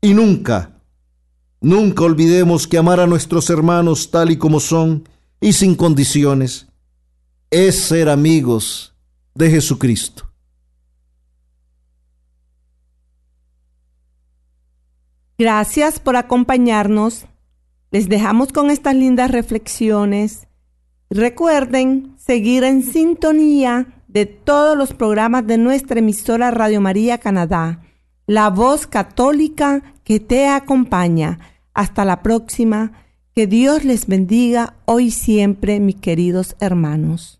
Y 0.00 0.14
nunca, 0.14 0.80
nunca 1.60 2.04
olvidemos 2.04 2.66
que 2.66 2.78
amar 2.78 3.00
a 3.00 3.06
nuestros 3.06 3.50
hermanos 3.50 4.10
tal 4.10 4.30
y 4.30 4.36
como 4.36 4.60
son 4.60 5.08
y 5.40 5.54
sin 5.54 5.74
condiciones 5.74 6.69
es 7.50 7.82
ser 7.82 8.08
amigos 8.08 8.94
de 9.34 9.50
Jesucristo. 9.50 10.30
Gracias 15.36 15.98
por 15.98 16.16
acompañarnos. 16.16 17.26
Les 17.90 18.08
dejamos 18.08 18.52
con 18.52 18.70
estas 18.70 18.94
lindas 18.94 19.32
reflexiones. 19.32 20.46
Recuerden 21.08 22.14
seguir 22.18 22.62
en 22.62 22.84
sintonía 22.84 24.04
de 24.06 24.26
todos 24.26 24.76
los 24.76 24.92
programas 24.92 25.44
de 25.46 25.58
nuestra 25.58 25.98
emisora 25.98 26.52
Radio 26.52 26.80
María 26.80 27.18
Canadá, 27.18 27.82
la 28.26 28.48
voz 28.50 28.86
católica 28.86 29.94
que 30.04 30.20
te 30.20 30.46
acompaña. 30.46 31.40
Hasta 31.74 32.04
la 32.04 32.22
próxima. 32.22 32.92
Que 33.34 33.46
Dios 33.46 33.84
les 33.84 34.06
bendiga 34.06 34.74
hoy 34.84 35.06
y 35.06 35.10
siempre, 35.10 35.80
mis 35.80 35.96
queridos 35.96 36.56
hermanos. 36.60 37.39